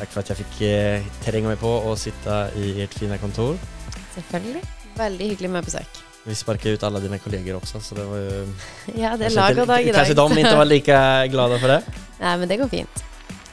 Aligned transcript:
hei. 0.00 0.10
for 0.10 0.20
at 0.24 0.32
jeg 0.32 0.42
fikk 0.42 0.60
fick 1.24 1.42
meg 1.46 1.58
på 1.60 1.72
å 1.86 1.96
sitte 1.96 2.42
i 2.56 2.80
ert 2.84 2.96
fina 2.98 3.18
kontor. 3.20 3.58
Selvfølgelig. 4.16 4.62
Veldig 4.98 5.34
hyggelig 5.34 5.50
med 5.50 5.68
besøk. 5.68 6.00
Vi 6.26 6.34
sparket 6.36 6.76
ut 6.76 6.82
alle 6.84 7.00
dine 7.00 7.18
kolleger 7.20 7.56
også, 7.56 7.80
så 7.80 7.96
det 7.96 8.04
var 8.08 8.18
jo 8.20 8.40
Ja, 9.02 9.14
det 9.16 9.30
er 9.30 9.36
lag 9.38 9.62
og 9.62 9.70
dag 9.70 9.86
i 9.86 9.92
dag. 9.92 10.02
Kanskje 10.02 10.16
de 10.18 10.42
ikke 10.42 10.58
var 10.58 10.68
like 10.68 10.98
glade 11.32 11.60
for 11.62 11.72
det. 11.76 11.80
Nei, 12.24 12.34
men 12.42 12.50
det 12.50 12.58
går 12.60 12.72
fint. 12.72 13.06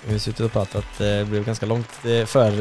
Vi 0.07 0.17
sitter 0.23 0.47
og 0.47 0.53
prater 0.53 0.83
pratat, 0.83 0.99
eh, 1.03 1.15
det 1.19 1.29
blir 1.31 1.43
ganske 1.43 1.67
langt 1.67 1.95
eh, 2.05 2.23
her, 2.33 2.59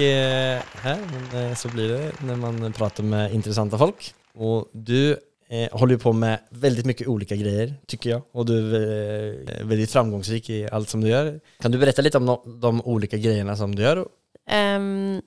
eh, 0.00 0.62
här 0.82 0.98
men 1.12 1.50
eh, 1.50 1.54
så 1.54 1.68
blir 1.68 1.88
det 1.92 2.12
når 2.24 2.36
man 2.36 2.72
prater 2.72 3.02
med 3.02 3.32
interessante 3.32 3.78
folk. 3.78 4.12
Og 4.36 4.68
du 4.72 5.16
eh, 5.48 5.68
håller 5.72 5.96
på 5.96 6.12
med 6.12 6.38
väldigt 6.50 6.86
mycket 6.86 7.08
olika 7.08 7.36
grejer 7.36 7.74
tycker 7.86 8.10
jag 8.10 8.22
och 8.32 8.46
du 8.46 8.76
är 8.76 9.44
veldig 9.66 9.66
väldigt 9.66 9.90
framgångsrik 9.90 10.50
i 10.50 10.68
allt 10.72 10.88
som 10.88 11.00
du 11.00 11.08
gjør. 11.08 11.40
Kan 11.60 11.72
du 11.72 11.78
berätta 11.78 12.02
litt 12.02 12.14
om 12.14 12.26
no 12.26 12.42
de 12.60 12.80
olika 12.84 13.16
grejerna 13.16 13.56
som 13.56 13.74
du 13.74 13.82
gjør? 13.82 14.06
Um, 14.46 15.22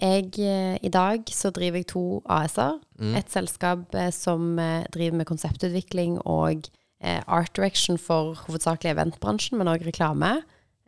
jeg, 0.00 0.34
eh, 0.38 0.78
I 0.82 0.90
dag 0.90 1.28
så 1.30 1.50
driver 1.54 1.78
jeg 1.78 1.86
to 1.92 2.22
AS-er. 2.26 2.80
Mm. 2.98 3.14
Et 3.20 3.30
selskap 3.30 3.94
eh, 3.94 4.10
som 4.10 4.58
eh, 4.58 4.86
driver 4.94 5.20
med 5.20 5.28
konseptutvikling 5.30 6.18
og 6.26 6.66
eh, 7.00 7.22
art 7.26 7.54
direction 7.56 7.98
for 7.98 8.34
hovedsakelig 8.46 8.94
eventbransjen, 8.94 9.58
men 9.58 9.70
òg 9.70 9.86
reklame. 9.86 10.40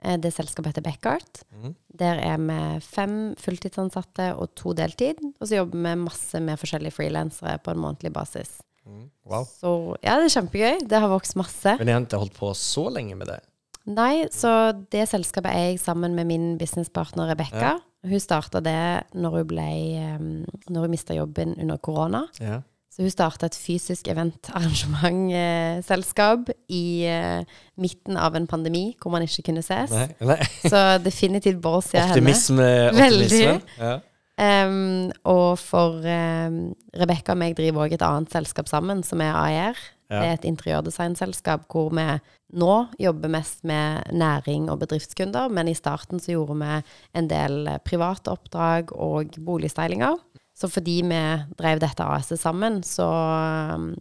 Eh, 0.02 0.18
det 0.18 0.34
selskapet 0.34 0.74
heter 0.74 0.86
Backart. 0.86 1.44
Mm. 1.54 1.74
Der 1.98 2.20
er 2.20 2.38
vi 2.42 2.60
fem 2.84 3.16
fulltidsansatte 3.38 4.32
og 4.34 4.54
to 4.58 4.74
deltid. 4.76 5.22
Og 5.40 5.48
så 5.48 5.62
jobber 5.62 5.78
vi 5.78 5.94
masse 6.02 6.40
med 6.42 6.58
forskjellige 6.60 6.98
frilansere 6.98 7.58
på 7.62 7.72
en 7.72 7.82
månedlig 7.82 8.12
basis. 8.12 8.58
Mm. 8.86 9.08
Wow. 9.26 9.44
Så 9.50 9.72
ja, 10.02 10.14
det 10.20 10.28
er 10.28 10.34
kjempegøy. 10.36 10.78
Det 10.86 11.00
har 11.02 11.10
vokst 11.10 11.36
masse. 11.38 11.74
Men 11.80 11.90
jeg 11.90 11.98
har 11.98 12.06
ikke 12.06 12.22
holdt 12.22 12.38
på 12.38 12.52
så 12.58 12.86
lenge 12.94 13.16
med 13.18 13.26
det? 13.32 13.40
Nei, 13.86 14.26
så 14.34 14.72
det 14.90 15.08
selskapet 15.10 15.50
er 15.52 15.68
jeg 15.70 15.80
sammen 15.82 16.14
med 16.18 16.26
min 16.26 16.46
businesspartner 16.58 17.30
Rebekka. 17.30 17.76
Hun 18.06 18.20
starta 18.22 18.60
det 18.62 19.02
når 19.18 19.30
hun, 19.40 19.46
ble, 19.50 19.68
um, 20.16 20.44
når 20.70 20.86
hun 20.86 20.94
mista 20.94 21.14
jobben 21.14 21.54
under 21.58 21.76
korona. 21.82 22.24
Ja. 22.42 22.60
Så 22.96 23.02
hun 23.04 23.12
starta 23.12 23.44
et 23.50 23.56
fysisk 23.60 24.06
eventarrangementselskap 24.08 26.48
i 26.72 27.04
eh, 27.04 27.44
midten 27.76 28.16
av 28.16 28.32
en 28.38 28.46
pandemi 28.48 28.96
hvor 29.02 29.12
man 29.12 29.20
ikke 29.26 29.42
kunne 29.50 29.60
ses. 29.66 29.90
Nei, 29.92 30.06
nei. 30.24 30.38
Så 30.64 30.80
definitivt 31.04 31.60
å 31.68 31.82
se 31.84 32.00
henne. 32.00 32.14
Optimism, 32.14 32.56
eh, 32.64 32.88
Veldig. 32.96 33.26
optimismen. 33.26 33.60
Ja. 33.76 34.00
Um, 34.36 35.12
og 35.24 35.56
for 35.56 36.02
um, 36.04 36.56
Rebekka 36.92 37.32
og 37.32 37.40
meg 37.40 37.54
driver 37.56 37.86
òg 37.86 37.94
et 37.96 38.04
annet 38.04 38.34
selskap 38.34 38.68
sammen, 38.68 39.00
som 39.06 39.22
er 39.24 39.32
AER. 39.32 39.78
Ja. 40.10 40.20
Det 40.20 40.26
er 40.26 40.36
et 40.36 40.48
interiørdesignselskap 40.52 41.64
hvor 41.72 41.88
vi 41.96 42.04
nå 42.54 42.74
jobber 43.02 43.32
mest 43.32 43.64
med 43.66 44.12
næring 44.14 44.68
og 44.70 44.82
bedriftskunder, 44.84 45.48
men 45.50 45.70
i 45.70 45.74
starten 45.74 46.22
så 46.22 46.36
gjorde 46.36 46.58
vi 46.60 46.76
en 47.18 47.30
del 47.32 47.72
private 47.88 48.30
oppdrag 48.36 48.92
og 48.94 49.38
boligstylinger. 49.42 50.20
Så 50.56 50.70
fordi 50.72 51.02
vi 51.04 51.18
drev 51.58 51.80
dette 51.82 52.04
AS-et 52.04 52.40
sammen, 52.40 52.78
så, 52.86 53.04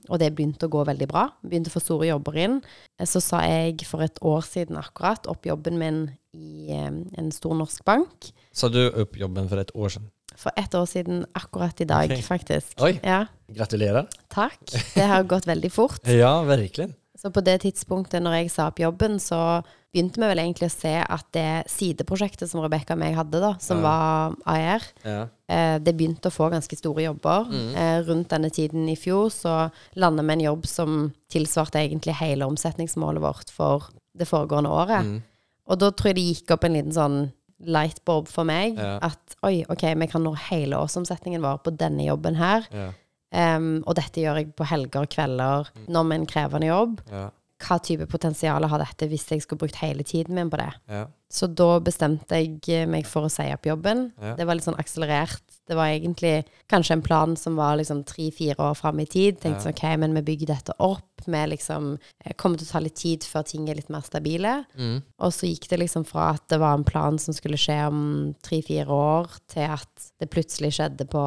og 0.07 0.21
det 0.21 0.29
begynte 0.37 0.69
å 0.69 0.71
gå 0.71 0.85
veldig 0.87 1.07
bra, 1.11 1.25
begynte 1.43 1.67
å 1.67 1.75
få 1.75 1.81
store 1.83 2.07
jobber 2.13 2.37
inn, 2.45 2.61
så 3.03 3.19
sa 3.19 3.41
jeg 3.43 3.83
for 3.83 4.05
et 4.05 4.21
år 4.23 4.45
siden 4.47 4.79
akkurat 4.79 5.27
opp 5.31 5.49
jobben 5.49 5.81
min 5.81 6.05
i 6.31 6.71
en 6.71 7.31
stor 7.35 7.57
norsk 7.59 7.83
bank. 7.87 8.31
Sa 8.55 8.71
du 8.71 8.85
opp 8.87 9.19
jobben 9.19 9.51
for 9.51 9.59
et 9.59 9.75
år 9.75 9.97
sedan? 9.97 10.07
For 10.37 10.51
ett 10.55 10.75
år 10.75 10.85
siden 10.85 11.25
akkurat 11.33 11.79
i 11.81 11.85
dag, 11.85 12.11
faktisk. 12.23 12.75
Oi. 12.81 12.99
Ja, 13.03 13.25
Gratulerer. 13.47 14.07
takk. 14.29 14.59
Det 14.95 15.05
har 15.07 15.23
gått 15.23 15.45
veldig 15.47 15.71
fort. 15.71 16.01
Ja, 16.21 16.41
virkelig. 16.43 16.93
Så 17.17 17.31
på 17.31 17.41
det 17.41 17.61
tidspunktet 17.63 18.21
når 18.21 18.41
jeg 18.41 18.51
sa 18.51 18.67
opp 18.67 18.79
jobben, 18.79 19.15
så 19.23 19.63
begynte 19.95 20.19
vi 20.19 20.27
vel 20.27 20.41
egentlig 20.43 20.67
å 20.67 20.73
se 20.73 20.91
at 20.99 21.25
det 21.31 21.63
sideprosjektet 21.71 22.49
som 22.51 22.59
Rebekka 22.59 22.93
og 22.97 22.99
meg 22.99 23.15
hadde, 23.15 23.39
da, 23.39 23.53
som 23.63 23.79
Ja. 23.79 23.83
var 23.87 24.35
AR, 24.45 24.83
Ja. 25.05 25.27
eh, 25.47 25.77
det 25.79 25.95
begynte 25.95 26.27
å 26.27 26.35
få 26.35 26.49
ganske 26.51 26.75
store 26.75 27.05
jobber. 27.05 27.47
Eh, 27.75 28.01
rundt 28.03 28.27
denne 28.29 28.49
tiden 28.51 28.89
i 28.91 28.95
fjor 28.99 29.29
så 29.31 29.71
landet 29.95 30.25
vi 30.27 30.33
en 30.33 30.39
jobb 30.51 30.67
som 30.67 31.13
tilsvarte 31.31 31.79
egentlig 31.79 32.13
hele 32.19 32.43
omsetningsmålet 32.45 33.21
vårt 33.23 33.49
for 33.49 33.87
det 34.17 34.27
foregående 34.27 34.69
året. 34.69 35.05
Mm. 35.05 35.23
Og 35.67 35.79
da 35.79 35.89
tror 35.91 36.11
jeg 36.11 36.15
det 36.15 36.27
gikk 36.35 36.51
opp 36.51 36.63
en 36.65 36.73
liten 36.73 36.91
sånn 36.93 37.31
lightbulb 37.63 38.29
for 38.31 38.47
meg. 38.47 38.79
Ja. 38.79 38.97
At 39.05 39.37
oi, 39.45 39.63
ok, 39.71 39.87
vi 40.01 40.09
kan 40.11 40.25
nå 40.25 40.35
hele 40.49 40.79
årsomsetningen 40.81 41.43
vår 41.45 41.61
på 41.65 41.75
denne 41.79 42.07
jobben 42.07 42.37
her. 42.39 42.67
Ja. 42.75 42.91
Um, 43.35 43.81
og 43.83 43.97
dette 43.97 44.21
gjør 44.21 44.39
jeg 44.39 44.53
på 44.55 44.67
helger 44.69 45.03
og 45.03 45.11
kvelder 45.11 45.71
når 45.91 46.07
med 46.07 46.21
en 46.21 46.29
krevende 46.29 46.69
jobb. 46.69 47.01
Ja. 47.11 47.27
Hva 47.65 47.79
type 47.83 48.07
potensial 48.11 48.67
har 48.67 48.81
dette 48.81 49.07
hvis 49.09 49.25
jeg 49.31 49.43
skulle 49.43 49.63
brukt 49.63 49.79
hele 49.79 50.03
tiden 50.07 50.35
min 50.37 50.51
på 50.51 50.59
det? 50.59 50.71
Ja. 50.91 51.05
Så 51.31 51.47
da 51.51 51.79
bestemte 51.83 52.39
jeg 52.39 52.87
meg 52.91 53.07
for 53.09 53.27
å 53.27 53.31
si 53.31 53.47
opp 53.51 53.67
jobben. 53.67 54.09
Det 54.37 54.45
var 54.45 54.57
litt 54.57 54.67
sånn 54.67 54.79
akselerert. 54.79 55.43
Det 55.67 55.77
var 55.77 55.89
egentlig 55.89 56.45
kanskje 56.69 56.93
en 56.93 57.01
plan 57.01 57.35
som 57.37 57.55
var 57.57 57.79
liksom 57.79 58.03
tre-fire 58.05 58.57
år 58.61 58.75
fram 58.77 58.99
i 59.01 59.07
tid. 59.09 59.39
Tenkte 59.41 59.63
sånn, 59.65 59.73
ok, 59.73 59.83
men 60.01 60.13
vi 60.19 60.25
bygger 60.27 60.51
dette 60.53 60.75
opp. 60.85 61.25
Vi 61.25 61.41
liksom 61.49 61.95
eh, 61.97 62.35
kommer 62.37 62.61
til 62.61 62.67
å 62.67 62.73
ta 62.75 62.81
litt 62.85 62.99
tid 63.01 63.25
før 63.25 63.47
ting 63.49 63.65
er 63.69 63.79
litt 63.79 63.89
mer 63.93 64.05
stabile. 64.05 64.59
Mm. 64.77 64.99
Og 65.25 65.33
så 65.33 65.49
gikk 65.49 65.69
det 65.71 65.81
liksom 65.81 66.05
fra 66.05 66.35
at 66.35 66.45
det 66.53 66.61
var 66.61 66.77
en 66.77 66.85
plan 66.85 67.17
som 67.21 67.33
skulle 67.33 67.59
skje 67.59 67.79
om 67.89 68.01
tre-fire 68.45 68.93
år, 68.93 69.39
til 69.51 69.73
at 69.77 70.09
det 70.21 70.29
plutselig 70.33 70.75
skjedde 70.77 71.09
på 71.09 71.25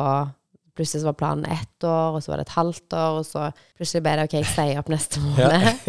Plutselig 0.78 1.02
så 1.02 1.08
var 1.08 1.14
planen 1.18 1.46
ett 1.50 1.84
år, 1.84 2.14
og 2.14 2.22
så 2.22 2.30
var 2.30 2.38
det 2.38 2.44
et 2.46 2.54
halvt 2.54 2.94
år, 2.94 3.16
og 3.18 3.24
så 3.26 3.48
plutselig 3.74 4.02
ble 4.04 4.12
det 4.14 4.26
OK, 4.28 4.36
jeg 4.36 4.46
sier 4.46 4.78
opp 4.78 4.92
neste 4.92 5.18
måned. 5.24 5.88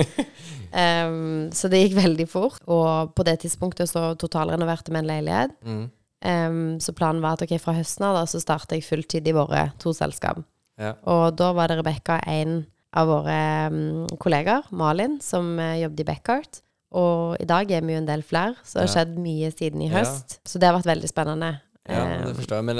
um, 0.73 1.43
så 1.59 1.69
det 1.69 1.83
gikk 1.83 1.99
veldig 1.99 2.25
fort. 2.25 2.63
Og 2.65 3.11
på 3.13 3.25
det 3.27 3.35
tidspunktet 3.43 3.91
så 3.91 4.15
totalrenoverte 4.17 4.89
vi 4.89 4.97
en 4.97 5.11
leilighet. 5.11 5.53
Mm. 5.61 5.83
Em, 6.21 6.79
så 6.83 6.91
planen 6.93 7.21
var 7.23 7.37
at 7.37 7.43
ok, 7.45 7.53
fra 7.63 7.73
høsten 7.77 8.03
av 8.09 8.17
da, 8.17 8.25
så 8.27 8.41
starter 8.43 8.75
jeg 8.75 8.83
fulltid 8.87 9.27
i 9.27 9.35
våre 9.35 9.69
to 9.79 9.93
selskap. 9.95 10.41
Ja. 10.79 10.93
Og 11.07 11.35
da 11.39 11.51
var 11.55 11.67
det 11.71 11.77
Rebekka, 11.79 12.19
en 12.27 12.65
av 12.95 13.07
våre 13.07 13.37
um, 13.71 14.07
kollegaer, 14.19 14.63
Malin, 14.71 15.19
som 15.21 15.53
uh, 15.59 15.75
jobbet 15.79 15.99
i 15.99 16.07
Backart. 16.09 16.61
Og 16.91 17.35
i 17.39 17.45
dag 17.45 17.69
er 17.71 17.81
vi 17.85 17.93
jo 17.93 17.99
en 18.01 18.07
del 18.07 18.23
flere, 18.25 18.55
så 18.65 18.79
det 18.79 18.81
har 18.81 18.87
Ja. 18.89 18.93
skjedd 18.95 19.17
mye 19.21 19.51
siden 19.53 19.81
i 19.85 19.89
Ja. 19.91 19.99
høst. 19.99 20.39
Så 20.43 20.57
det 20.59 20.67
har 20.67 20.75
vært 20.79 20.89
veldig 20.95 21.09
spennende. 21.11 21.61
ja, 21.87 22.25
det 22.25 22.35
forstår 22.35 22.55
jeg. 22.57 22.65
Men 22.65 22.79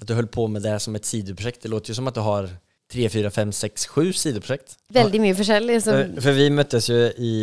at 0.00 0.06
du 0.06 0.14
holdt 0.14 0.30
på 0.32 0.48
med 0.50 0.62
det 0.62 0.80
som 0.82 0.94
et 0.96 1.04
sideprosjekt, 1.06 1.62
det 1.62 1.70
låter 1.70 1.88
jo 1.90 1.94
som 1.94 2.08
at 2.08 2.14
du 2.14 2.20
har 2.20 2.48
tre, 2.90 3.08
fire, 3.08 3.30
fem, 3.30 3.50
seks, 3.52 3.86
sju 3.86 4.12
sideprosjekt. 4.12 4.76
veldig 4.92 5.20
mye 5.20 5.34
forskjellig. 5.34 5.82
Som, 5.82 5.92
För, 6.14 6.20
för 6.20 6.32
vi 6.32 6.48
møttes 6.50 6.88
jo 6.88 7.00
i 7.18 7.34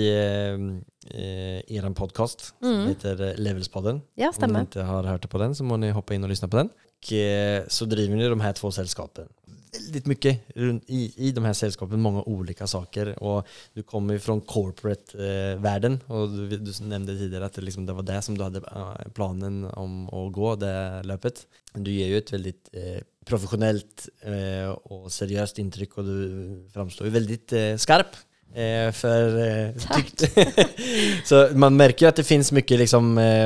eh, 1.09 1.61
en 1.77 1.93
podkast 1.93 1.97
podcast 1.97 2.53
som 2.59 2.69
Mm. 2.69 2.87
heter 2.87 3.21
eh, 3.21 3.35
Levelspodden. 3.37 4.01
ja, 4.15 4.31
Om 4.37 4.41
ni 4.41 4.53
ikke 4.53 4.59
inte 4.59 4.83
har 4.83 5.03
hört 5.03 5.29
på 5.29 5.37
den 5.37 5.55
så 5.55 5.63
må 5.63 5.77
ni 5.77 5.89
hoppa 5.91 6.13
in 6.13 6.23
og 6.23 6.29
lyssna 6.29 6.47
på 6.47 6.57
den. 6.57 6.69
Och, 7.03 7.13
eh, 7.13 7.63
så 7.67 7.85
driver 7.85 8.15
ni 8.15 8.27
de 8.29 8.39
här 8.41 8.53
två 8.53 8.71
sällskapen. 8.71 9.27
Väldigt 9.73 10.05
mycket 10.05 10.39
i, 10.87 11.13
i 11.17 11.31
de 11.31 11.45
här 11.45 11.53
sällskapen, 11.53 12.01
många 12.01 12.21
olika 12.23 12.67
saker. 12.67 13.23
Och 13.23 13.47
du 13.73 13.83
kommer 13.83 14.13
ju 14.13 14.19
från 14.19 14.41
corporate-världen 14.41 15.99
och 16.07 16.29
du, 16.29 16.57
du 16.57 16.71
nämnde 16.85 17.17
tidigare 17.17 17.45
att 17.45 17.53
det, 17.53 17.61
liksom, 17.61 17.85
det 17.85 17.93
var 17.93 18.03
det 18.03 18.21
som 18.21 18.37
du 18.37 18.43
hade 18.43 18.57
eh, 18.59 19.11
planen 19.13 19.65
om 19.65 20.09
å 20.13 20.29
gå, 20.29 20.55
det 20.55 21.01
løpet. 21.05 21.45
Du 21.73 21.91
gir 21.91 22.07
jo 22.11 22.17
et 22.17 22.31
veldig 22.33 22.53
eh, 22.73 23.01
profesjonelt 23.25 24.09
eh, 24.21 24.69
og 24.91 25.07
seriøst 25.11 25.59
inntrykk, 25.61 25.97
og 25.97 26.05
du 26.05 26.67
framstår 26.73 27.07
jo 27.07 27.13
veldig 27.15 27.39
eh, 27.53 27.77
skarp. 27.77 28.15
Eh, 28.55 28.91
för, 28.91 29.47
eh, 29.47 29.69
så 31.25 31.49
man 31.53 31.75
märker 31.75 32.05
ju 32.05 32.09
att 32.09 32.15
det 32.15 32.23
finns 32.23 32.51
mycket 32.51 32.79
liksom 32.79 33.17
eh, 33.17 33.45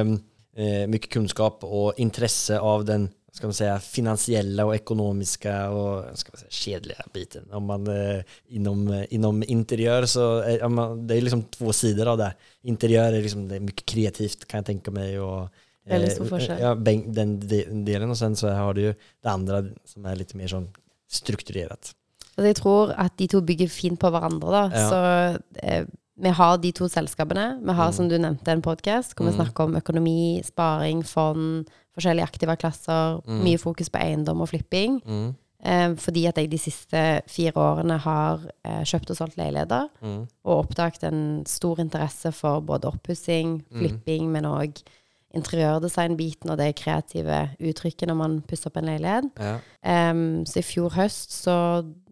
eh, 0.66 0.88
mycket 0.88 1.10
kunskap 1.10 1.64
och 1.64 1.94
intresse 1.98 2.60
av 2.60 2.86
den 2.86 3.10
ska 3.36 3.48
man 3.48 3.54
säga, 3.54 3.80
finansiella 3.80 4.66
och 4.66 4.76
ekonomiska 4.76 5.70
och 5.70 6.18
ska 6.18 6.32
man 6.34 6.40
säga, 6.40 6.50
kedliga 6.50 7.04
biten. 7.14 7.52
Om 7.52 7.66
man, 7.66 7.88
eh, 7.88 8.24
inom, 8.48 8.88
eh, 8.88 9.06
inom 9.10 9.44
interiör 9.44 10.06
så 10.06 10.40
är 10.40 10.60
ja, 10.60 10.70
man, 10.70 11.08
det 11.08 11.18
är 11.18 11.22
liksom 11.22 11.44
två 11.44 11.74
sidor 11.74 12.08
av 12.08 12.18
det. 12.18 12.34
Interiör 12.62 13.14
är, 13.14 13.22
liksom, 13.22 13.48
det 13.48 13.56
är 13.56 13.60
mycket 13.60 13.86
kreativt 13.86 14.48
kan 14.48 14.58
jag 14.58 14.66
tänka 14.66 14.92
mig. 14.92 15.20
Och, 15.20 15.50
Väldigt 15.88 16.14
stor 16.14 16.26
forskjell. 16.26 16.62
Ja, 16.62 16.76
den 17.06 17.86
delen 17.86 18.10
och 18.10 18.18
sen 18.18 18.36
så 18.36 18.50
har 18.50 18.74
du 18.74 18.82
ju 18.82 18.94
det 19.24 19.30
andra 19.30 19.66
som 19.86 20.06
är 20.06 20.16
lite 20.16 20.38
mer 20.38 20.48
sånn 20.48 20.70
strukturerat. 21.10 21.92
Så 22.36 22.50
jeg 22.50 22.58
tror 22.60 22.92
at 23.00 23.16
de 23.20 23.28
to 23.32 23.42
bygger 23.46 23.72
fint 23.72 24.00
på 24.00 24.12
hverandre, 24.12 24.52
da. 24.52 24.64
Ja. 24.74 24.90
Så 24.90 25.64
eh, 25.64 25.86
vi 26.16 26.32
har 26.32 26.58
de 26.64 26.72
to 26.76 26.88
selskapene. 26.92 27.60
Vi 27.64 27.76
har, 27.76 27.92
som 27.96 28.10
du 28.12 28.18
nevnte, 28.18 28.52
en 28.52 28.64
podkast 28.64 29.16
hvor 29.16 29.28
vi 29.28 29.36
snakker 29.36 29.68
om 29.68 29.80
økonomi, 29.80 30.42
sparing, 30.48 31.04
fond, 31.08 31.72
forskjellige 31.96 32.28
aktive 32.28 32.56
klasser. 32.60 33.20
Mye 33.28 33.60
fokus 33.60 33.92
på 33.92 34.00
eiendom 34.00 34.44
og 34.44 34.52
flipping. 34.52 35.02
Mm. 35.04 35.34
Eh, 35.66 35.96
fordi 36.00 36.26
at 36.30 36.38
jeg 36.40 36.52
de 36.52 36.60
siste 36.62 37.02
fire 37.32 37.56
årene 37.58 37.98
har 38.04 38.44
eh, 38.68 38.84
kjøpt 38.88 39.12
og 39.12 39.20
solgt 39.20 39.40
leiligheter. 39.40 39.90
Mm. 40.04 40.22
Og 40.46 40.62
oppdaget 40.62 41.08
en 41.10 41.24
stor 41.50 41.82
interesse 41.84 42.32
for 42.36 42.64
både 42.64 42.92
oppussing, 42.92 43.60
flipping, 43.76 44.30
men 44.32 44.48
òg 44.48 44.84
interiørdesignbiten 45.36 46.52
og 46.52 46.60
det 46.62 46.72
kreative 46.80 47.42
uttrykket 47.60 48.10
når 48.10 48.20
man 48.20 48.38
pusser 48.48 48.72
opp 48.72 48.80
en 48.80 48.90
leilighet. 48.90 49.30
Ja. 49.40 49.58
Um, 50.12 50.44
så 50.48 50.62
i 50.62 50.66
fjor 50.66 50.94
høst 50.96 51.36
så 51.36 51.58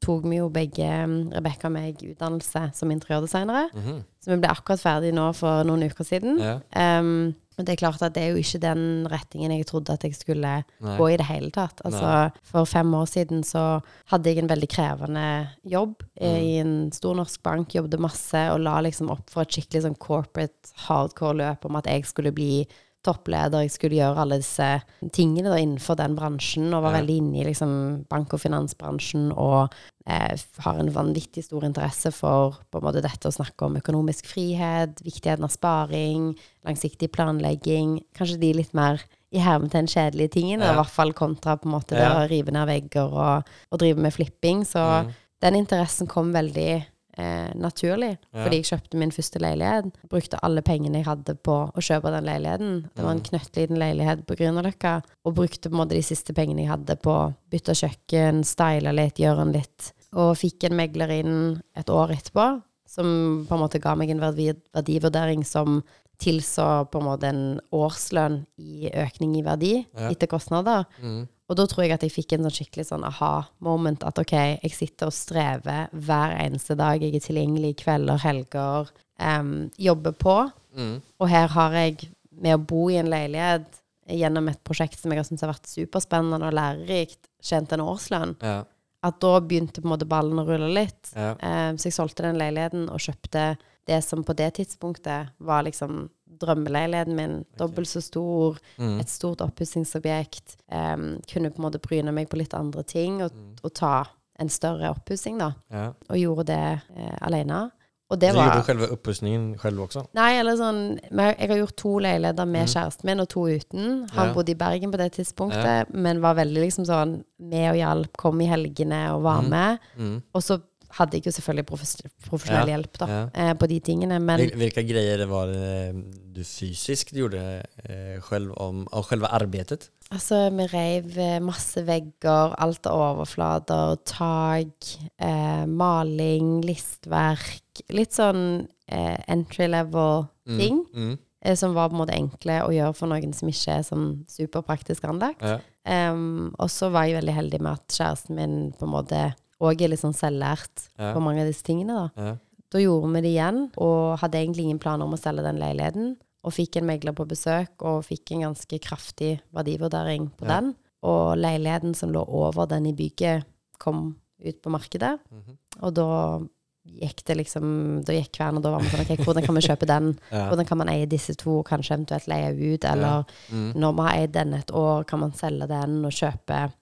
tok 0.04 0.28
vi 0.28 0.42
jo 0.42 0.50
begge, 0.54 0.88
mm, 0.88 1.31
Rebekka 1.38 1.70
og 1.70 1.75
meg, 1.78 2.04
utdannelse 2.14 2.68
som 2.75 2.92
interiørdesignere. 2.92 3.70
Mhm. 3.74 4.02
Så 4.24 4.31
vi 4.31 4.40
ble 4.40 4.52
akkurat 4.52 4.80
ferdig 4.80 5.14
nå 5.16 5.31
for 5.36 5.66
noen 5.68 5.88
uker 5.90 6.08
siden. 6.08 6.38
Ja. 6.40 6.60
Um, 6.75 7.34
men 7.58 7.68
det 7.68 7.74
er 7.74 7.81
klart 7.84 8.02
at 8.02 8.16
det 8.16 8.24
er 8.24 8.34
jo 8.34 8.42
ikke 8.42 8.62
den 8.64 9.08
retningen 9.12 9.54
jeg 9.54 9.68
trodde 9.70 9.94
at 9.94 10.06
jeg 10.08 10.16
skulle 10.18 10.54
Nei. 10.64 10.96
gå 10.98 11.10
i 11.12 11.18
det 11.20 11.28
hele 11.28 11.52
tatt. 11.54 11.84
Altså, 11.86 12.31
for 12.50 12.66
fem 12.70 12.94
år 12.98 13.06
siden 13.12 13.44
så 13.46 13.81
hadde 14.10 14.31
jeg 14.31 14.42
en 14.42 14.50
veldig 14.50 14.70
krevende 14.74 15.25
jobb 15.70 16.00
mm. 16.02 16.24
i 16.24 16.56
en 16.64 16.74
stor 16.96 17.18
norsk 17.20 17.44
bank, 17.46 17.75
jobbet 17.78 18.02
masse 18.02 18.46
og 18.54 18.64
la 18.66 18.80
liksom 18.86 19.12
opp 19.14 19.30
for 19.34 19.46
et 19.46 19.54
skikkelig 19.54 19.86
sånn 19.86 20.00
corporate 20.02 20.74
hardcore 20.88 21.38
løp 21.44 21.70
om 21.70 21.78
at 21.78 21.92
jeg 21.92 22.10
skulle 22.10 22.34
bli 22.34 22.66
toppleder, 23.03 23.61
jeg 23.65 23.71
skulle 23.71 23.97
gjøre 24.00 24.17
alle 24.23 24.38
disse 24.41 24.67
tingene 25.13 25.51
da, 25.51 25.57
innenfor 25.59 25.97
den 26.00 26.15
bransjen, 26.15 26.69
og 26.73 26.83
var 26.83 26.94
Ja. 26.94 27.01
veldig 27.01 27.17
inne 27.19 27.41
i 27.41 27.45
liksom 27.50 28.05
bank- 28.09 28.33
og 28.33 28.39
finansbransjen, 28.39 29.31
og 29.38 29.73
eh, 30.05 30.35
har 30.59 30.79
en 30.79 30.89
vanvittig 30.91 31.44
stor 31.45 31.63
interesse 31.63 32.11
for 32.13 32.57
på 32.71 32.79
en 32.79 32.83
måte 32.88 33.01
dette 33.01 33.27
å 33.29 33.31
snakke 33.35 33.65
om 33.65 33.75
økonomisk 33.79 34.25
frihet, 34.25 35.00
viktigheten 35.03 35.44
av 35.44 35.51
sparing, 35.51 36.35
langsiktig 36.65 37.11
planlegging, 37.11 38.01
kanskje 38.15 38.39
de 38.39 38.53
litt 38.53 38.73
mer 38.73 39.00
i 39.33 39.39
hermetegn 39.39 39.88
kjedelige 39.88 40.31
tingene, 40.35 40.63
Ja. 40.65 40.73
i 40.73 40.75
hvert 40.75 40.91
fall 40.94 41.13
kontra 41.13 41.55
på 41.57 41.65
en 41.65 41.71
måte 41.79 41.95
det 41.97 42.05
å 42.07 42.27
rive 42.29 42.51
ned 42.51 42.67
vegger 42.67 43.11
og, 43.11 43.44
og 43.71 43.79
drive 43.79 43.97
med 43.97 44.13
flipping. 44.13 44.63
Så 44.63 44.77
Mm. 45.05 45.13
den 45.41 45.55
interessen 45.55 46.07
kom 46.07 46.31
veldig 46.33 46.85
eh, 47.18 47.51
naturlig, 47.56 48.18
Ja. 48.33 48.44
fordi 48.44 48.57
jeg 48.62 48.65
kjøpte 48.65 48.98
min 48.98 49.12
første 49.12 49.39
leilighet. 49.39 49.92
Brukte 50.10 50.39
alle 50.44 50.62
pengene 50.62 50.95
jeg 51.01 51.06
hadde 51.06 51.36
på 51.36 51.71
å 51.71 51.80
kjøpe 51.80 52.12
den 52.12 52.25
leiligheten. 52.25 52.89
Det 52.95 53.04
var 53.04 53.12
en 53.12 53.19
Mm. 53.21 53.24
knøttliten 53.30 53.77
leilighet 53.77 54.25
på 54.25 54.36
Grünerløkka, 54.36 55.04
og 55.25 55.36
brukte 55.36 55.69
på 55.69 55.74
en 55.74 55.81
måte 55.88 55.89
de 55.95 56.01
siste 56.01 56.33
pengene 56.33 56.60
jeg 56.65 56.69
hadde 56.69 56.95
på 57.01 57.10
å 57.12 57.33
bytte 57.51 57.74
kjøkken, 57.74 58.44
style 58.44 58.94
litt, 58.94 59.15
gjøre 59.15 59.38
den 59.44 59.54
litt. 59.54 59.94
Og 60.13 60.36
fikk 60.38 60.63
en 60.65 60.77
megler 60.77 61.10
inn 61.19 61.62
et 61.75 61.86
år 61.89 62.10
etterpå, 62.12 62.62
som 62.88 63.45
på 63.50 63.51
en 63.56 63.60
måte 63.60 63.80
ga 63.81 63.95
meg 63.95 64.10
en 64.12 64.19
verdi, 64.19 64.54
verdivurdering 64.75 65.44
som 65.45 65.83
tilså 66.19 66.89
på 66.92 67.00
en 67.00 67.06
måte 67.06 67.24
en 67.24 67.60
årslønn 67.74 68.45
i 68.60 68.89
økning 68.94 69.36
i 69.38 69.42
verdi 69.42 69.86
Ja. 69.98 70.10
etter 70.10 70.27
kostnader. 70.27 70.86
Mm. 71.01 71.27
Og 71.53 71.59
da 71.59 71.67
tror 71.69 71.83
jeg 71.85 71.94
at 71.94 72.01
jeg 72.01 72.13
fikk 72.15 72.33
en 72.33 72.47
sånn 72.47 72.55
skikkelig 72.55 72.88
sånn 72.88 73.05
aha-moment. 73.05 74.01
At 74.07 74.17
ok, 74.17 74.33
jeg 74.57 74.73
sitter 74.73 75.11
og 75.11 75.13
strever 75.13 75.91
hver 75.94 76.33
eneste 76.41 76.73
dag. 76.79 77.03
Jeg 77.03 77.13
er 77.13 77.21
tilgjengelig 77.21 77.75
kvelder, 77.83 78.17
helger. 78.23 78.89
Um, 79.21 79.69
jobber 79.77 80.15
på. 80.17 80.38
Mm. 80.73 80.95
Og 81.21 81.29
her 81.29 81.53
har 81.53 81.77
jeg, 81.77 82.09
med 82.41 82.57
å 82.57 82.63
bo 82.73 82.88
i 82.89 82.97
en 82.97 83.11
leilighet 83.13 83.67
gjennom 84.09 84.50
et 84.50 84.63
prosjekt 84.65 84.97
som 84.97 85.13
jeg 85.13 85.21
har 85.21 85.27
syntes 85.27 85.45
har 85.45 85.53
vært 85.53 85.69
superspennende 85.69 86.50
og 86.50 86.57
lærerikt, 86.57 87.29
tjent 87.45 87.75
en 87.75 87.85
årslønn. 87.85 88.33
Ja. 88.41 88.63
At 89.05 89.21
da 89.21 89.35
begynte 89.44 89.83
på 89.83 89.85
en 89.85 89.94
måte 89.94 90.09
ballen 90.09 90.41
å 90.41 90.47
rulle 90.47 90.71
litt. 90.73 91.13
Ja. 91.13 91.35
Um, 91.38 91.77
så 91.77 91.91
jeg 91.91 92.00
solgte 92.00 92.25
den 92.25 92.41
leiligheten 92.41 92.89
og 92.89 93.05
kjøpte 93.05 93.51
det 93.85 94.01
som 94.01 94.25
på 94.25 94.33
det 94.39 94.55
tidspunktet 94.57 95.35
var 95.44 95.67
liksom 95.69 96.07
drømmeleiligheten 96.39 97.15
min. 97.15 97.45
Dobbelt 97.59 97.88
så 97.88 98.01
stor, 98.01 98.57
Mm. 98.77 99.00
et 99.00 99.09
stort 99.09 99.41
oppussingsobjekt. 99.41 100.57
Um, 100.71 101.19
kunne 101.31 101.51
på 101.51 101.59
en 101.62 101.68
måte 101.71 101.81
bryne 101.81 102.12
meg 102.13 102.30
på 102.30 102.38
litt 102.38 102.53
andre 102.53 102.83
ting 102.83 103.21
og, 103.24 103.31
og 103.63 103.74
ta 103.74 104.06
en 104.39 104.50
større 104.50 104.89
oppussing, 104.89 105.38
da. 105.39 105.51
Ja. 105.71 105.91
Og 106.09 106.18
gjorde 106.18 106.45
det 106.50 106.81
eh, 106.97 107.18
alene. 107.21 107.69
Og 108.12 108.19
det 108.19 108.31
Så 108.33 108.38
gjorde 108.41 108.57
du 108.59 108.65
selve 108.68 108.88
oppussingen 108.94 109.45
selv 109.62 109.80
også? 109.88 110.03
Nei, 110.13 110.33
eller 110.38 110.57
sånn 110.59 111.00
Jeg 111.09 111.47
har 111.50 111.57
gjort 111.57 111.75
to 111.77 111.94
leiligheter 112.03 112.45
med 112.45 112.68
kjæresten 112.68 113.06
min, 113.06 113.19
og 113.24 113.29
to 113.29 113.45
uten. 113.47 114.09
Han 114.12 114.27
Ja. 114.27 114.33
bodde 114.33 114.51
i 114.51 114.56
Bergen 114.59 114.91
på 114.91 114.97
det 114.97 115.13
tidspunktet, 115.13 115.94
men 115.94 116.21
var 116.21 116.36
veldig 116.36 116.62
liksom 116.62 116.86
sånn 116.86 117.24
med 117.39 117.71
og 117.71 117.77
hjalp, 117.77 118.18
kom 118.18 118.41
i 118.41 118.45
helgene 118.45 119.13
og 119.15 119.24
var 119.24 119.41
med. 119.41 119.79
Mm. 119.97 120.21
Og 120.33 120.41
så 120.41 120.62
hadde 120.98 121.18
jeg 121.18 121.25
jo 121.28 121.31
selvfølgelig 121.36 121.66
profes 121.69 121.95
profesjonell 122.28 122.69
Ja, 122.69 122.75
hjelp 122.78 123.00
da, 123.01 123.07
ja. 123.10 123.24
eh, 123.34 123.54
på 123.57 123.68
de 123.72 123.80
tingene, 123.84 124.19
men 124.22 124.44
Hvilke 124.60 124.84
greier 124.86 125.25
var 125.31 125.50
det 125.50 125.94
du 126.34 126.42
fysisk 126.45 127.13
gjorde 127.18 127.42
eh, 127.88 128.19
selv 128.28 128.54
om, 128.62 128.84
av 128.94 129.06
selve 129.10 129.30
arbetet? 129.34 129.90
Altså, 130.13 130.44
vi 130.54 130.68
reiv 130.69 131.18
eh, 131.18 131.40
masse 131.42 131.81
vegger, 131.88 132.54
alt 132.62 132.86
av 132.90 133.01
overflater, 133.16 133.95
tak, 134.06 134.92
eh, 135.18 135.66
maling, 135.66 136.60
listverk. 136.68 137.81
Litt 137.94 138.13
sånn 138.13 138.68
eh, 138.88 139.18
entry 139.34 139.69
level-ting, 139.74 140.84
Mm. 140.94 141.13
mm. 141.13 141.56
som 141.57 141.74
var 141.75 141.89
på 141.89 141.96
en 141.98 142.01
måte 142.04 142.16
enkle 142.16 142.62
å 142.68 142.72
gjøre 142.75 142.96
for 142.96 143.07
noen 143.12 143.34
som 143.36 143.50
ikke 143.50 143.78
er 143.80 143.86
sånn 143.88 144.10
superpraktisk 144.31 145.04
anlagt. 145.10 145.42
Ja. 145.44 145.57
Um, 145.84 146.54
og 146.63 146.69
så 146.72 146.88
var 146.94 147.07
jeg 147.10 147.18
veldig 147.18 147.34
heldig 147.36 147.60
med 147.60 147.74
at 147.74 147.96
kjæresten 147.98 148.38
min 148.38 148.54
på 148.78 148.86
en 148.88 148.94
måte 148.94 149.24
òg 149.63 149.81
er 149.81 149.92
litt 149.94 150.01
sånn 150.04 150.15
selvlært 150.18 150.89
Ja. 151.00 151.13
på 151.15 151.21
mange 151.24 151.42
av 151.42 151.48
disse 151.48 151.63
tingene, 151.63 151.95
da. 151.95 152.10
Ja. 152.21 152.36
Da 152.74 152.80
gjorde 152.81 153.12
vi 153.13 153.21
det 153.21 153.31
igjen, 153.36 153.71
og 153.77 154.19
hadde 154.19 154.39
egentlig 154.42 154.65
ingen 154.68 154.80
planer 154.80 155.06
om 155.06 155.13
å 155.13 155.19
selge 155.21 155.44
den 155.45 155.60
leiligheten. 155.62 156.15
Og 156.44 156.51
fikk 156.51 156.75
en 156.77 156.86
megler 156.89 157.13
på 157.15 157.25
besøk, 157.30 157.69
og 157.81 158.04
fikk 158.04 158.31
en 158.33 158.42
ganske 158.54 158.80
kraftig 158.81 159.39
verdivurdering 159.54 160.31
på 160.38 160.45
Ja. 160.48 160.60
den. 160.60 160.75
Og 161.04 161.38
leiligheten 161.38 161.95
som 161.95 162.12
lå 162.12 162.25
over 162.27 162.65
den 162.68 162.86
i 162.88 162.94
bygget, 162.94 163.44
kom 163.80 164.15
ut 164.44 164.62
på 164.62 164.69
markedet. 164.71 165.19
Mhm. 165.31 165.57
Og 165.83 165.94
da 165.94 166.39
gikk 166.86 167.24
det 167.25 167.38
liksom 167.38 168.04
Da 168.06 168.12
gikk 168.13 168.31
kverna. 168.33 168.62
da 168.62 168.71
var 168.71 168.80
vi 168.81 168.88
sånn 168.89 169.01
OK, 169.01 169.24
hvordan 169.24 169.45
kan 169.45 169.56
vi 169.56 169.62
kjøpe 169.62 169.86
den? 169.88 170.19
Ja. 170.31 170.50
Hvordan 170.50 170.68
kan 170.68 170.77
man 170.77 170.88
eie 170.89 171.06
disse 171.06 171.36
to, 171.38 171.63
kanskje 171.63 171.95
eventuelt 171.98 172.27
leie 172.27 172.74
ut? 172.74 172.83
Eller 172.83 173.25
Mm. 173.51 173.74
når 173.75 173.95
man 173.95 174.07
har 174.07 174.15
eid 174.18 174.31
den 174.33 174.54
et 174.54 174.68
år, 174.71 175.06
kan 175.06 175.19
man 175.19 175.31
selge 175.31 175.68
den 175.68 176.04
og 176.06 176.12
kjøpe 176.12 176.74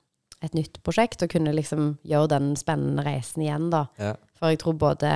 et 0.41 0.55
nytt 0.57 0.79
prosjekt, 0.85 1.21
og 1.23 1.29
kunne 1.29 1.53
liksom 1.53 1.95
gjøre 2.07 2.31
den 2.35 2.53
spennende 2.59 3.03
reisen 3.05 3.43
igjen, 3.45 3.69
da. 3.73 3.85
Ja. 4.01 4.15
For 4.39 4.49
jeg 4.49 4.61
tror 4.63 4.73
både 4.81 5.11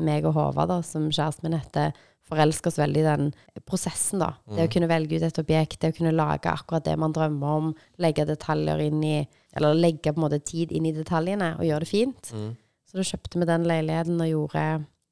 meg 0.00 0.24
og 0.24 0.34
Håvard, 0.38 0.70
da, 0.72 0.78
som 0.86 1.10
kjæresten 1.12 1.48
min 1.48 1.58
heter, 1.58 1.92
forelsker 2.30 2.70
oss 2.70 2.78
veldig 2.78 3.00
i 3.02 3.08
den 3.08 3.28
prosessen, 3.66 4.22
da. 4.22 4.30
Det 4.54 4.68
å 4.68 4.70
kunne 4.72 4.88
velge 4.90 5.18
ut 5.18 5.26
et 5.26 5.40
objekt, 5.42 5.80
det 5.82 5.90
å 5.92 5.96
kunne 5.96 6.14
lage 6.14 6.46
akkurat 6.52 6.84
det 6.86 6.94
man 7.00 7.12
drømmer 7.12 7.56
om, 7.58 7.72
legge 7.98 8.24
detaljer 8.28 8.78
inn 8.86 9.02
i 9.04 9.18
Eller 9.52 9.74
legge 9.74 10.12
på 10.14 10.20
en 10.20 10.22
måte 10.28 10.38
tid 10.46 10.70
inn 10.70 10.84
i 10.86 10.92
detaljene 10.94 11.56
og 11.58 11.64
gjøre 11.66 11.82
det 11.82 11.88
fint. 11.90 12.28
Mm. 12.30 12.52
Så 12.86 13.00
da 13.00 13.02
kjøpte 13.02 13.40
vi 13.40 13.48
den 13.48 13.64
leiligheten 13.66 14.20
og 14.22 14.28
gjorde 14.30 14.62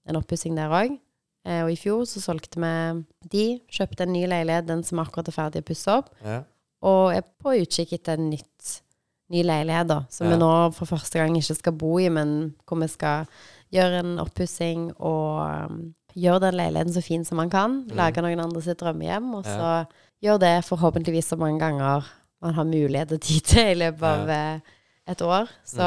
en 0.06 0.18
oppussing 0.20 0.54
der 0.54 0.70
òg. 0.70 0.92
Eh, 1.44 1.64
og 1.64 1.72
i 1.72 1.78
fjor 1.80 2.04
så 2.06 2.22
solgte 2.22 2.60
vi 2.62 2.70
de, 3.32 3.44
kjøpte 3.66 4.06
en 4.06 4.12
ny 4.14 4.22
leilighet, 4.30 4.68
den 4.68 4.84
som 4.86 5.00
akkurat 5.02 5.26
er 5.26 5.34
ferdig 5.34 5.64
å 5.64 5.66
pusse 5.72 5.90
opp, 5.90 6.12
Ja. 6.22 6.44
og 6.86 7.16
er 7.16 7.22
på 7.42 7.56
utkikk 7.64 7.96
etter 7.98 8.14
en 8.14 8.30
nytt, 8.30 8.78
ny 9.30 9.42
leilighet, 9.44 9.88
da, 9.88 10.00
som 10.10 10.26
Ja. 10.26 10.32
vi 10.34 10.40
nå 10.40 10.72
for 10.74 10.86
første 10.86 11.18
gang 11.18 11.36
ikke 11.36 11.54
skal 11.58 11.72
bo 11.72 11.98
i, 11.98 12.08
men 12.08 12.54
hvor 12.66 12.80
vi 12.80 12.88
skal 12.88 13.26
gjøre 13.72 13.98
en 14.00 14.18
oppussing 14.18 14.92
og 14.98 15.68
um, 15.70 15.94
gjøre 16.16 16.40
den 16.46 16.54
leiligheten 16.56 16.92
så 16.94 17.02
fin 17.04 17.24
som 17.24 17.36
man 17.36 17.50
kan. 17.50 17.82
Lage 17.92 18.22
noen 18.24 18.40
andre 18.40 18.62
sitt 18.64 18.78
drømmehjem, 18.80 19.34
og 19.34 19.44
så 19.44 19.86
gjøre 20.24 20.40
det 20.40 20.64
forhåpentligvis 20.64 21.28
så 21.28 21.36
mange 21.38 21.60
ganger 21.60 22.06
man 22.40 22.54
har 22.54 22.64
mulighet 22.64 23.12
og 23.12 23.20
tid 23.20 23.40
til 23.44 23.72
i 23.74 23.78
løpet 23.84 24.02
av 24.02 24.28
eh, 24.30 24.60
et 25.08 25.20
år. 25.22 25.48
Så 25.64 25.84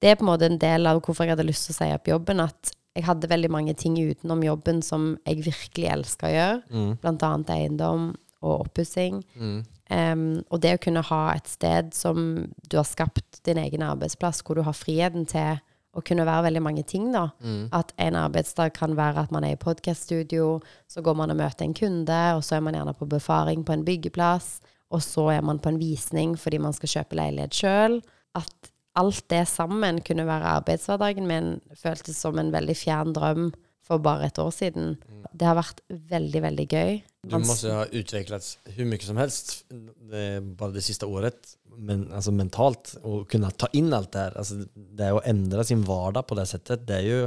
det 0.00 0.08
er 0.10 0.16
på 0.16 0.24
en 0.24 0.30
måte 0.30 0.46
en 0.48 0.58
del 0.60 0.86
av 0.86 1.00
hvorfor 1.02 1.24
jeg 1.26 1.34
hadde 1.34 1.48
lyst 1.48 1.66
til 1.68 1.74
å 1.74 1.78
si 1.80 1.90
opp 1.94 2.08
jobben, 2.08 2.40
at 2.40 2.72
jeg 2.96 3.04
hadde 3.06 3.28
veldig 3.30 3.50
mange 3.50 3.74
ting 3.78 3.94
utenom 3.98 4.42
jobben 4.42 4.80
som 4.82 5.12
jeg 5.26 5.42
virkelig 5.44 5.90
elska 5.92 6.26
å 6.26 6.32
gjøre, 6.34 6.62
Mm. 6.70 6.98
annet 7.04 7.50
eiendom 7.50 8.14
og 8.42 8.66
oppussing. 8.66 9.22
Mm. 9.36 9.64
Em, 9.90 10.42
og 10.50 10.62
det 10.62 10.76
å 10.76 10.82
kunne 10.84 11.02
ha 11.02 11.22
et 11.34 11.50
sted 11.50 11.90
som 11.96 12.46
du 12.70 12.78
har 12.78 12.86
skapt 12.86 13.42
din 13.46 13.58
egen 13.58 13.82
arbeidsplass, 13.82 14.44
hvor 14.46 14.58
du 14.58 14.64
har 14.66 14.76
friheten 14.76 15.26
til 15.30 15.58
å 15.90 16.02
kunne 16.06 16.26
være 16.26 16.46
veldig 16.46 16.62
mange 16.62 16.84
ting, 16.86 17.08
da. 17.10 17.26
Mm. 17.42 17.64
At 17.74 17.90
en 17.98 18.18
arbeidsdag 18.20 18.76
kan 18.76 18.94
være 18.98 19.24
at 19.24 19.32
man 19.34 19.46
er 19.46 19.56
i 19.56 19.60
podkaststudio, 19.60 20.60
så 20.86 21.02
går 21.02 21.16
man 21.18 21.34
og 21.34 21.40
møter 21.40 21.66
en 21.66 21.74
kunde, 21.74 22.20
og 22.36 22.44
så 22.46 22.56
er 22.56 22.66
man 22.66 22.78
gjerne 22.78 22.94
på 22.94 23.08
befaring 23.10 23.64
på 23.66 23.74
en 23.74 23.86
byggeplass, 23.86 24.60
og 24.94 25.02
så 25.02 25.26
er 25.34 25.42
man 25.46 25.58
på 25.62 25.72
en 25.72 25.80
visning 25.82 26.36
fordi 26.38 26.58
man 26.62 26.74
skal 26.74 26.94
kjøpe 26.94 27.18
leilighet 27.18 27.58
sjøl. 27.58 27.98
At 28.38 28.70
alt 28.98 29.24
det 29.30 29.44
sammen 29.50 30.00
kunne 30.06 30.26
være 30.26 30.54
arbeidshverdagen 30.60 31.26
min, 31.30 31.52
føltes 31.78 32.18
som 32.22 32.38
en 32.38 32.54
veldig 32.54 32.78
fjern 32.78 33.14
drøm 33.14 33.50
for 33.90 34.02
bare 34.02 34.28
et 34.30 34.38
år 34.38 34.52
siden. 34.54 34.94
Det 35.34 35.46
har 35.46 35.58
vært 35.58 35.82
veldig, 35.90 36.42
veldig 36.46 36.66
gøy. 36.70 37.00
Du 37.26 37.36
må 37.36 37.42
måste 37.50 37.72
ha 37.74 37.86
utviklet 37.86 38.46
hvor 38.70 38.88
mye 38.88 39.06
som 39.06 39.18
helst 39.20 39.54
bare 39.70 40.40
bara 40.40 40.76
det 40.76 40.84
siste 40.86 41.08
året. 41.10 41.56
Men, 41.80 42.08
altså 42.12 42.32
mentalt 42.34 42.94
å 43.06 43.22
kunne 43.30 43.52
ta 43.56 43.68
inn 43.78 43.92
alt 43.96 44.10
det 44.14 44.24
her. 44.24 44.38
Altså, 44.40 44.64
det 44.74 45.12
å 45.14 45.20
endre 45.22 45.50
ändra 45.50 45.64
sin 45.64 45.84
vardag 45.86 46.26
på 46.28 46.36
det 46.38 46.46
sättet. 46.50 46.86
Det 46.86 46.98
er 46.98 47.06
jo 47.06 47.20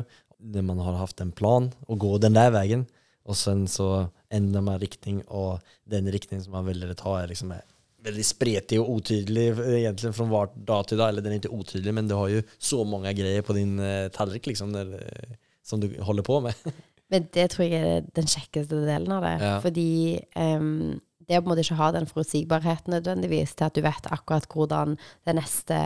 når 0.43 0.65
man 0.67 0.81
har 0.83 0.99
haft 0.99 1.21
en 1.23 1.31
plan 1.31 1.69
å 1.87 1.95
gå 1.95 2.17
den 2.21 2.35
der 2.35 2.51
veien, 2.51 2.87
og 3.23 3.37
sen 3.39 3.63
så 3.71 4.09
ender 4.33 4.63
man 4.65 4.81
riktning 4.81 5.21
og 5.31 5.63
den 5.87 6.09
riktningen 6.11 6.43
som 6.43 6.57
man 6.57 6.67
velger 6.67 6.91
å 6.91 6.99
ta 6.99 7.13
er 7.21 7.31
liksom 7.31 7.53
er 7.55 7.63
veldig 8.03 8.25
spretig 8.27 8.79
og 8.81 8.97
utydelig 8.99 9.45
egentlig 9.77 10.11
fra 10.17 10.27
hver 10.27 10.51
dag 10.67 10.87
til 10.89 10.99
dag. 10.99 11.13
Eller 11.13 11.23
den 11.23 11.35
er 11.35 11.39
ikke 11.39 11.55
utydelig, 11.55 11.93
men 11.95 12.09
du 12.09 12.17
har 12.17 12.33
jo 12.33 12.41
så 12.57 12.81
mange 12.87 13.13
greier 13.15 13.45
på 13.45 13.55
din 13.55 13.77
eh, 13.79 14.09
tallrik 14.11 14.49
liksom 14.51 14.75
eh, 14.75 15.37
som 15.63 15.81
du 15.83 15.89
holder 16.03 16.25
på 16.27 16.39
med. 16.43 16.67
Men 17.11 17.27
det 17.35 17.49
tror 17.53 17.67
jeg 17.67 17.81
er 17.81 18.05
den 18.17 18.29
kjekkeste 18.29 18.83
delen 18.87 19.11
av 19.13 19.25
det. 19.25 19.33
Ja. 19.43 19.57
Fordi 19.63 19.89
um, 20.35 20.95
det 21.27 21.37
å 21.37 21.43
på 21.43 21.47
en 21.47 21.51
måte 21.53 21.63
ikke 21.65 21.79
ha 21.79 21.91
den 21.95 22.07
forutsigbarheten 22.09 22.95
nødvendigvis 22.95 23.53
til 23.55 23.67
at 23.67 23.75
du 23.77 23.83
vet 23.85 24.09
akkurat 24.11 24.47
hvordan 24.51 24.97
det 25.27 25.37
neste 25.37 25.77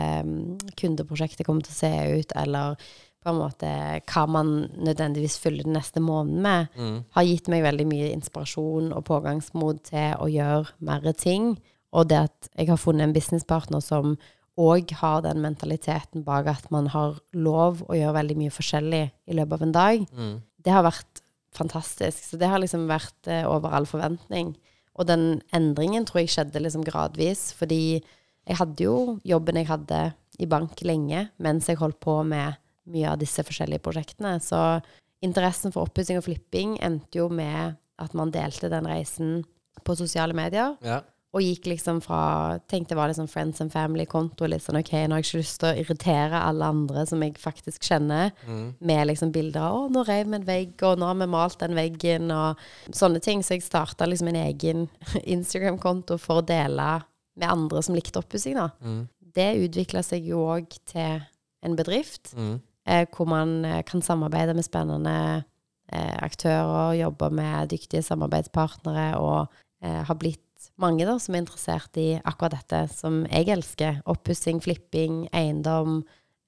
kundeprosjektet 0.80 1.46
kommer 1.46 1.66
til 1.66 1.74
å 1.74 1.80
se 1.82 1.92
ut, 2.18 2.34
eller 2.38 2.78
på 3.18 3.32
en 3.32 3.40
måte 3.40 3.70
hva 4.08 4.24
man 4.30 4.52
nødvendigvis 4.78 5.38
fyller 5.42 5.66
den 5.66 5.76
neste 5.76 6.00
måneden 6.02 6.42
med, 6.42 6.78
har 7.14 7.26
gitt 7.26 7.50
meg 7.50 7.64
veldig 7.66 7.86
mye 7.90 8.12
inspirasjon 8.14 8.92
og 8.94 9.06
pågangsmot 9.08 9.82
til 9.90 10.14
å 10.22 10.30
gjøre 10.30 10.76
mer 10.86 11.12
ting. 11.18 11.56
Og 11.96 12.08
det 12.10 12.20
at 12.28 12.50
jeg 12.54 12.70
har 12.70 12.80
funnet 12.80 13.08
en 13.08 13.14
businesspartner 13.16 13.82
som 13.84 14.16
òg 14.58 14.90
har 15.00 15.22
den 15.22 15.40
mentaliteten 15.44 16.24
bak 16.26 16.48
at 16.50 16.68
man 16.74 16.90
har 16.90 17.18
lov 17.32 17.84
å 17.86 17.96
gjøre 17.96 18.16
veldig 18.18 18.36
mye 18.40 18.54
forskjellig 18.54 19.04
i 19.06 19.36
løpet 19.38 19.54
av 19.58 19.66
en 19.66 19.74
dag, 19.76 20.06
det 20.66 20.74
har 20.74 20.86
vært 20.86 21.22
fantastisk. 21.54 22.24
Så 22.24 22.38
det 22.40 22.50
har 22.50 22.60
liksom 22.62 22.88
vært 22.90 23.30
eh, 23.30 23.46
over 23.48 23.74
all 23.74 23.86
forventning. 23.88 24.54
Og 24.98 25.06
den 25.08 25.40
endringen 25.54 26.06
tror 26.06 26.22
jeg 26.22 26.32
skjedde 26.34 26.62
liksom 26.62 26.84
gradvis, 26.86 27.52
fordi 27.56 28.00
jeg 28.48 28.58
hadde 28.58 28.84
jo 28.84 29.18
jobben 29.28 29.60
jeg 29.60 29.70
hadde 29.70 30.00
i 30.38 30.48
bank 30.50 30.80
lenge, 30.86 31.28
mens 31.42 31.68
jeg 31.68 31.80
holdt 31.80 32.00
på 32.02 32.20
med 32.26 32.58
mye 32.88 33.12
av 33.12 33.20
disse 33.20 33.44
forskjellige 33.44 33.84
prosjektene. 33.84 34.38
Så 34.42 34.80
interessen 35.24 35.74
for 35.74 35.88
oppussing 35.88 36.18
og 36.18 36.26
flipping 36.26 36.76
endte 36.84 37.20
jo 37.20 37.28
med 37.30 37.76
at 37.98 38.14
man 38.18 38.32
delte 38.34 38.70
den 38.72 38.86
reisen 38.88 39.42
på 39.84 39.96
sosiale 39.98 40.34
medier. 40.36 40.76
Ja. 40.84 41.02
Og 41.38 41.44
gikk 41.44 41.68
liksom 41.70 42.00
fra 42.02 42.58
Tenkte 42.66 42.94
det 42.94 42.98
var 42.98 43.10
liksom 43.12 43.28
Friends 43.30 43.60
and 43.62 43.70
Family-konto. 43.70 44.48
Litt 44.50 44.64
sånn 44.64 44.80
OK, 44.80 44.90
nå 45.06 45.14
har 45.14 45.22
jeg 45.22 45.28
ikke 45.28 45.42
lyst 45.42 45.60
til 45.62 45.68
å 45.70 45.82
irritere 45.82 46.40
alle 46.42 46.70
andre 46.72 47.04
som 47.06 47.22
jeg 47.22 47.36
faktisk 47.38 47.84
kjenner, 47.86 48.32
med 48.80 49.06
liksom 49.06 49.30
bilder 49.34 49.60
av 49.68 49.76
'Å, 49.76 49.90
nå 49.94 50.04
rev 50.08 50.26
vi 50.26 50.34
en 50.34 50.48
vegg', 50.48 50.82
og 50.82 50.98
'nå 50.98 51.06
har 51.06 51.14
vi 51.20 51.26
malt 51.26 51.58
den 51.60 51.76
veggen', 51.78 52.32
og 52.34 52.58
sånne 52.90 53.20
ting. 53.22 53.42
Så 53.42 53.54
jeg 53.54 53.62
starta 53.62 54.06
liksom 54.08 54.28
en 54.28 54.40
egen 54.42 54.88
Instagram-konto 55.36 56.18
for 56.18 56.42
å 56.42 56.46
dele 56.46 56.88
med 57.38 57.48
andre 57.48 57.82
som 57.82 57.94
likte 57.94 58.18
oppussing, 58.18 58.54
da. 58.58 58.70
Det 59.20 59.54
utvikla 59.68 60.02
seg 60.02 60.26
jo 60.26 60.42
òg 60.48 60.66
til 60.86 61.22
en 61.62 61.76
bedrift, 61.76 62.34
eh, 62.86 63.06
hvor 63.14 63.28
man 63.28 63.64
eh, 63.64 63.82
kan 63.82 64.02
samarbeide 64.02 64.54
med 64.54 64.64
spennende 64.64 65.44
eh, 65.92 66.16
aktører, 66.22 66.96
jobbe 66.98 67.30
med 67.30 67.70
dyktige 67.70 68.02
samarbeidspartnere, 68.02 69.18
og 69.18 69.46
eh, 69.82 70.02
har 70.02 70.14
blitt 70.18 70.42
mange 70.78 71.06
da, 71.08 71.16
som 71.18 71.34
er 71.34 71.42
interessert 71.42 71.98
i 72.00 72.20
akkurat 72.22 72.54
dette 72.58 72.84
som 72.94 73.24
jeg 73.26 73.48
elsker. 73.54 74.00
Oppussing, 74.10 74.60
flipping, 74.64 75.24
eiendom, 75.36 76.04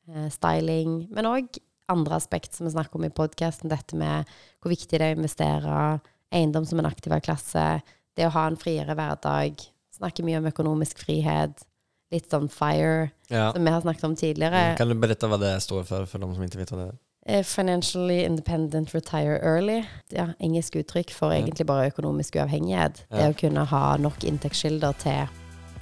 eh, 0.09 0.29
styling, 0.33 1.09
men 1.11 1.29
òg 1.31 1.59
andre 1.91 2.15
aspekt 2.21 2.55
som 2.55 2.67
vi 2.69 2.73
snakker 2.75 3.01
om 3.01 3.05
i 3.09 3.11
podkasten. 3.15 3.69
Dette 3.73 3.97
med 3.99 4.29
hvor 4.63 4.71
viktig 4.71 4.91
det 4.99 5.01
er 5.03 5.17
å 5.17 5.19
investere, 5.19 6.01
eiendom 6.33 6.67
som 6.67 6.79
en 6.79 6.87
aktiv 6.87 7.13
klasse, 7.27 7.83
det 8.17 8.29
å 8.29 8.35
ha 8.37 8.47
en 8.47 8.57
friere 8.61 8.95
hverdag. 8.95 9.59
Snakker 9.99 10.25
mye 10.25 10.39
om 10.39 10.47
økonomisk 10.47 11.03
frihet. 11.03 11.65
Litt 12.11 12.31
sånn 12.31 12.49
FIRE, 12.51 13.11
Ja. 13.31 13.53
som 13.53 13.65
vi 13.65 13.71
har 13.71 13.83
snakket 13.83 14.05
om 14.05 14.17
tidligere. 14.17 14.77
Kan 14.77 14.89
du 14.89 14.95
berette 14.95 15.29
hva 15.29 15.39
det 15.39 15.61
står 15.63 15.85
for, 15.87 16.07
for 16.07 16.19
de 16.19 16.35
som 16.35 16.43
ikke 16.43 16.59
vet 16.59 16.71
hva 16.71 16.79
det 16.79 16.89
är? 16.95 16.99
Eh, 17.27 17.45
Financially 17.45 18.25
independent 18.25 18.95
retire 18.95 19.39
early. 19.43 19.83
Ja, 20.09 20.33
engelsk 20.39 20.77
uttrykk 20.81 21.13
for 21.13 21.35
egentlig 21.35 21.67
bare 21.67 21.91
økonomisk 21.91 22.37
uavhengighet. 22.41 23.05
Det 23.13 23.29
å 23.29 23.37
kunne 23.37 23.65
ha 23.69 23.97
nok 24.01 24.25
inntektskilder 24.25 24.97
til 25.03 25.29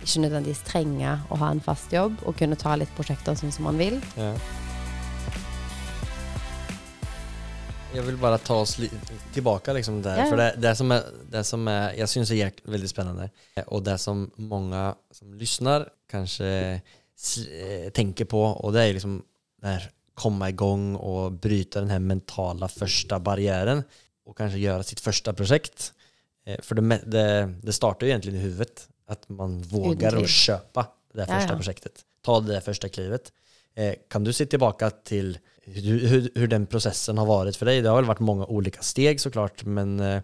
ikke 0.03 0.23
nødvendigvis 0.23 0.63
trenge 0.67 1.17
å 1.31 1.39
ha 1.41 1.51
en 1.51 1.61
fast 1.63 1.93
jobb, 1.95 2.19
og 2.27 2.39
kunne 2.39 2.59
ta 2.59 2.77
litt 2.79 2.91
prosjekter 2.97 3.39
sånn 3.39 3.55
som 3.55 3.67
man 3.69 3.79
vil. 3.81 3.99
Ja. 4.19 4.33
Jeg 7.95 8.05
vil 8.05 8.19
bare 8.21 8.39
ta 8.45 8.59
oss 8.63 8.77
litt 8.79 8.95
tilbake 9.33 9.73
liksom 9.73 10.03
der. 10.05 10.27
För 10.29 10.37
det, 10.37 10.53
det, 10.61 10.75
som 10.77 10.93
er, 10.93 11.07
det 11.33 11.45
som 11.45 11.69
er, 11.69 11.95
jeg 11.97 12.13
syns 12.13 12.33
er 12.37 12.53
veldig 12.69 12.91
spennende, 12.91 13.31
og 13.67 13.83
det 13.87 13.97
som 14.03 14.27
mange 14.37 14.83
som 15.15 15.33
lytter, 15.35 15.89
kanskje 16.11 16.51
eh, 17.89 18.27
på. 18.29 18.43
og 18.61 18.73
det 18.73 18.83
er 18.83 18.93
liksom 18.93 19.23
det 19.63 19.69
här 19.69 19.91
komma 20.19 20.49
igång 20.49 20.97
och 20.97 21.33
bryta 21.33 21.81
den 21.81 21.91
här 21.91 21.99
mentala 21.99 22.69
första 22.69 23.19
barriären. 23.21 23.83
Och 24.25 24.37
kanske 24.37 24.59
göra 24.59 24.83
sitt 24.83 25.01
första 25.01 25.33
projekt. 25.33 25.93
For 26.47 26.63
För 26.63 26.75
det, 26.75 27.01
det, 27.07 27.55
det 27.63 27.73
startar 27.73 28.07
ju 28.07 28.11
egentligen 28.11 28.39
i 28.39 28.43
huvudet. 28.43 28.89
Att 29.07 29.29
man 29.29 29.63
vågar 29.63 30.17
å 30.17 30.21
att 30.23 30.29
köpa 30.29 30.87
det 31.13 31.19
där 31.19 31.27
Ja, 31.29 31.39
första 31.41 31.53
ja. 31.53 31.57
projektet. 31.57 31.93
Ta 32.23 32.41
det 32.41 32.53
där 32.53 32.61
första 32.61 32.89
klivet. 32.89 33.33
Eh, 33.75 33.95
Kan 34.09 34.25
du 34.25 34.33
se 34.33 34.47
tillbaka 34.47 34.91
till 34.91 35.39
hur, 35.63 36.09
hur, 36.09 36.31
hur 36.35 36.47
den 36.49 36.67
processen 36.67 37.19
har 37.19 37.27
varit 37.27 37.57
för 37.57 37.67
dig? 37.67 37.81
Det 37.83 37.89
har 37.89 37.97
väl 37.97 38.05
varit 38.05 38.21
många 38.21 38.47
olika 38.47 38.83
steg 38.83 39.21
såklart, 39.21 39.65
men 39.65 40.01
eh, 40.01 40.17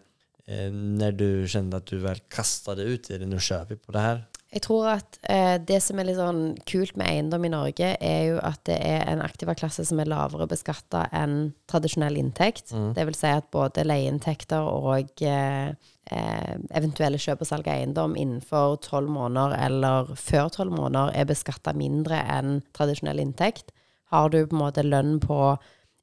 eh, 0.46 0.70
när 0.72 1.12
du 1.12 1.48
kände 1.48 1.76
att 1.76 1.86
du 1.86 1.98
väl 1.98 2.18
kastade 2.28 2.82
ut 2.82 3.10
i 3.10 3.18
det, 3.18 3.26
nu 3.26 3.40
kör 3.40 3.64
vi 3.64 3.76
på 3.76 3.92
det 3.92 3.98
här. 3.98 4.24
Jeg 4.54 4.62
tror 4.62 4.87
at 4.92 5.16
eh, 5.26 5.56
det 5.58 5.80
som 5.82 5.99
er 5.99 6.06
litt 6.06 6.18
sånn 6.20 6.52
kult 6.68 6.94
med 6.94 7.08
eiendom 7.11 7.42
i 7.46 7.50
Norge, 7.50 7.88
er 7.99 8.20
jo 8.28 8.37
at 8.38 8.61
det 8.68 8.76
er 8.87 9.02
en 9.11 9.23
aktiva 9.25 9.56
klasse 9.58 9.82
som 9.88 9.99
er 9.99 10.11
lavere 10.11 10.46
beskatta 10.50 11.08
enn 11.16 11.50
tradisjonell 11.70 12.20
inntekt. 12.20 12.70
Det 12.94 13.06
vil 13.08 13.18
si 13.18 13.32
at 13.34 13.49
både 13.54 13.82
leieinntekter 13.87 14.62
og 14.70 15.25
eh, 15.26 15.75
eh, 15.75 16.54
eventuelle 16.70 17.18
kjøp 17.18 17.42
og 17.42 17.50
salg 17.50 17.66
av 17.66 17.80
eiendom 17.80 18.14
innenfor 18.14 18.78
tolv 18.87 19.11
måneder 19.11 19.56
eller 19.66 20.14
før 20.14 20.52
tolv 20.54 20.76
måneder 20.78 21.16
er 21.18 21.30
beskatta 21.32 21.75
mindre 21.75 22.23
enn 22.37 22.61
tradisjonell 22.78 23.25
inntekt. 23.25 23.75
Har 24.14 24.30
du 24.30 24.44
på 24.44 24.54
en 24.54 24.62
måte 24.62 24.87
lønn 24.87 25.18
på 25.18 25.40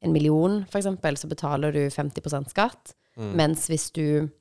en 0.02 0.12
million, 0.12 0.66
f.eks., 0.68 0.92
så 1.22 1.32
betaler 1.32 1.72
du 1.72 1.86
50% 1.88 2.52
skatt. 2.52 2.98
Mens 3.38 3.68
hvis 3.70 3.92
du 3.94 4.32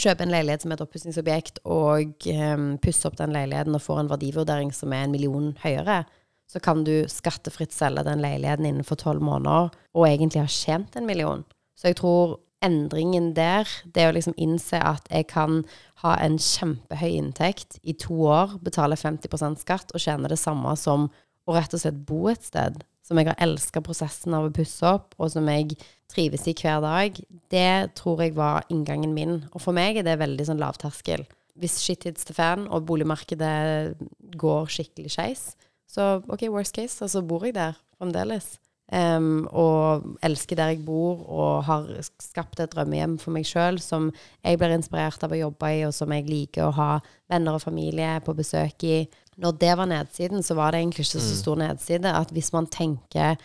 kjøper 0.00 0.26
en 0.26 0.34
leilighet 0.34 0.64
som 0.64 0.74
et 0.74 0.82
oppussingsobjekt, 0.84 1.60
og 1.68 2.26
um, 2.32 2.72
pusse 2.82 3.06
opp 3.08 3.18
den 3.20 3.34
leiligheten 3.36 3.76
og 3.76 3.84
får 3.84 4.02
en 4.02 4.10
verdivurdering 4.12 4.72
som 4.74 4.94
er 4.96 5.06
en 5.06 5.14
million 5.14 5.52
høyere, 5.62 6.02
så 6.50 6.58
kan 6.62 6.82
du 6.86 7.04
skattefritt 7.10 7.74
selge 7.74 8.02
den 8.08 8.22
leiligheten 8.24 8.66
innenfor 8.66 8.98
tolv 8.98 9.22
måneder, 9.22 9.70
og 9.94 10.06
egentlig 10.08 10.42
ha 10.42 10.50
tjent 10.50 10.96
en 10.98 11.06
million. 11.06 11.44
Så 11.78 11.92
jeg 11.92 12.00
tror 12.00 12.40
endringen 12.64 13.30
der, 13.36 13.68
det 13.94 14.08
å 14.08 14.14
liksom 14.16 14.36
innse 14.40 14.80
at 14.84 15.06
jeg 15.08 15.28
kan 15.30 15.62
ha 16.02 16.16
en 16.20 16.36
kjempehøy 16.42 17.14
inntekt 17.14 17.78
i 17.82 17.94
to 17.96 18.18
år, 18.28 18.58
betale 18.64 18.98
50% 19.00 19.62
skatt 19.62 19.94
og 19.94 20.02
tjene 20.02 20.28
det 20.30 20.40
samme 20.40 20.74
som 20.76 21.08
å 21.48 21.56
rett 21.56 21.72
og 21.74 21.82
slett 21.82 22.02
bo 22.08 22.26
et 22.30 22.44
sted, 22.44 22.82
som 23.06 23.18
jeg 23.18 23.30
har 23.30 23.40
elska 23.42 23.82
prosessen 23.84 24.36
av 24.36 24.48
å 24.48 24.54
pusse 24.54 24.86
opp, 24.86 25.16
og 25.18 25.32
som 25.32 25.48
jeg 25.50 25.78
trives 26.10 26.46
i 26.50 26.54
hver 26.56 26.80
dag, 26.84 27.18
det 27.52 27.94
tror 27.98 28.22
jeg 28.24 28.36
var 28.38 28.66
inngangen 28.72 29.14
min. 29.16 29.38
Og 29.54 29.62
for 29.62 29.76
meg 29.76 30.00
er 30.00 30.06
det 30.06 30.18
veldig 30.20 30.48
sånn 30.48 30.62
lavterskel. 30.62 31.26
Hvis 31.60 31.80
shit 31.82 32.06
hits 32.08 32.26
the 32.28 32.34
fan, 32.36 32.66
og 32.70 32.86
boligmarkedet 32.88 33.96
går 34.40 34.70
skikkelig 34.72 35.14
skeis, 35.14 35.44
så 35.90 36.20
OK, 36.30 36.46
worst 36.48 36.76
case, 36.76 37.00
og 37.04 37.10
så 37.12 37.22
bor 37.26 37.44
jeg 37.46 37.56
der 37.58 37.78
fremdeles. 37.98 38.56
Um, 38.90 39.46
og 39.54 40.16
elsker 40.26 40.58
der 40.58 40.72
jeg 40.72 40.82
bor, 40.82 41.22
og 41.30 41.64
har 41.68 41.86
skapt 42.18 42.58
et 42.58 42.72
drømmehjem 42.72 43.18
for 43.22 43.34
meg 43.34 43.46
sjøl 43.46 43.78
som 43.82 44.08
jeg 44.42 44.58
blir 44.58 44.74
inspirert 44.74 45.22
av 45.22 45.34
å 45.34 45.38
jobbe 45.38 45.70
i, 45.76 45.84
og 45.86 45.94
som 45.94 46.10
jeg 46.14 46.26
liker 46.26 46.66
å 46.66 46.74
ha 46.74 46.90
venner 47.30 47.58
og 47.58 47.62
familie 47.62 48.16
på 48.26 48.34
besøk 48.38 48.86
i. 48.88 49.04
Når 49.40 49.58
det 49.62 49.76
var 49.78 49.90
nedsiden, 49.90 50.42
så 50.42 50.56
var 50.58 50.74
det 50.74 50.82
egentlig 50.82 51.06
ikke 51.06 51.22
så 51.22 51.38
stor 51.38 51.60
nedside 51.62 52.14
at 52.18 52.34
hvis 52.34 52.50
man 52.56 52.66
tenker 52.70 53.38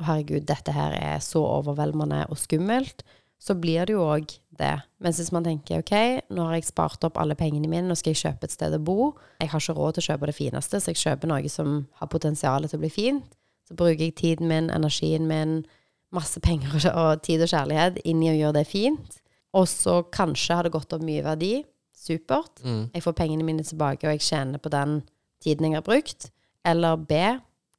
å 0.00 0.06
herregud, 0.08 0.46
dette 0.48 0.74
her 0.74 0.96
er 0.98 1.20
så 1.22 1.42
overveldende 1.44 2.24
og 2.30 2.40
skummelt, 2.40 3.04
så 3.38 3.54
blir 3.58 3.86
det 3.86 3.94
jo 3.94 4.04
òg 4.06 4.32
det. 4.56 4.74
Mens 5.04 5.18
hvis 5.20 5.32
man 5.34 5.44
tenker 5.44 5.82
ok, 5.82 5.94
nå 6.32 6.46
har 6.48 6.56
jeg 6.56 6.68
spart 6.70 7.04
opp 7.06 7.18
alle 7.20 7.36
pengene 7.38 7.68
mine, 7.68 7.86
nå 7.88 7.96
skal 7.98 8.14
jeg 8.14 8.22
kjøpe 8.22 8.48
et 8.48 8.54
sted 8.54 8.74
å 8.74 8.80
bo. 8.82 9.12
Jeg 9.42 9.50
har 9.52 9.62
ikke 9.62 9.76
råd 9.76 9.96
til 9.96 10.04
å 10.04 10.08
kjøpe 10.08 10.30
det 10.30 10.36
fineste, 10.38 10.80
så 10.80 10.92
jeg 10.92 11.02
kjøper 11.02 11.30
noe 11.30 11.50
som 11.52 11.80
har 12.00 12.10
potensial 12.12 12.66
til 12.66 12.78
å 12.78 12.84
bli 12.84 12.92
fint. 12.92 13.36
Så 13.68 13.76
bruker 13.76 14.06
jeg 14.06 14.16
tiden 14.20 14.48
min, 14.48 14.70
energien 14.72 15.28
min, 15.28 15.62
masse 16.14 16.40
penger 16.40 16.74
og 16.78 16.88
og 16.94 17.22
tid 17.26 17.42
og 17.42 17.50
kjærlighet 17.50 18.00
inn 18.04 18.22
i 18.22 18.30
å 18.32 18.36
gjøre 18.38 18.58
det 18.60 18.66
fint. 18.70 19.20
Og 19.54 19.68
så 19.70 20.00
kanskje 20.14 20.56
har 20.58 20.66
det 20.66 20.74
gått 20.74 20.92
opp 20.96 21.04
mye 21.04 21.24
verdi. 21.24 21.54
Supert. 21.94 22.60
Jeg 22.92 23.02
får 23.04 23.14
pengene 23.16 23.44
mine 23.46 23.64
tilbake, 23.64 24.06
og 24.06 24.16
jeg 24.16 24.24
tjener 24.26 24.60
på 24.60 24.72
den 24.72 25.02
tiden 25.42 25.68
jeg 25.68 25.78
har 25.78 25.86
brukt. 25.86 26.30
Eller 26.64 26.96
B, 26.96 27.20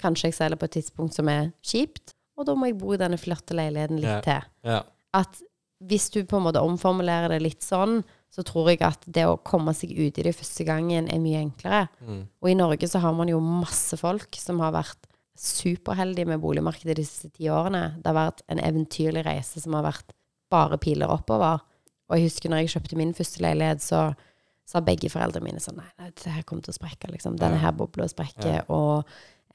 kanskje 0.01 0.29
jeg 0.29 0.37
selger 0.39 0.59
på 0.61 0.65
et 0.69 0.75
tidspunkt 0.79 1.13
som 1.17 1.29
er 1.31 1.51
kjipt, 1.65 2.13
og 2.37 2.45
da 2.49 2.55
må 2.55 2.67
jeg 2.67 2.77
bo 2.77 2.93
i 2.93 2.99
denne 2.99 3.17
flotte 3.17 3.55
leiligheten 3.55 4.01
litt 4.01 4.09
Ja. 4.11 4.21
til. 4.21 4.49
Ja. 4.63 4.81
At 5.13 5.41
hvis 5.83 6.09
du 6.11 6.23
på 6.25 6.37
en 6.37 6.43
måte 6.47 6.61
omformulerer 6.63 7.29
det 7.29 7.41
litt 7.41 7.61
sånn, 7.63 8.03
så 8.31 8.43
tror 8.43 8.67
jeg 8.69 8.81
at 8.81 8.99
det 9.07 9.23
å 9.23 9.37
komme 9.41 9.71
seg 9.73 9.91
ut 9.91 10.17
i 10.19 10.23
det 10.23 10.35
første 10.35 10.65
gangen 10.67 11.07
er 11.07 11.19
mye 11.19 11.39
enklere. 11.45 11.87
Og 12.41 12.49
i 12.49 12.53
Norge 12.55 12.87
så 12.87 12.99
har 12.99 13.13
man 13.13 13.27
jo 13.31 13.39
masse 13.39 13.95
folk 13.97 14.35
som 14.35 14.59
har 14.59 14.73
vært 14.73 15.07
superheldige 15.37 16.27
med 16.27 16.41
boligmarkedet 16.41 16.95
de 16.97 17.03
siste 17.05 17.29
ti 17.35 17.47
årene. 17.51 18.01
Det 18.01 18.07
har 18.11 18.17
vært 18.31 18.41
en 18.51 18.59
eventyrlig 18.59 19.23
reise 19.27 19.61
som 19.61 19.73
har 19.77 19.83
vært 19.87 20.11
bare 20.51 20.77
piler 20.81 21.07
oppover. 21.11 21.61
Og 22.09 22.17
jeg 22.17 22.27
husker 22.29 22.49
når 22.51 22.63
jeg 22.65 22.73
kjøpte 22.75 22.97
min 22.99 23.13
første 23.17 23.41
leilighet, 23.43 23.81
så 23.83 24.15
sa 24.65 24.81
begge 24.81 25.09
foreldrene 25.13 25.45
mine 25.45 25.61
sånn 25.61 25.77
Nei, 25.77 25.89
nei 25.99 26.09
det 26.09 26.31
her 26.33 26.43
kommer 26.43 26.65
til 26.65 26.73
å 26.73 26.79
sprekke, 26.79 27.11
liksom. 27.13 27.37
Denne 27.37 27.59
her 27.61 27.71
bobla 27.77 28.07
sprekker. 28.09 28.65
Og 28.73 29.05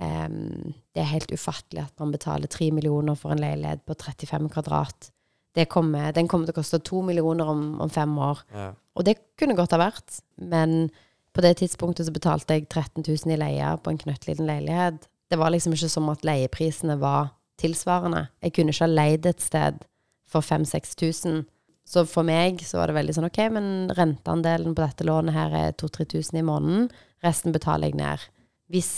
em, 0.00 0.74
det 0.94 1.02
er 1.02 1.12
helt 1.12 1.32
ufattelig 1.32 1.84
at 1.86 1.94
man 2.02 2.12
betaler 2.14 2.50
tre 2.50 2.70
millioner 2.74 3.18
for 3.18 3.34
en 3.34 3.42
leilighet 3.42 3.84
på 3.86 3.96
35 3.98 4.50
kvadrat. 4.54 5.10
Det 5.54 5.66
kommer, 5.68 6.12
den 6.14 6.28
kommer 6.30 6.46
til 6.46 6.54
å 6.54 6.60
koste 6.60 6.82
to 6.86 7.02
millioner 7.02 7.48
om, 7.50 7.64
om 7.82 7.90
fem 7.90 8.12
år. 8.22 8.42
Ja. 8.54 8.70
Og 8.94 9.06
det 9.06 9.18
kunne 9.40 9.56
godt 9.58 9.74
ha 9.74 9.80
vært, 9.82 10.20
men 10.38 10.90
på 11.34 11.42
det 11.44 11.56
tidspunktet 11.60 12.06
så 12.06 12.14
betalte 12.14 12.56
jeg 12.56 12.68
13 12.68 13.04
000 13.06 13.34
i 13.34 13.38
leie 13.38 13.70
på 13.82 13.92
en 13.92 14.00
knøttliten 14.00 14.48
leilighet. 14.48 15.06
Det 15.30 15.38
var 15.38 15.52
liksom 15.54 15.74
ikke 15.76 15.90
som 15.90 16.10
at 16.10 16.24
leieprisene 16.26 16.98
var 17.00 17.32
tilsvarende. 17.60 18.26
Jeg 18.42 18.54
kunne 18.56 18.74
ikke 18.74 18.86
ha 18.86 18.90
leid 18.90 19.28
et 19.30 19.42
sted 19.44 19.78
for 20.30 20.46
5000-6000. 20.46 21.44
Så 21.90 22.04
for 22.06 22.26
meg 22.26 22.62
så 22.66 22.78
var 22.78 22.90
det 22.90 22.98
veldig 22.98 23.16
sånn 23.16 23.26
OK, 23.26 23.40
men 23.54 23.90
renteandelen 23.96 24.76
på 24.76 24.84
dette 24.84 25.06
lånet 25.06 25.34
her 25.34 25.54
er 25.58 25.78
2000-3000 25.80 26.38
i 26.38 26.44
måneden. 26.46 26.90
Resten 27.24 27.54
betaler 27.54 27.90
jeg 27.90 27.98
ned. 27.98 28.26
Hvis 28.70 28.92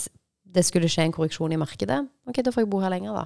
det 0.53 0.65
skulle 0.67 0.89
skje 0.91 1.07
en 1.07 1.15
korreksjon 1.15 1.53
i 1.55 1.59
markedet, 1.59 2.03
OK, 2.29 2.41
da 2.45 2.53
får 2.53 2.65
jeg 2.65 2.71
bo 2.71 2.81
her 2.83 2.93
lenger, 2.93 3.15
da. 3.17 3.25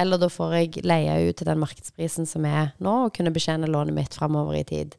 Eller 0.00 0.18
da 0.18 0.28
får 0.32 0.54
jeg 0.58 0.84
leie 0.86 1.16
ut 1.28 1.36
til 1.38 1.46
den 1.46 1.60
markedsprisen 1.62 2.26
som 2.26 2.46
er 2.48 2.72
nå, 2.82 2.94
og 3.06 3.14
kunne 3.14 3.32
betjene 3.34 3.70
lånet 3.70 3.94
mitt 3.94 4.16
framover 4.16 4.58
i 4.58 4.64
tid. 4.66 4.96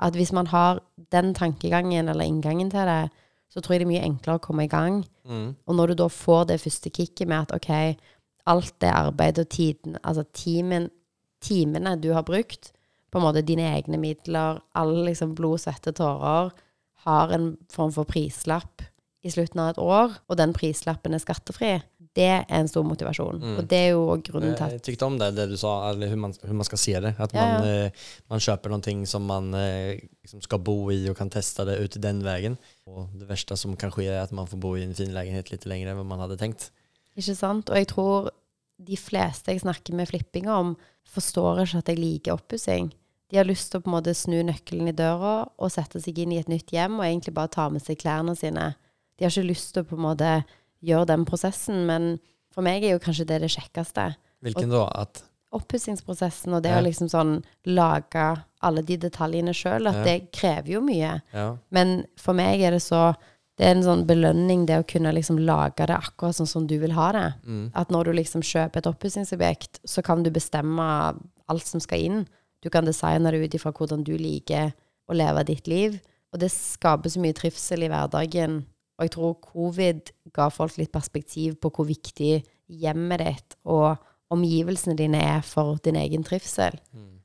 At 0.00 0.16
hvis 0.16 0.32
man 0.32 0.48
har 0.48 0.80
den 1.12 1.34
tankegangen 1.36 2.08
eller 2.08 2.24
inngangen 2.24 2.70
til 2.72 2.88
det, 2.88 3.10
så 3.50 3.60
tror 3.60 3.74
jeg 3.74 3.82
det 3.82 3.88
er 3.88 3.92
mye 3.92 4.06
enklere 4.06 4.38
å 4.38 4.44
komme 4.44 4.64
i 4.66 4.70
gang. 4.70 5.02
Mm. 5.28 5.50
Og 5.66 5.76
når 5.76 5.92
du 5.92 6.02
da 6.02 6.08
får 6.12 6.48
det 6.50 6.60
første 6.62 6.92
kicket 6.92 7.28
med 7.28 7.48
at 7.48 7.54
OK, 7.56 7.70
alt 8.48 8.74
det 8.80 8.92
arbeidet 8.92 9.44
og 9.44 9.52
tiden, 9.52 9.98
altså 10.02 10.24
timen, 10.36 10.88
timene 11.44 11.96
du 12.00 12.12
har 12.16 12.24
brukt, 12.28 12.72
på 13.08 13.20
en 13.20 13.24
måte 13.24 13.44
dine 13.44 13.66
egne 13.72 14.00
midler, 14.00 14.60
alle 14.76 15.06
liksom 15.08 15.34
blod, 15.36 15.62
svette, 15.64 15.94
tårer, 15.96 16.52
har 17.08 17.32
en 17.32 17.52
form 17.72 17.92
for 17.94 18.08
prislapp 18.08 18.84
i 19.26 19.30
slutten 19.34 19.60
av 19.62 19.72
et 19.72 19.80
år, 19.82 20.18
og 20.30 20.38
den 20.38 20.52
prislappen 20.54 21.16
er 21.16 21.22
skattefri, 21.22 21.72
det 22.18 22.26
er 22.26 22.44
en 22.54 22.68
stor 22.70 22.84
motivasjon. 22.86 23.40
Mm. 23.42 23.56
Og 23.60 23.66
det 23.70 23.78
er 23.78 23.88
jo 23.92 24.04
grunnen 24.26 24.54
til 24.56 24.64
at 24.64 24.76
Jeg 24.78 24.84
tykte 24.88 25.06
om 25.06 25.18
det, 25.20 25.28
det 25.36 25.48
du 25.50 25.56
sa, 25.60 25.74
eller 25.90 26.10
hur 26.10 26.20
man, 26.22 26.34
man 26.60 26.66
skal 26.66 26.80
se 26.80 26.94
det. 27.04 27.12
At 27.18 27.34
man, 27.34 27.66
ja. 27.66 27.74
ja. 27.84 27.90
man 28.30 28.42
köper 28.42 28.72
någonting 28.72 29.04
som 29.06 29.26
man 29.28 29.52
eh, 29.54 30.00
liksom 30.24 30.42
skal 30.46 30.62
bo 30.64 30.76
i 30.94 31.02
og 31.10 31.18
kan 31.18 31.30
teste 31.30 31.66
det 31.68 31.78
ut 31.82 31.98
den 32.02 32.24
veien. 32.26 32.58
Og 32.90 33.12
det 33.18 33.28
verste 33.28 33.58
som 33.60 33.76
kan 33.78 33.92
skje, 33.94 34.08
er 34.10 34.22
at 34.24 34.34
man 34.34 34.50
får 34.50 34.62
bo 34.62 34.74
i 34.78 34.86
en 34.86 34.96
fin 34.98 35.12
leilighet 35.14 35.52
litt 35.52 35.68
lenger 35.70 35.92
enn 35.92 36.06
man 36.08 36.24
hadde 36.24 36.38
tenkt. 36.40 36.70
Ikke 37.18 37.36
sant? 37.38 37.70
Og 37.70 37.78
jeg 37.78 37.90
tror 37.92 38.30
de 38.78 38.98
fleste 38.98 39.52
jeg 39.52 39.62
snakker 39.66 39.94
med 39.98 40.10
flipping 40.10 40.48
om, 40.50 40.74
forstår 41.08 41.64
ikke 41.64 41.82
at 41.82 41.92
jeg 41.92 42.00
liker 42.00 42.38
oppussing. 42.38 42.92
De 43.28 43.36
har 43.36 43.46
lyst 43.46 43.72
til 43.72 43.80
å 43.80 43.84
på 43.84 43.90
en 43.90 43.98
måte 43.98 44.14
snu 44.16 44.38
nøkkelen 44.46 44.88
i 44.88 44.96
døra 44.96 45.42
og 45.58 45.72
sette 45.72 46.00
seg 46.00 46.18
inn 46.22 46.32
i 46.32 46.40
et 46.40 46.48
nytt 46.48 46.72
hjem 46.72 46.96
og 46.96 47.04
egentlig 47.04 47.34
bare 47.36 47.52
ta 47.52 47.66
med 47.72 47.84
seg 47.84 48.00
klærne 48.00 48.34
sine. 48.38 48.70
De 49.18 49.24
har 49.26 49.30
ikke 49.34 49.48
lyst 49.48 49.74
til 49.74 49.82
å 49.84 49.88
på 49.88 49.96
en 49.98 50.04
måte 50.06 50.32
gjøre 50.84 51.06
den 51.10 51.24
prosessen, 51.26 51.84
men 51.86 52.18
for 52.54 52.62
meg 52.62 52.84
er 52.84 52.94
jo 52.96 53.02
kanskje 53.02 53.26
det 53.26 53.40
det 53.42 53.50
kjekkeste. 53.50 54.14
Hvilken 54.42 54.70
da? 54.70 54.84
At 54.94 55.22
Oppussingsprosessen 55.50 56.52
og 56.54 56.62
det 56.62 56.70
Ja. 56.70 56.78
å 56.78 56.84
liksom 56.84 57.08
sånn 57.08 57.42
lage 57.66 58.44
alle 58.62 58.82
de 58.82 58.96
detaljene 58.96 59.54
sjøl, 59.56 59.88
at 59.88 59.94
Ja. 59.94 60.04
det 60.04 60.32
krever 60.32 60.68
jo 60.68 60.80
mye. 60.80 61.22
ja. 61.32 61.56
Men 61.70 62.06
for 62.16 62.34
meg 62.34 62.60
er 62.60 62.70
det 62.72 62.82
så 62.82 63.16
Det 63.58 63.66
er 63.66 63.70
en 63.74 63.82
sånn 63.82 64.06
belønning, 64.06 64.66
det 64.66 64.78
å 64.78 64.86
kunne 64.86 65.12
liksom 65.12 65.36
lage 65.44 65.84
det 65.84 65.88
akkurat 65.96 66.32
sånn 66.36 66.46
som 66.46 66.64
du 66.68 66.78
vil 66.78 66.92
ha 66.92 67.10
det. 67.10 67.34
Mm. 67.44 67.72
At 67.74 67.88
når 67.88 68.04
du 68.04 68.12
liksom 68.12 68.40
kjøper 68.40 68.76
et 68.76 68.86
oppussingsobjekt, 68.86 69.80
så 69.84 70.00
kan 70.00 70.22
du 70.22 70.30
bestemme 70.30 71.18
alt 71.48 71.66
som 71.66 71.80
skal 71.80 71.98
inn. 71.98 72.28
Du 72.62 72.70
kan 72.70 72.84
designe 72.84 73.28
det 73.32 73.42
ut 73.42 73.54
ifra 73.60 73.72
hvordan 73.72 74.04
du 74.04 74.16
liker 74.16 74.72
å 75.10 75.12
leve 75.12 75.44
ditt 75.44 75.66
liv. 75.66 76.00
Og 76.32 76.38
det 76.38 76.52
skaper 76.52 77.10
så 77.10 77.18
mye 77.18 77.34
trivsel 77.34 77.82
i 77.82 77.88
hverdagen. 77.88 78.64
Og 78.98 79.06
jeg 79.06 79.14
tror 79.14 79.38
covid 79.46 80.12
ga 80.34 80.48
folk 80.50 80.76
litt 80.78 80.92
perspektiv 80.92 81.56
på 81.62 81.70
hvor 81.70 81.86
viktig 81.86 82.42
hjemmet 82.68 83.22
ditt 83.22 83.58
og 83.64 83.96
omgivelsene 84.34 84.96
dine 84.98 85.20
er 85.22 85.44
for 85.46 85.78
din 85.84 85.96
egen 85.96 86.26
trivsel. 86.26 86.76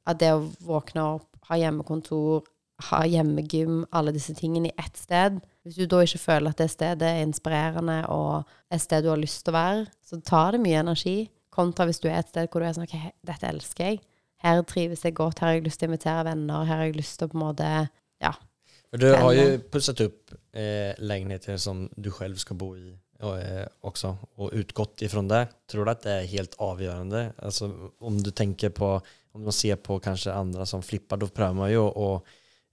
At 0.08 0.20
det 0.22 0.34
å 0.36 0.46
våkne 0.64 1.04
opp, 1.18 1.30
ha 1.50 1.58
hjemmekontor, 1.60 2.44
ha 2.90 3.04
hjemmegym, 3.08 3.84
alle 3.96 4.14
disse 4.16 4.34
tingene 4.36 4.72
i 4.72 4.78
ett 4.82 4.98
sted 4.98 5.38
Hvis 5.64 5.78
du 5.78 5.86
da 5.88 6.02
ikke 6.04 6.20
føler 6.20 6.52
at 6.52 6.60
det 6.60 6.70
stedet 6.72 7.08
er 7.08 7.22
inspirerende 7.24 8.02
og 8.12 8.50
et 8.74 8.82
sted 8.82 9.06
du 9.06 9.12
har 9.12 9.22
lyst 9.22 9.46
til 9.46 9.54
å 9.54 9.56
være, 9.56 9.86
så 10.04 10.20
tar 10.20 10.56
det 10.56 10.64
mye 10.64 10.82
energi. 10.82 11.30
Kontra 11.54 11.86
hvis 11.88 12.02
du 12.04 12.10
er 12.10 12.20
et 12.20 12.32
sted 12.32 12.50
hvor 12.52 12.60
du 12.60 12.68
er 12.68 12.76
sånn 12.76 12.88
OK, 12.88 12.98
dette 13.24 13.48
elsker 13.48 13.92
jeg. 13.92 14.02
Her 14.44 14.60
trives 14.68 15.06
jeg 15.06 15.16
godt, 15.16 15.40
her 15.40 15.52
har 15.52 15.56
jeg 15.56 15.68
lyst 15.70 15.80
til 15.80 15.88
å 15.88 15.94
invitere 15.94 16.26
venner, 16.28 16.66
her 16.68 16.82
har 16.82 16.90
jeg 16.90 16.98
lyst 17.00 17.16
til 17.20 17.30
å 17.30 17.32
på 17.32 17.40
en 17.40 17.46
måte 17.46 17.70
Ja. 18.24 18.34
Du 19.00 19.08
har 19.10 19.32
jo 19.34 19.46
pusset 19.72 20.04
upp 20.04 20.36
eh, 20.54 20.94
lägenheter 20.98 21.58
som 21.58 21.90
du 21.96 22.12
själv 22.12 22.36
ska 22.36 22.54
bo 22.54 22.78
i 22.78 22.98
eh, 23.22 23.68
också 23.82 24.18
och 24.36 24.50
utgått 24.54 25.02
ifrån 25.02 25.28
det. 25.28 25.48
Tror 25.72 25.86
du 25.86 25.92
att 25.92 26.02
det 26.02 26.12
är 26.12 26.26
helt 26.26 26.56
avgörande? 26.58 27.34
Alltså 27.38 27.90
om 28.00 28.24
du 28.24 28.32
tänker 28.32 28.70
på, 28.70 29.02
om 29.32 29.44
man 29.44 29.54
ser 29.54 29.76
på 29.76 30.00
kanske 30.00 30.34
andra 30.34 30.66
som 30.66 30.84
flippar, 30.84 31.18
då 31.18 31.28
prövar 31.28 31.54
man 31.54 31.72
ju 31.72 31.78
och, 31.78 32.14
och 32.16 32.26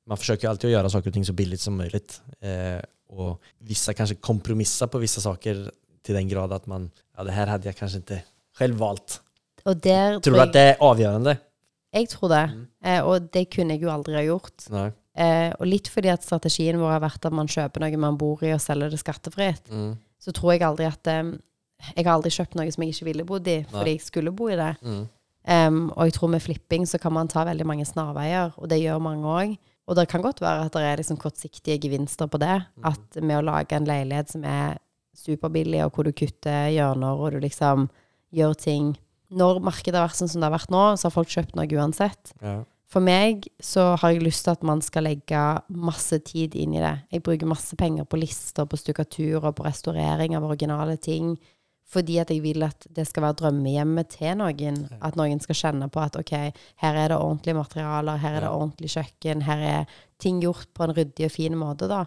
man 0.06 0.16
försöker 0.16 0.48
alltid 0.48 0.68
att 0.68 0.72
göra 0.72 0.90
saker 0.90 1.10
och 1.10 1.14
ting 1.14 1.24
så 1.24 1.32
billigt 1.32 1.60
som 1.60 1.76
möjligt. 1.76 2.22
Eh, 2.40 2.84
och 3.08 3.42
vissa 3.58 3.94
kanske 3.94 4.14
kompromissar 4.14 4.86
på 4.86 4.98
vissa 4.98 5.20
saker 5.20 5.70
till 6.02 6.14
den 6.14 6.28
grad 6.28 6.52
att 6.52 6.66
man, 6.66 6.90
ja 7.16 7.24
det 7.24 7.32
här 7.32 7.46
hade 7.46 7.68
jag 7.68 7.76
kanske 7.76 7.96
inte 7.96 8.22
själv 8.58 8.76
valt. 8.76 9.22
Og 9.64 9.82
Tror 9.82 10.34
du 10.34 10.40
at 10.40 10.48
att 10.48 10.52
det 10.52 10.60
är 10.60 10.76
avgörande? 10.80 11.36
Jeg 11.92 12.08
tror 12.08 12.28
det. 12.28 12.66
Eh, 12.84 13.02
og 13.02 13.32
det 13.32 13.50
kunne 13.50 13.74
jeg 13.74 13.82
jo 13.82 13.90
aldri 13.90 14.14
ha 14.14 14.22
gjort. 14.22 14.68
Nej. 14.70 14.92
Eh, 15.20 15.50
og 15.58 15.66
litt 15.68 15.90
fordi 15.92 16.08
at 16.12 16.24
strategien 16.24 16.78
vår 16.80 16.94
har 16.96 17.02
vært 17.04 17.26
at 17.28 17.34
man 17.36 17.50
kjøper 17.50 17.82
noe 17.84 17.98
man 18.00 18.16
bor 18.20 18.40
i, 18.46 18.54
og 18.56 18.62
selger 18.64 18.90
det 18.94 19.00
skattefritt, 19.02 19.66
Mm. 19.70 19.96
så 20.20 20.32
tror 20.32 20.54
jeg 20.54 20.62
aldri 20.64 20.86
at 20.88 21.06
eh, 21.12 21.32
Jeg 21.96 22.04
har 22.04 22.14
aldri 22.14 22.30
kjøpt 22.30 22.54
noe 22.56 22.70
som 22.72 22.82
jeg 22.84 22.92
ikke 22.94 23.06
ville 23.08 23.24
bodd 23.24 23.46
i, 23.48 23.58
fordi 23.64 23.84
Nei. 23.88 23.94
jeg 23.96 24.00
skulle 24.04 24.32
bo 24.36 24.48
i 24.52 24.56
det. 24.56 24.74
Mm. 24.84 25.04
Em, 25.48 25.78
og 25.96 26.02
jeg 26.04 26.12
tror 26.12 26.28
med 26.28 26.42
flipping 26.44 26.84
så 26.86 26.98
kan 27.00 27.12
man 27.16 27.28
ta 27.28 27.44
veldig 27.48 27.64
mange 27.64 27.86
snarveier, 27.88 28.52
og 28.60 28.68
det 28.68 28.82
gjør 28.82 29.00
mange 29.00 29.24
òg. 29.24 29.54
Og 29.88 29.96
det 29.96 30.04
kan 30.12 30.20
godt 30.22 30.42
være 30.44 30.66
at 30.68 30.72
det 30.76 30.82
er 30.84 30.96
liksom 31.00 31.16
kortsiktige 31.16 31.78
gevinster 31.80 32.28
på 32.28 32.38
det. 32.38 32.58
At 32.84 33.16
med 33.22 33.38
å 33.40 33.44
lage 33.48 33.72
en 33.72 33.88
leilighet 33.88 34.28
som 34.30 34.44
er 34.44 34.76
superbillig, 35.16 35.80
og 35.86 35.92
hvor 35.96 36.04
du 36.04 36.12
kutter 36.12 36.68
hjørner, 36.70 37.16
og 37.18 37.32
du 37.32 37.40
liksom 37.40 37.88
gjør 38.32 38.54
ting 38.60 38.96
Når 39.32 39.60
markedet 39.62 39.94
har 39.94 40.08
vært 40.08 40.18
sånn 40.18 40.28
som 40.28 40.40
det 40.42 40.48
har 40.50 40.58
vært 40.58 40.70
nå, 40.74 40.84
så 40.98 41.06
har 41.06 41.12
folk 41.14 41.28
kjøpt 41.30 41.54
noe 41.54 41.66
uansett. 41.78 42.32
Ja. 42.42 42.64
For 42.90 43.04
meg 43.04 43.46
så 43.62 43.92
har 44.00 44.10
jeg 44.10 44.24
lyst 44.24 44.44
til 44.46 44.56
at 44.56 44.66
man 44.66 44.80
skal 44.82 45.06
legge 45.06 45.40
masse 45.70 46.16
tid 46.26 46.56
inn 46.58 46.74
i 46.74 46.82
det. 46.82 46.96
Jeg 47.14 47.22
bruker 47.26 47.46
masse 47.46 47.76
penger 47.78 48.06
på 48.08 48.18
lister, 48.18 48.66
på 48.66 48.78
stukkatur 48.80 49.44
og 49.44 49.54
på 49.60 49.66
restaurering 49.68 50.34
av 50.34 50.46
originale 50.48 50.96
ting. 50.98 51.36
Fordi 51.90 52.18
at 52.22 52.30
jeg 52.30 52.42
vil 52.42 52.62
at 52.66 52.86
det 52.94 53.04
skal 53.06 53.24
være 53.24 53.38
drømmehjemmet 53.40 54.10
til 54.14 54.36
noen. 54.38 54.80
At 55.02 55.18
noen 55.18 55.42
skal 55.42 55.58
kjenne 55.58 55.88
på 55.90 56.02
at 56.02 56.18
ok, 56.18 56.34
her 56.82 56.98
er 56.98 57.10
det 57.10 57.18
ordentlige 57.18 57.58
materialer, 57.58 58.20
her 58.22 58.38
er 58.38 58.46
det 58.46 58.50
ordentlig 58.50 58.90
kjøkken, 58.94 59.44
her 59.46 59.64
er 59.66 60.00
ting 60.22 60.38
gjort 60.42 60.70
på 60.74 60.86
en 60.86 60.94
ryddig 60.94 61.26
og 61.26 61.34
fin 61.34 61.58
måte, 61.58 61.90
da. 61.90 62.04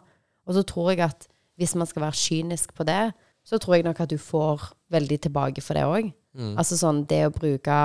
Og 0.47 0.55
så 0.55 0.63
tror 0.67 0.93
jeg 0.93 1.03
at 1.07 1.27
hvis 1.59 1.75
man 1.79 1.87
skal 1.87 2.07
være 2.07 2.19
kynisk 2.19 2.73
på 2.75 2.87
det, 2.87 3.13
så 3.43 3.59
tror 3.59 3.75
jeg 3.75 3.87
nok 3.87 3.99
at 4.03 4.11
du 4.11 4.17
får 4.19 4.69
veldig 4.91 5.19
tilbake 5.27 5.63
for 5.63 5.79
det 5.79 5.87
òg. 5.87 6.11
Mm. 6.33 6.55
Altså 6.57 6.79
sånn 6.79 7.03
det 7.07 7.25
å 7.27 7.33
bruke 7.35 7.79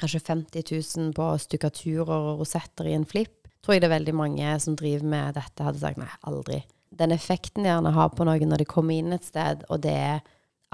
kanskje 0.00 0.22
50 0.26 0.64
000 0.72 1.12
på 1.16 1.28
stukkaturer 1.46 2.14
og 2.14 2.40
rosetter 2.42 2.88
i 2.90 2.96
en 2.96 3.06
flipp, 3.08 3.48
tror 3.64 3.76
jeg 3.76 3.84
det 3.84 3.90
er 3.90 3.96
veldig 3.96 4.16
mange 4.16 4.56
som 4.62 4.76
driver 4.78 5.06
med 5.16 5.38
dette, 5.38 5.64
hadde 5.66 5.82
sagt 5.82 6.00
nei, 6.00 6.10
aldri. 6.28 6.60
Den 6.96 7.12
effekten 7.16 7.64
de 7.64 7.72
gjerne 7.72 7.92
har 7.96 8.12
på 8.14 8.26
noen 8.28 8.50
når 8.52 8.62
de 8.62 8.68
kommer 8.70 8.96
inn 8.96 9.16
et 9.16 9.26
sted, 9.26 9.64
og 9.68 9.82
det 9.84 9.96
er 9.96 10.20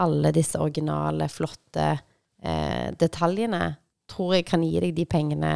alle 0.03 0.33
disse 0.35 0.59
originale, 0.61 1.29
flotte 1.33 1.87
eh, 1.93 2.89
detaljene, 2.99 3.65
tror 4.13 4.37
jeg 4.37 4.47
kan 4.49 4.65
gi 4.67 4.81
deg 4.83 4.97
de 4.97 5.07
pengene 5.09 5.55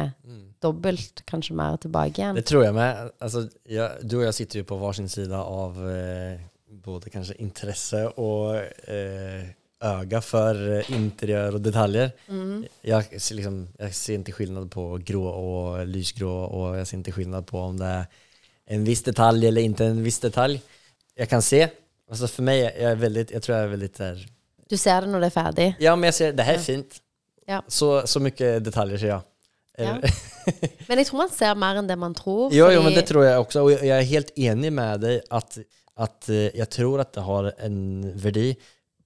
dobbelt, 0.63 1.21
kanskje 1.29 1.55
mer 1.57 1.77
tilbake 1.81 2.21
igjen. 2.21 2.37
Det 2.37 2.45
tror 2.49 2.65
jeg 2.65 2.75
med. 2.75 3.11
Altså, 3.21 3.45
jeg, 3.69 4.07
du 4.09 4.19
og 4.19 4.27
jeg 4.27 4.37
sitter 4.39 4.61
jo 4.61 4.69
på 4.71 4.79
hver 4.81 4.97
sin 4.97 5.09
side 5.11 5.37
av 5.37 5.77
eh, 5.91 6.39
både 6.87 7.11
kanskje 7.13 7.37
interesse 7.43 8.03
og 8.17 8.57
eh, 8.89 9.49
öga 9.79 10.21
för 10.21 10.77
eh, 10.77 10.91
interiör 10.91 11.53
och 11.53 11.61
detaljer. 11.61 12.11
Jag, 12.81 13.21
ser 13.21 13.35
liksom, 13.35 13.67
jag 13.77 13.95
ser 13.95 14.13
inte 14.13 14.31
skillnad 14.31 14.71
på 14.71 14.99
grå 15.03 15.27
och 15.27 15.87
lysgrå 15.87 16.43
och 16.43 16.77
jag 16.77 16.87
ser 16.87 16.97
inte 16.97 17.11
skillnad 17.11 17.47
på 17.47 17.59
om 17.59 17.79
det 17.79 17.85
är 17.85 18.05
en 18.65 18.83
viss 18.83 19.03
detalj 19.03 19.47
eller 19.47 19.61
inte 19.61 19.85
en 19.85 20.03
viss 20.03 20.19
detalj. 20.19 20.61
Jag 21.15 21.29
kan 21.29 21.41
se, 21.41 21.69
alltså 22.09 22.27
för 22.27 22.43
mig, 22.43 22.59
jag, 22.59 22.91
är 22.91 22.95
väldigt, 22.95 23.31
jag 23.31 23.43
tror 23.43 23.57
jag 23.57 23.65
är 23.65 23.69
väldigt 23.69 23.97
där, 23.97 24.27
Du 24.69 24.77
ser 24.77 25.01
det 25.01 25.07
når 25.07 25.19
det 25.19 25.27
er 25.27 25.29
ferdig. 25.29 25.75
ja 25.79 25.95
men 25.95 26.07
jag 26.07 26.13
ser, 26.13 26.33
det 26.33 26.43
här 26.43 26.53
är 26.53 26.59
fint. 26.59 27.01
Ja. 27.45 27.63
Så, 27.67 28.07
så 28.07 28.19
mycket 28.19 28.63
detaljer 28.63 28.97
ser 28.97 29.07
jag. 29.07 29.21
Ja. 29.77 29.97
Men 30.87 30.97
jeg 30.97 31.07
tror 31.07 31.17
man 31.17 31.29
ser 31.29 31.55
mer 31.55 31.75
enn 31.75 31.87
det 31.87 31.95
man 31.95 32.13
tror. 32.13 32.53
Jo, 32.53 32.69
jo, 32.71 32.81
men 32.81 32.93
det 32.93 33.01
tror 33.01 33.25
jag 33.25 33.41
också. 33.41 33.61
Och 33.61 33.71
jag 33.71 33.83
er 33.85 33.99
är 33.99 34.01
helt 34.01 34.31
enig 34.37 34.73
med 34.73 35.01
dig 35.01 35.21
att, 35.29 35.57
att 35.95 36.29
eh, 36.29 36.35
jag 36.57 36.69
tror 36.69 37.01
att 37.01 37.13
det 37.13 37.21
har 37.21 37.53
en 37.57 38.11
värde 38.17 38.55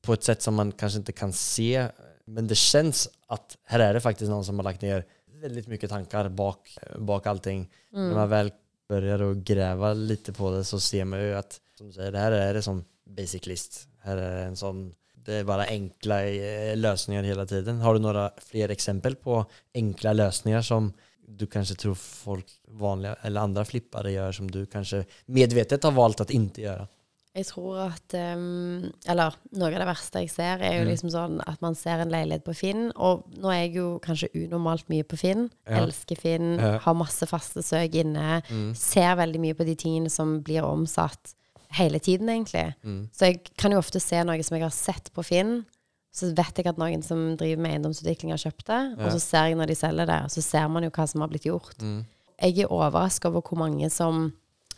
på 0.01 0.15
et 0.15 0.25
sett 0.25 0.43
som 0.43 0.57
man 0.57 0.73
kanskje 0.77 1.03
ikke 1.03 1.19
kan 1.23 1.33
se. 1.35 1.87
Men 2.31 2.47
det 2.49 2.59
kjennes 2.59 3.07
at 3.33 3.57
her 3.71 3.85
er 3.85 3.97
det 3.97 4.03
faktisk 4.05 4.31
noen 4.31 4.45
som 4.47 4.59
har 4.61 4.71
lagt 4.71 4.85
ned 4.85 5.05
veldig 5.41 5.65
mye 5.71 5.89
tanker 5.89 6.29
bak, 6.37 6.73
bak 7.01 7.27
allting. 7.29 7.65
Når 7.95 8.17
man 8.17 8.31
vel 8.31 8.51
begynner 8.91 9.25
å 9.25 9.35
grave 9.47 9.93
litt 9.97 10.29
på 10.35 10.53
det, 10.55 10.63
så 10.67 10.79
ser 10.83 11.07
man 11.09 11.21
jo 11.23 11.37
at 11.39 11.59
som 11.77 11.89
du 11.89 11.95
sier, 11.95 12.11
det 12.13 12.21
her 12.21 12.35
er 12.37 12.57
det 12.57 12.65
sånn 12.65 12.83
basic 13.09 13.47
list. 13.49 13.85
Her 14.05 14.19
er 14.19 14.35
det 14.37 14.49
en 14.49 14.59
sånn 14.59 14.89
det 15.21 15.41
er 15.41 15.45
bare 15.45 15.67
enkle 15.69 16.17
eh, 16.33 16.71
løsninger 16.79 17.27
hele 17.29 17.45
tiden. 17.49 17.81
Har 17.83 17.93
du 17.93 18.01
noen 18.01 18.41
flere 18.41 18.73
eksempel 18.73 19.17
på 19.21 19.37
enkle 19.77 20.15
løsninger 20.17 20.65
som 20.65 20.89
du 21.21 21.45
kanskje 21.47 21.77
tror 21.83 21.97
folk 21.99 22.49
vanlige 22.81 23.15
eller 23.27 23.45
andre 23.45 23.65
flippere 23.67 24.15
gjør, 24.15 24.33
som 24.35 24.49
du 24.51 24.63
kanskje 24.69 25.03
medvetet 25.31 25.85
har 25.85 25.93
valgt 25.95 26.25
å 26.25 26.27
ikke 26.27 26.65
gjøre? 26.65 26.87
Jeg 27.33 27.45
tror 27.47 27.77
at 27.85 28.13
um, 28.35 28.89
Eller 29.07 29.35
noe 29.55 29.69
av 29.71 29.77
det 29.79 29.87
verste 29.87 30.19
jeg 30.19 30.29
ser, 30.33 30.59
er 30.59 30.73
jo 30.79 30.85
Mm. 30.85 30.89
liksom 30.91 31.11
sånn 31.13 31.37
at 31.47 31.61
man 31.61 31.75
ser 31.75 32.01
en 32.03 32.09
leilighet 32.11 32.43
på 32.43 32.55
Finn, 32.55 32.91
og 32.95 33.23
nå 33.37 33.47
er 33.53 33.61
jeg 33.67 33.75
jo 33.75 33.99
kanskje 34.03 34.27
unormalt 34.35 34.89
mye 34.89 35.03
på 35.07 35.17
Finn. 35.17 35.49
Ja. 35.65 35.79
Elsker 35.85 36.17
Finn, 36.19 36.57
Ja. 36.59 36.77
har 36.79 36.93
masse 36.93 37.25
faste 37.25 37.63
søk 37.63 37.93
inne. 37.95 38.41
Mm. 38.49 38.75
Ser 38.75 39.15
veldig 39.15 39.39
mye 39.39 39.53
på 39.55 39.65
de 39.65 39.75
tingene 39.75 40.09
som 40.11 40.41
blir 40.43 40.61
omsatt 40.63 41.33
hele 41.71 41.99
tiden, 41.99 42.27
egentlig. 42.27 42.75
Mm. 42.83 43.09
Så 43.13 43.19
jeg 43.31 43.43
kan 43.57 43.71
jo 43.71 43.77
ofte 43.79 44.01
se 44.01 44.21
noe 44.23 44.43
som 44.43 44.57
jeg 44.57 44.63
har 44.63 44.69
sett 44.75 45.09
på 45.13 45.23
Finn. 45.23 45.65
Så 46.13 46.35
vet 46.35 46.57
jeg 46.57 46.67
at 46.67 46.75
noen 46.77 47.01
som 47.01 47.37
driver 47.37 47.61
med 47.61 47.71
eiendomsutvikling, 47.81 48.31
har 48.31 48.37
kjøpt 48.43 48.65
det. 48.67 48.97
Ja. 48.99 49.05
Og 49.05 49.11
så 49.13 49.21
ser 49.21 49.45
jeg 49.47 49.55
når 49.55 49.67
de 49.67 49.75
selger 49.75 50.05
det, 50.05 50.23
og 50.25 50.29
så 50.29 50.43
ser 50.43 50.67
man 50.67 50.83
jo 50.83 50.89
hva 50.89 51.07
som 51.07 51.21
har 51.21 51.29
blitt 51.29 51.43
gjort. 51.47 51.77
Mm. 51.79 52.05
Jeg 52.41 52.59
er 52.59 52.67
overraska 52.67 53.29
over 53.29 53.41
hvor 53.41 53.57
mange 53.57 53.89
som 53.89 54.33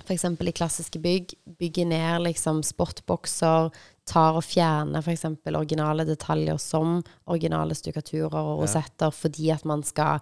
f.eks. 0.05 0.23
i 0.25 0.51
klassiske 0.51 0.99
bygg 1.01 1.33
bygger 1.59 1.85
ned 1.85 2.21
liksom 2.25 2.61
sportbokser, 2.65 3.69
tar 4.09 4.35
og 4.39 4.43
fjerner 4.43 4.99
f.eks. 5.03 5.25
originale 5.47 6.05
detaljer 6.05 6.57
som 6.59 7.01
originale 7.27 7.75
stukaturer 7.77 8.33
og 8.35 8.57
Ja. 8.57 8.63
rosetter 8.65 9.11
fordi 9.11 9.51
at 9.53 9.63
man 9.65 9.83
skal 9.83 10.19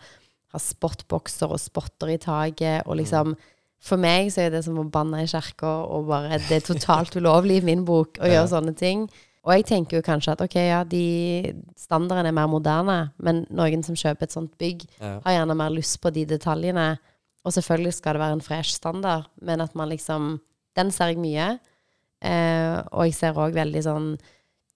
ha 0.52 0.60
sportbokser 0.60 1.50
og 1.50 1.60
spotter 1.60 2.08
i 2.12 2.18
taket 2.18 2.84
og 2.86 2.98
liksom 2.98 3.36
For 3.82 3.98
meg 3.98 4.28
så 4.30 4.42
er 4.46 4.52
det 4.52 4.60
som 4.64 4.76
å 4.78 4.84
banne 4.92 5.24
i 5.24 5.26
kirka, 5.26 5.66
og 5.90 6.06
bare 6.08 6.38
Det 6.38 6.52
er 6.52 6.74
totalt 6.74 7.16
ulovlig 7.18 7.64
i 7.64 7.66
min 7.66 7.84
bok 7.84 8.20
å 8.22 8.28
Ja. 8.28 8.44
gjøre 8.46 8.50
sånne 8.62 8.76
ting. 8.78 9.10
Og 9.44 9.54
jeg 9.56 9.66
tenker 9.66 9.98
jo 9.98 10.02
kanskje 10.04 10.34
at 10.34 10.42
ok, 10.42 10.54
ja, 10.56 10.84
de 10.84 11.56
standardene 11.76 12.28
er 12.28 12.32
mer 12.32 12.46
moderne, 12.48 13.12
men 13.18 13.48
noen 13.50 13.84
som 13.84 13.96
kjøper 13.96 14.22
et 14.22 14.32
sånt 14.32 14.56
bygg, 14.60 14.86
Ja. 15.02 15.20
har 15.26 15.32
gjerne 15.34 15.56
mer 15.58 15.72
lyst 15.72 16.00
på 16.00 16.14
de 16.14 16.26
detaljene. 16.26 17.00
Og 17.46 17.56
selvfølgelig 17.56 17.94
skal 17.98 18.16
det 18.16 18.22
være 18.22 18.38
en 18.38 18.46
fresh 18.46 18.76
standard, 18.78 19.30
men 19.42 19.62
at 19.62 19.76
man 19.76 19.90
liksom 19.90 20.40
Den 20.72 20.88
ser 20.92 21.12
jeg 21.12 21.20
mye. 21.20 21.60
Eh, 22.24 22.78
og 22.96 23.10
jeg 23.10 23.16
ser 23.18 23.36
òg 23.36 23.58
veldig 23.58 23.82
sånn 23.84 24.14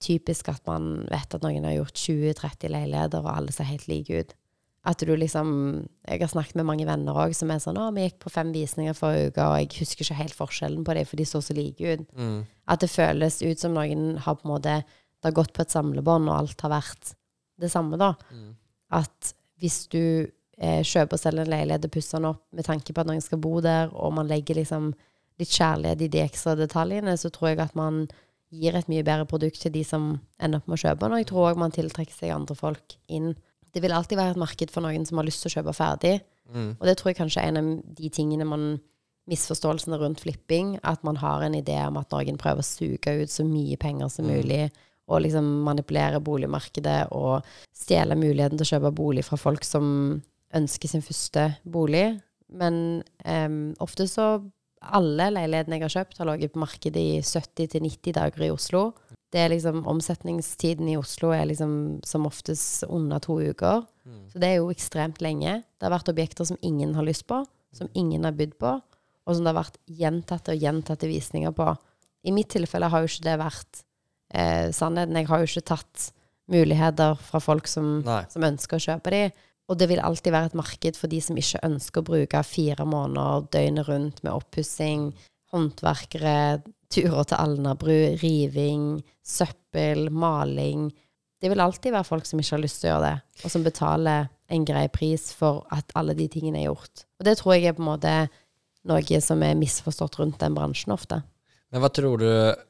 typisk 0.02 0.50
at 0.52 0.60
man 0.68 1.06
vet 1.08 1.32
at 1.32 1.40
noen 1.40 1.64
har 1.64 1.78
gjort 1.78 1.96
20-30 2.02 2.68
leiligheter, 2.68 3.22
og 3.22 3.32
alle 3.32 3.54
ser 3.54 3.70
helt 3.70 3.86
like 3.88 4.12
ut. 4.12 4.34
At 4.86 5.00
du 5.02 5.14
liksom 5.16 5.48
Jeg 6.06 6.20
har 6.20 6.28
snakket 6.30 6.54
med 6.60 6.66
mange 6.68 6.86
venner 6.86 7.16
òg 7.16 7.34
som 7.34 7.50
er 7.50 7.58
sånn 7.58 7.78
'Å, 7.78 7.94
vi 7.94 8.10
gikk 8.10 8.20
på 8.20 8.30
fem 8.30 8.52
visninger 8.52 8.94
forrige 8.94 9.32
uke, 9.32 9.42
og 9.42 9.56
jeg 9.58 9.80
husker 9.80 10.04
ikke 10.04 10.22
helt 10.22 10.34
forskjellen 10.34 10.84
på 10.84 10.94
dem, 10.94 11.04
for 11.04 11.16
de 11.16 11.24
så 11.24 11.40
så 11.42 11.54
like 11.54 11.80
ut'. 11.80 12.06
Mm. 12.14 12.46
At 12.68 12.80
det 12.80 12.90
føles 12.90 13.42
ut 13.42 13.58
som 13.58 13.74
noen 13.74 14.18
har 14.18 14.34
på 14.36 14.44
en 14.44 14.54
måte 14.54 14.84
Det 15.22 15.34
har 15.34 15.42
gått 15.42 15.54
på 15.54 15.62
et 15.62 15.72
samlebånd, 15.72 16.28
og 16.28 16.38
alt 16.38 16.60
har 16.60 16.70
vært 16.70 17.14
det 17.58 17.70
samme, 17.70 17.96
da. 17.96 18.14
Mm. 18.30 18.54
At 18.92 19.34
hvis 19.58 19.88
du 19.88 20.28
eh, 20.60 20.82
kjøper 20.82 21.18
og 21.18 21.22
selger 21.22 21.46
en 21.46 21.52
leilighet 21.52 21.88
og 21.88 21.94
pusser 21.94 22.20
den 22.20 22.30
opp 22.32 22.44
med 22.56 22.68
tanke 22.68 22.94
på 22.94 23.02
at 23.02 23.10
noen 23.10 23.24
skal 23.24 23.40
bo 23.42 23.58
der, 23.64 23.92
og 23.92 24.14
man 24.18 24.30
legger 24.30 24.58
liksom 24.58 24.92
litt 25.40 25.52
kjærlighet 25.52 26.06
i 26.06 26.12
de 26.12 26.22
ekstra 26.24 26.56
detaljene, 26.56 27.16
så 27.20 27.30
tror 27.32 27.52
jeg 27.52 27.60
at 27.66 27.76
man 27.76 28.06
gir 28.54 28.76
et 28.78 28.88
mye 28.88 29.04
bedre 29.04 29.26
produkt 29.28 29.60
til 29.60 29.74
de 29.74 29.82
som 29.84 30.14
ender 30.40 30.62
opp 30.62 30.70
med 30.70 30.78
å 30.78 30.82
kjøpe 30.84 31.02
den. 31.02 31.16
Og 31.16 31.22
jeg 31.22 31.28
tror 31.32 31.50
òg 31.50 31.60
man 31.60 31.74
tiltrekker 31.74 32.14
seg 32.14 32.32
andre 32.32 32.56
folk 32.56 32.96
inn. 33.12 33.34
Det 33.74 33.82
vil 33.84 33.92
alltid 33.92 34.20
være 34.20 34.36
et 34.36 34.40
marked 34.40 34.72
for 34.72 34.86
noen 34.86 35.04
som 35.08 35.20
har 35.20 35.26
lyst 35.26 35.42
til 35.44 35.50
å 35.50 35.56
kjøpe 35.58 35.74
ferdig. 35.76 36.14
Mm. 36.54 36.76
Og 36.78 36.84
det 36.86 36.94
tror 36.96 37.10
jeg 37.10 37.18
kanskje 37.18 37.42
er 37.42 37.50
en 37.50 37.60
av 37.60 37.72
de 37.98 38.12
tingene 38.12 38.48
man 38.48 38.76
Misforståelsene 39.26 39.96
rundt 39.98 40.20
flipping. 40.22 40.76
At 40.86 41.02
man 41.02 41.16
har 41.18 41.42
en 41.42 41.56
idé 41.58 41.80
om 41.88 41.96
at 41.98 42.12
noen 42.14 42.38
prøver 42.38 42.62
å 42.62 42.66
suge 42.66 43.10
ut 43.24 43.32
så 43.32 43.42
mye 43.42 43.74
penger 43.82 44.06
som 44.12 44.28
mulig. 44.30 44.68
Og 45.10 45.24
liksom 45.24 45.48
manipulere 45.66 46.20
boligmarkedet 46.22 47.08
og 47.14 47.46
stjele 47.74 48.14
muligheten 48.18 48.58
til 48.58 48.66
å 48.66 48.70
kjøpe 48.70 48.94
bolig 48.94 49.24
fra 49.26 49.38
folk 49.38 49.66
som 49.66 49.88
ønsker 50.56 50.90
sin 50.90 51.04
første 51.04 51.48
bolig. 51.64 52.18
Men 52.48 53.02
um, 53.26 53.74
ofte 53.82 54.06
så 54.10 54.36
Alle 54.86 55.30
leilighetene 55.32 55.78
jeg 55.78 55.82
har 55.82 55.94
kjøpt, 55.94 56.18
har 56.20 56.28
ligget 56.28 56.52
på 56.54 56.60
markedet 56.62 57.00
i 57.00 57.20
70-90 57.24 58.12
dager 58.14 58.42
i 58.44 58.50
Oslo. 58.54 58.82
Det 59.32 59.40
er 59.40 59.50
liksom 59.50 59.80
Omsetningstiden 59.88 60.86
i 60.92 60.98
Oslo 61.00 61.32
er 61.34 61.48
liksom 61.48 61.72
som 62.06 62.28
oftest 62.28 62.84
under 62.86 63.18
to 63.24 63.38
uker. 63.40 63.82
Mm. 64.06 64.20
Så 64.30 64.42
det 64.42 64.50
er 64.50 64.60
jo 64.60 64.70
ekstremt 64.70 65.22
lenge. 65.24 65.56
Det 65.64 65.88
har 65.88 65.94
vært 65.96 66.12
objekter 66.12 66.46
som 66.46 66.60
ingen 66.62 66.94
har 66.94 67.08
lyst 67.08 67.26
på, 67.26 67.40
som 67.74 67.90
ingen 67.98 68.28
har 68.28 68.36
bydd 68.36 68.54
på, 68.60 68.76
og 69.26 69.34
som 69.34 69.42
det 69.42 69.50
har 69.50 69.58
vært 69.58 69.80
gjentatte 69.90 70.54
og 70.54 70.62
gjentatte 70.62 71.10
visninger 71.10 71.56
på. 71.56 71.72
I 72.28 72.36
mitt 72.36 72.52
tilfelle 72.54 72.92
har 72.92 73.02
jo 73.02 73.10
ikke 73.10 73.26
det 73.26 73.40
vært 73.42 73.82
eh, 74.34 74.68
sannheten. 74.76 75.18
Jeg 75.18 75.30
har 75.32 75.42
jo 75.42 75.50
ikke 75.50 75.66
tatt 75.72 76.06
muligheter 76.52 77.18
fra 77.26 77.40
folk 77.42 77.66
som, 77.70 78.00
som 78.30 78.46
ønsker 78.46 78.78
å 78.78 78.86
kjøpe 78.86 79.12
de. 79.14 79.22
Og 79.66 79.78
det 79.80 79.88
vil 79.90 80.02
alltid 80.02 80.34
være 80.34 80.52
et 80.52 80.58
marked 80.58 80.98
for 80.98 81.10
de 81.10 81.18
som 81.22 81.38
ikke 81.38 81.64
ønsker 81.66 82.02
å 82.02 82.06
bruke 82.06 82.42
fire 82.46 82.86
måneder 82.86 83.48
døgnet 83.54 83.88
rundt 83.88 84.22
med 84.22 84.36
oppussing, 84.36 85.08
håndverkere, 85.54 86.62
turer 86.92 87.26
til 87.26 87.40
Alnabru, 87.40 87.98
riving, 88.22 89.02
søppel, 89.26 90.06
maling. 90.14 90.88
Det 91.42 91.50
vil 91.50 91.60
alltid 91.60 91.94
være 91.96 92.06
folk 92.06 92.28
som 92.28 92.40
ikke 92.40 92.54
har 92.54 92.62
lyst 92.62 92.80
til 92.80 92.90
å 92.90 92.94
gjøre 92.94 93.10
det, 93.10 93.44
og 93.44 93.52
som 93.52 93.66
betaler 93.66 94.28
en 94.54 94.66
grei 94.66 94.86
pris 94.94 95.28
for 95.34 95.64
at 95.74 95.90
alle 95.98 96.14
de 96.14 96.28
tingene 96.30 96.62
er 96.62 96.68
gjort. 96.68 97.06
Og 97.18 97.26
det 97.26 97.36
tror 97.40 97.56
jeg 97.56 97.66
er 97.66 97.76
på 97.76 97.82
en 97.82 97.90
måte 97.90 98.16
noe 98.86 99.20
som 99.20 99.42
er 99.42 99.58
misforstått 99.58 100.20
rundt 100.20 100.38
den 100.42 100.54
bransjen 100.54 100.94
ofte. 100.94 101.24
Men 101.74 101.82
hva 101.82 101.90
tror 101.90 102.22
du, 102.22 102.28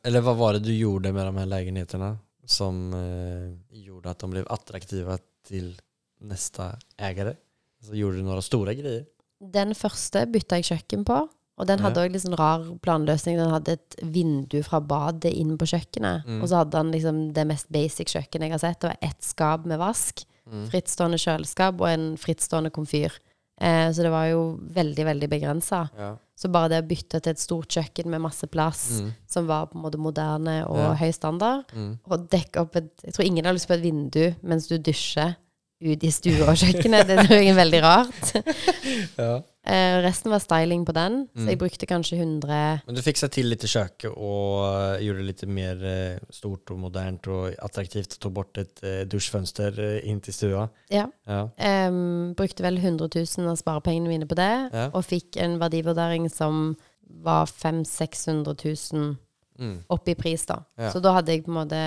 eller 0.08 0.24
hva 0.24 0.32
var 0.38 0.56
det 0.56 0.64
du 0.64 0.72
gjorde 0.72 1.12
med 1.12 1.28
de 1.28 1.42
her 1.42 1.50
leilighetene 1.50 2.14
som 2.48 2.94
eh, 2.96 3.52
gjorde 3.84 4.14
at 4.14 4.22
de 4.22 4.30
ble 4.32 4.44
attraktive 4.54 5.18
til 5.46 5.74
neste 6.24 6.76
eiere? 6.98 7.36
Så 7.82 7.94
gjorde 7.94 8.16
du 8.16 8.22
noen 8.26 8.42
store 8.42 8.74
greier? 8.78 9.06
Den 9.40 9.74
første 9.76 10.24
bytta 10.32 10.56
jeg 10.60 10.64
kjøkken 10.70 11.04
på, 11.04 11.28
og 11.58 11.66
den 11.66 11.78
hadde 11.80 12.00
Ja. 12.00 12.06
òg 12.08 12.12
litt 12.12 12.22
sånn 12.22 12.36
rar 12.38 12.64
planløsning. 12.80 13.36
Den 13.36 13.50
hadde 13.50 13.72
et 13.72 13.96
vindu 14.02 14.62
fra 14.64 14.80
badet 14.80 15.32
inn 15.34 15.56
på 15.58 15.64
kjøkkenet, 15.66 16.24
Mm. 16.26 16.42
og 16.42 16.48
så 16.48 16.56
hadde 16.64 16.74
han 16.74 16.92
liksom 16.92 17.32
det 17.32 17.46
mest 17.46 17.70
basic 17.70 18.06
kjøkkenet 18.08 18.40
jeg 18.42 18.50
har 18.52 18.58
sett. 18.58 18.80
Det 18.80 18.88
var 18.90 18.98
ett 19.02 19.22
skap 19.22 19.64
med 19.66 19.78
vask, 19.78 20.24
Mm. 20.50 20.68
frittstående 20.70 21.18
kjøleskap 21.18 21.80
og 21.80 21.88
en 21.88 22.16
frittstående 22.16 22.70
komfyr. 22.70 23.10
Eh, 23.58 23.88
så 23.90 24.02
det 24.02 24.10
var 24.10 24.26
jo 24.28 24.58
veldig, 24.62 25.04
veldig 25.04 25.28
begrensa. 25.30 25.90
Ja. 25.96 26.16
Så 26.36 26.50
bare 26.52 26.68
det 26.68 26.84
å 26.84 26.88
bytte 26.88 27.22
til 27.22 27.30
et 27.30 27.38
stort 27.38 27.68
kjøkken 27.68 28.04
med 28.06 28.20
masse 28.20 28.46
plass, 28.46 29.00
Mm. 29.00 29.14
som 29.26 29.46
var 29.46 29.66
på 29.66 29.76
en 29.76 29.82
måte 29.82 29.98
moderne 29.98 30.66
og 30.68 30.76
Ja. 30.76 30.94
høy 30.94 31.10
standard, 31.14 31.64
Mm. 31.72 31.98
og 32.10 32.28
dekke 32.30 32.60
opp 32.60 32.76
et 32.76 32.90
Jeg 33.02 33.14
tror 33.14 33.24
ingen 33.24 33.44
har 33.44 33.54
lyst 33.54 33.66
på 33.66 33.74
et 33.74 33.82
vindu 33.82 34.34
mens 34.42 34.66
du 34.68 34.78
dusjer 34.78 35.36
ut 35.82 36.04
i 36.04 36.10
stua 36.10 36.46
og 36.52 36.56
kjøkkenet. 36.56 37.06
Det 37.08 37.16
er 37.18 37.42
er 37.50 37.54
veldig 37.58 37.82
rart. 37.84 38.32
Ja. 39.18 39.34
uh, 39.42 39.96
resten 40.04 40.30
var 40.30 40.38
styling 40.40 40.84
på 40.86 40.92
den, 40.94 41.26
Mm. 41.34 41.42
så 41.42 41.48
jeg 41.50 41.58
brukte 41.58 41.86
kanskje 41.90 42.16
100 42.20 42.82
Men 42.86 42.94
du 42.94 43.02
fiksa 43.02 43.28
til 43.28 43.48
litt 43.50 43.64
i 43.64 43.68
kjøkkenet 43.68 44.14
og 44.16 45.00
gjorde 45.02 45.18
det 45.18 45.26
litt 45.26 45.44
mer 45.48 45.82
eh, 45.84 46.18
stort 46.30 46.70
og 46.70 46.78
modernt 46.78 47.26
og 47.28 47.54
attraktivt. 47.62 48.18
Tog 48.22 48.32
bort 48.38 48.58
et 48.62 48.80
uh, 48.84 49.02
dusjfønster 49.10 49.80
inn 50.06 50.20
til 50.24 50.32
stua. 50.36 50.68
Ja. 50.92 51.06
Ja. 51.26 51.42
Um, 51.88 52.32
brukte 52.38 52.62
vel 52.64 52.78
100 52.78 53.08
000 53.12 53.50
av 53.50 53.56
sparepengene 53.60 54.08
mine 54.08 54.26
på 54.30 54.38
det, 54.38 54.52
Ja. 54.72 54.88
og 54.94 55.04
fikk 55.04 55.36
en 55.42 55.58
verdivurdering 55.60 56.30
som 56.32 56.76
var 57.22 57.46
500 57.46 57.84
000-600 57.84 58.92
000 58.94 59.16
Mm. 59.58 59.78
opp 59.88 60.08
i 60.08 60.14
pris, 60.14 60.42
da. 60.44 60.58
Ja. 60.76 60.90
Så 60.92 61.00
da 61.00 61.14
hadde 61.16 61.32
jeg 61.32 61.44
på 61.46 61.48
en 61.48 61.54
måte 61.56 61.78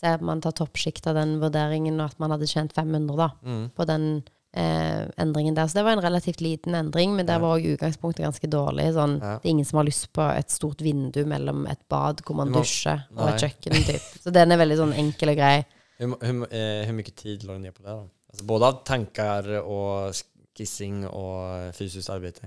Se 0.00 0.06
at 0.08 0.22
man 0.24 0.40
tar 0.40 0.52
toppsjikt 0.56 1.06
av 1.10 1.14
den 1.18 1.34
vurderingen, 1.42 1.98
og 2.00 2.06
at 2.10 2.18
man 2.22 2.30
hadde 2.32 2.46
tjent 2.48 2.72
500 2.72 3.16
da, 3.20 3.30
Mm. 3.44 3.70
på 3.76 3.86
den 3.86 4.22
eh, 4.52 5.06
endringen 5.20 5.54
der. 5.54 5.66
Så 5.68 5.74
det 5.78 5.84
var 5.84 5.92
en 5.92 6.02
relativt 6.02 6.40
liten 6.40 6.74
endring, 6.74 7.12
men 7.14 7.26
der 7.26 7.34
Ja. 7.38 7.38
var 7.38 7.58
òg 7.58 7.76
utgangspunktet 7.76 8.24
ganske 8.24 8.48
dårlig. 8.50 8.92
Sånn, 8.94 9.20
Ja. 9.20 9.36
Det 9.38 9.44
er 9.46 9.50
ingen 9.50 9.64
som 9.64 9.76
har 9.76 9.84
lyst 9.84 10.12
på 10.12 10.22
et 10.36 10.48
stort 10.50 10.78
vindu 10.82 11.24
mellom 11.24 11.66
et 11.70 11.78
bad 11.88 12.16
hvor 12.24 12.34
man 12.34 12.48
må- 12.50 12.58
dusjer, 12.62 13.04
og 13.16 13.28
et 13.28 13.40
kjøkken. 13.44 13.72
Typ. 13.84 14.00
Så 14.24 14.32
den 14.32 14.50
er 14.50 14.56
veldig 14.58 14.76
sånn 14.78 14.92
enkel 14.98 15.28
og 15.30 15.36
grei. 15.36 15.64
Hvor 16.00 16.32
mye 16.32 16.48
eh, 16.50 16.84
hur 16.86 17.02
tid 17.14 17.44
la 17.44 17.52
du 17.52 17.58
ned 17.60 17.74
på 17.74 17.82
det? 17.84 17.86
da? 17.94 18.02
Altså, 18.32 18.46
både 18.46 18.62
av 18.62 18.84
tanker 18.84 19.62
og 19.64 20.14
skissing 20.56 21.04
og 21.06 21.72
fysisk 21.74 22.10
arbeid. 22.10 22.40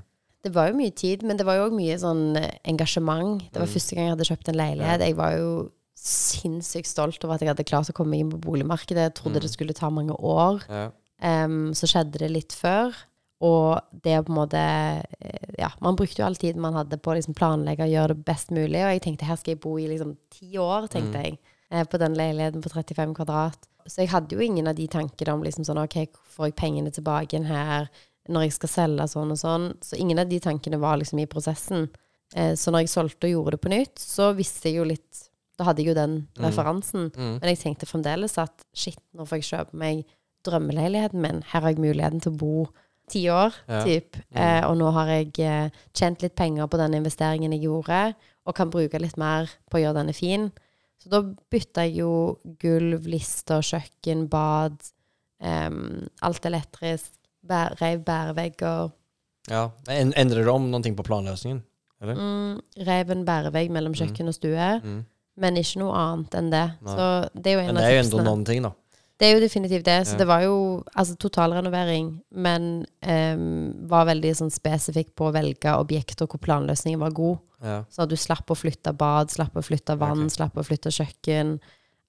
Det 0.43 0.51
var 0.53 0.67
jo 0.71 0.75
mye 0.75 0.91
tid, 0.93 1.23
men 1.23 1.37
det 1.37 1.45
var 1.45 1.55
jo 1.55 1.69
òg 1.69 1.73
mye 1.73 1.95
sånn 1.97 2.35
eh, 2.35 2.51
engasjement. 2.65 3.39
Det 3.51 3.59
var 3.61 3.67
Mm. 3.67 3.73
første 3.73 3.95
gang 3.95 4.05
jeg 4.09 4.17
hadde 4.17 4.27
kjøpt 4.27 4.49
en 4.49 4.55
leilighet. 4.55 4.99
Jeg 4.99 5.15
var 5.15 5.37
jo 5.37 5.71
sinnssykt 6.03 6.89
stolt 6.89 7.23
over 7.23 7.35
at 7.37 7.41
jeg 7.43 7.49
hadde 7.53 7.65
klart 7.67 7.89
å 7.91 7.95
komme 7.95 8.11
meg 8.15 8.23
inn 8.25 8.31
på 8.33 8.41
boligmarkedet. 8.43 9.07
Jeg 9.07 9.15
trodde 9.15 9.39
Mm. 9.39 9.41
det 9.45 9.51
skulle 9.53 9.73
ta 9.73 9.89
mange 9.89 10.15
år. 10.19 10.61
Ja. 10.69 10.89
Um, 11.23 11.71
så 11.73 11.87
skjedde 11.87 12.19
det 12.19 12.31
litt 12.31 12.51
før. 12.51 12.93
Og 13.43 13.79
det 14.03 14.11
er 14.11 14.23
på 14.23 14.31
en 14.31 14.39
måte 14.47 14.59
eh, 14.59 15.39
Ja, 15.59 15.69
man 15.81 15.95
brukte 15.95 16.19
jo 16.19 16.25
all 16.25 16.35
tiden 16.35 16.59
man 16.61 16.73
hadde 16.73 16.97
på 16.97 17.11
å 17.11 17.15
liksom 17.15 17.35
planlegge 17.35 17.83
og 17.83 17.91
gjøre 17.91 18.07
det 18.15 18.25
best 18.25 18.49
mulig. 18.51 18.81
Og 18.83 18.91
jeg 18.91 19.01
tenkte 19.01 19.25
her 19.25 19.35
skal 19.37 19.53
jeg 19.53 19.61
bo 19.61 19.77
i 19.77 19.87
liksom 19.87 20.17
ti 20.31 20.53
år, 20.57 20.87
tenkte 20.89 21.17
Mm. 21.19 21.23
jeg. 21.23 21.39
eh, 21.71 21.83
på 21.85 21.97
den 21.97 22.13
leiligheten 22.15 22.61
på 22.61 22.69
35 22.69 23.13
kvadrat. 23.15 23.57
Så 23.87 23.97
jeg 24.03 24.09
hadde 24.09 24.29
jo 24.35 24.39
ingen 24.39 24.67
av 24.67 24.75
de 24.75 24.87
tankene 24.87 25.33
om 25.33 25.41
liksom 25.43 25.65
sånn 25.65 25.81
OK, 25.83 26.07
får 26.29 26.45
jeg 26.47 26.55
pengene 26.55 26.91
tilbake 26.91 27.33
igjen 27.33 27.45
her 27.47 27.89
når 28.29 28.41
jeg 28.43 28.53
skal 28.53 28.69
selge 28.69 29.07
sånn 29.09 29.31
og 29.31 29.37
sånn? 29.37 29.73
Så 29.81 29.97
ingen 29.99 30.19
av 30.19 30.29
de 30.29 30.39
tankene 30.39 30.79
var 30.79 30.97
liksom 30.97 31.19
i 31.19 31.25
prosessen. 31.25 31.89
Eh, 32.35 32.53
så 32.53 32.71
når 32.71 32.81
jeg 32.85 32.89
solgte 32.89 33.25
og 33.27 33.31
gjorde 33.31 33.51
det 33.51 33.61
på 33.61 33.69
nytt, 33.69 33.95
så 33.95 34.33
visste 34.35 34.69
jeg 34.69 34.75
jo 34.75 34.83
litt 34.85 35.29
Da 35.57 35.67
hadde 35.67 35.83
jeg 35.83 35.91
jo 35.91 35.97
den 35.99 36.15
referansen. 36.41 37.11
Mm. 37.15 37.35
Men 37.39 37.49
jeg 37.51 37.59
tenkte 37.61 37.85
fremdeles 37.89 38.37
at 38.41 38.65
shit, 38.73 38.99
nå 39.13 39.27
får 39.29 39.41
jeg 39.41 39.49
kjøpe 39.51 39.77
meg 39.77 40.03
drømmeleiligheten 40.47 41.21
min. 41.21 41.43
Her 41.51 41.61
har 41.61 41.69
jeg 41.69 41.79
muligheten 41.83 42.21
til 42.23 42.33
å 42.33 42.37
bo 42.37 42.67
ti 43.11 43.25
år, 43.29 43.53
Ja. 43.69 43.83
typ. 43.83 44.17
Mm. 44.31 44.37
Eh, 44.41 44.65
og 44.67 44.77
nå 44.79 44.91
har 44.95 45.07
jeg 45.07 45.39
eh, 45.39 45.69
tjent 45.93 46.21
litt 46.23 46.35
penger 46.35 46.67
på 46.67 46.77
den 46.81 46.93
investeringen 46.97 47.51
jeg 47.53 47.65
gjorde, 47.67 48.15
og 48.47 48.55
kan 48.55 48.71
bruke 48.73 48.99
litt 48.99 49.17
mer 49.17 49.49
på 49.69 49.77
å 49.77 49.83
gjøre 49.83 49.99
denne 50.01 50.13
fin. 50.15 50.51
Så 51.03 51.09
da 51.11 51.21
bytta 51.21 51.83
jeg 51.85 51.97
jo 51.99 52.39
gulv, 52.59 53.05
lister, 53.05 53.61
kjøkken, 53.61 54.27
bad, 54.29 54.79
Um, 55.43 56.07
alt 56.23 56.45
elektrisk. 56.47 57.11
Bær, 57.43 57.73
reiv 57.81 58.05
bærevegger. 58.07 58.93
Ja. 59.51 59.65
Endrer 59.91 60.45
du 60.45 60.51
om 60.53 60.69
noen 60.71 60.85
ting 60.85 60.95
på 60.95 61.03
planløsningen? 61.03 61.59
Eller? 61.99 62.15
Mm, 62.15 62.61
reiv 62.87 63.11
en 63.11 63.25
bærevegg 63.27 63.71
mellom 63.75 63.91
kjøkken 63.97 64.31
og 64.31 64.37
stue. 64.37 64.69
Mm. 64.79 65.01
Men 65.39 65.57
ikke 65.57 65.81
noe 65.81 65.97
annet 65.97 66.35
enn 66.37 66.49
det. 66.53 66.65
Nei. 66.85 66.95
Så 66.95 67.05
det 67.33 67.51
er 67.51 67.55
jo 67.57 67.61
en 67.63 67.69
Men 67.71 67.81
det 67.81 67.85
er 67.89 67.95
jo 67.95 68.05
enda 68.05 68.25
noen 68.29 68.45
ting, 68.47 68.65
da. 68.65 68.73
Det 69.21 69.29
er 69.29 69.37
jo 69.37 69.43
definitivt 69.43 69.85
det. 69.85 69.99
Så 70.07 70.13
Ja. 70.13 70.17
det 70.17 70.27
var 70.27 70.41
jo 70.41 70.83
altså 70.95 71.15
totalrenovering, 71.15 72.21
men 72.31 72.85
um, 73.01 73.87
var 73.87 74.05
veldig 74.09 74.33
sånn 74.35 74.51
spesifikk 74.51 75.15
på 75.15 75.29
å 75.29 75.33
velge 75.33 75.73
objekter 75.77 76.27
hvor 76.27 76.41
planløsningen 76.41 76.99
var 76.99 77.11
god. 77.11 77.37
Ja. 77.63 77.83
Så 77.89 78.03
at 78.03 78.09
du 78.09 78.17
slapp 78.17 78.49
å 78.51 78.57
flytte 78.57 78.91
bad, 78.97 79.31
slapp 79.31 79.55
å 79.55 79.63
flytte 79.63 79.97
vann, 79.97 80.25
okay. 80.25 80.35
slapp 80.37 80.57
å 80.57 80.65
flytte 80.65 80.91
kjøkken. 80.91 81.59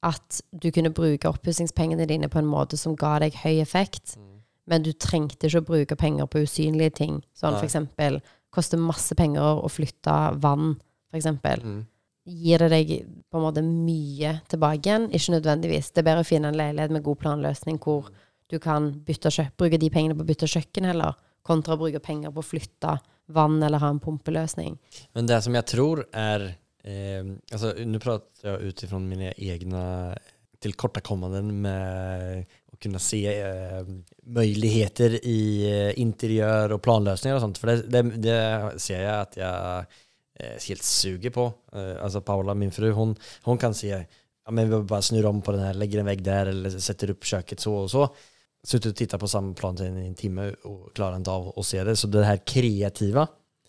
At 0.03 0.41
du 0.51 0.71
kunne 0.71 0.91
bruke 0.91 1.29
oppussingspengene 1.31 2.07
dine 2.07 2.29
på 2.29 2.39
en 2.39 2.51
måte 2.51 2.77
som 2.77 2.97
ga 2.97 3.19
deg 3.23 3.37
høy 3.45 3.61
effekt. 3.61 4.17
Mm. 4.19 4.41
Men 4.67 4.83
du 4.83 4.93
trengte 4.93 5.47
ikke 5.47 5.63
å 5.63 5.69
bruke 5.69 5.97
penger 5.97 6.27
på 6.27 6.43
usynlige 6.45 6.97
ting. 7.05 7.23
Sånn 7.37 7.53
Nei. 7.53 7.61
for 7.61 7.69
eksempel 7.69 8.21
koster 8.55 8.81
masse 8.81 9.15
penger 9.15 9.63
å 9.63 9.71
flytte 9.71 10.41
vann, 10.41 10.75
for 11.11 11.21
eksempel. 11.21 11.63
Mm. 11.63 11.87
Gir 12.25 12.63
det 12.65 12.71
deg 12.73 12.93
på 13.29 13.39
en 13.39 13.45
måte 13.45 13.63
mye 13.65 14.39
tilbake 14.49 14.89
igjen? 14.89 15.11
Ikke 15.13 15.35
nødvendigvis. 15.35 15.91
Det 15.93 16.01
er 16.01 16.09
bedre 16.09 16.25
å 16.25 16.29
finne 16.29 16.53
en 16.53 16.59
leilighet 16.59 16.95
med 16.97 17.05
god 17.05 17.21
planløsning 17.21 17.81
hvor 17.85 18.09
du 18.53 18.59
kan 18.63 18.91
bytte 19.05 19.33
kjø 19.33 19.49
bruke 19.59 19.81
de 19.81 19.91
pengene 19.93 20.17
på 20.17 20.25
å 20.25 20.29
bytte 20.29 20.49
kjøkken 20.49 20.89
heller, 20.89 21.17
kontra 21.45 21.77
å 21.77 21.81
bruke 21.81 22.01
penger 22.05 22.33
på 22.33 22.41
å 22.41 22.47
flytte 22.47 22.99
vann 23.35 23.63
eller 23.63 23.81
ha 23.81 23.91
en 23.93 24.01
pumpeløsning. 24.01 24.77
Men 25.17 25.29
det 25.29 25.41
som 25.45 25.57
jeg 25.57 25.69
tror 25.69 26.05
er 26.13 26.47
eh, 26.85 27.25
nå 27.25 28.01
prater 28.01 28.45
jeg 28.45 28.53
jag 28.53 28.73
utifrån 28.73 29.09
mine 29.09 29.33
egne 29.37 29.85
tilkortekommende 30.65 31.43
med 31.45 32.47
å 32.73 32.79
kunne 32.81 33.01
se 33.03 33.21
eh, 33.31 33.91
muligheter 34.25 35.19
i 35.21 35.41
eh, 35.69 35.93
interiør 36.01 36.77
og 36.77 36.83
planløsninger 36.85 37.37
og 37.37 37.45
sånt. 37.45 37.61
For 37.61 37.73
det, 37.73 37.89
det, 37.93 38.05
det 38.25 38.41
ser 38.83 39.05
jeg 39.05 39.15
at 39.15 39.39
jeg 39.41 40.01
eh, 40.41 40.61
helt 40.69 40.83
suger 40.83 41.31
på. 41.31 41.53
Eh, 41.73 42.05
alltså 42.05 42.21
Paula, 42.21 42.55
min 42.55 42.73
fru, 42.73 42.91
hon, 42.91 43.17
hon 43.43 43.59
kan 43.59 43.75
se 43.75 44.05
ja, 44.45 44.51
men 44.51 44.71
vi 44.71 44.83
bara 44.83 45.03
snurrar 45.03 45.29
om 45.29 45.43
på 45.43 45.53
den 45.53 45.61
här, 45.61 45.75
lägger 45.75 45.99
en 45.99 46.07
vägg 46.07 46.23
där 46.23 46.47
eller 46.47 46.71
sätter 46.71 47.11
upp 47.11 47.25
köket 47.25 47.61
så 47.61 47.75
och 47.75 47.91
så. 47.91 48.15
Suttit 48.67 48.87
och 48.87 48.97
tittat 48.97 49.21
på 49.21 49.29
samma 49.29 49.55
plan 49.55 49.99
i 49.99 50.07
en 50.07 50.15
timme 50.15 50.55
och 50.63 50.95
klarar 50.95 51.17
inte 51.17 51.31
av 51.31 51.59
att 51.59 51.67
se 51.67 51.85
det. 51.85 51.97
Så 51.97 52.07
det 52.07 52.25
här 52.25 52.37
kreativa, 52.37 53.29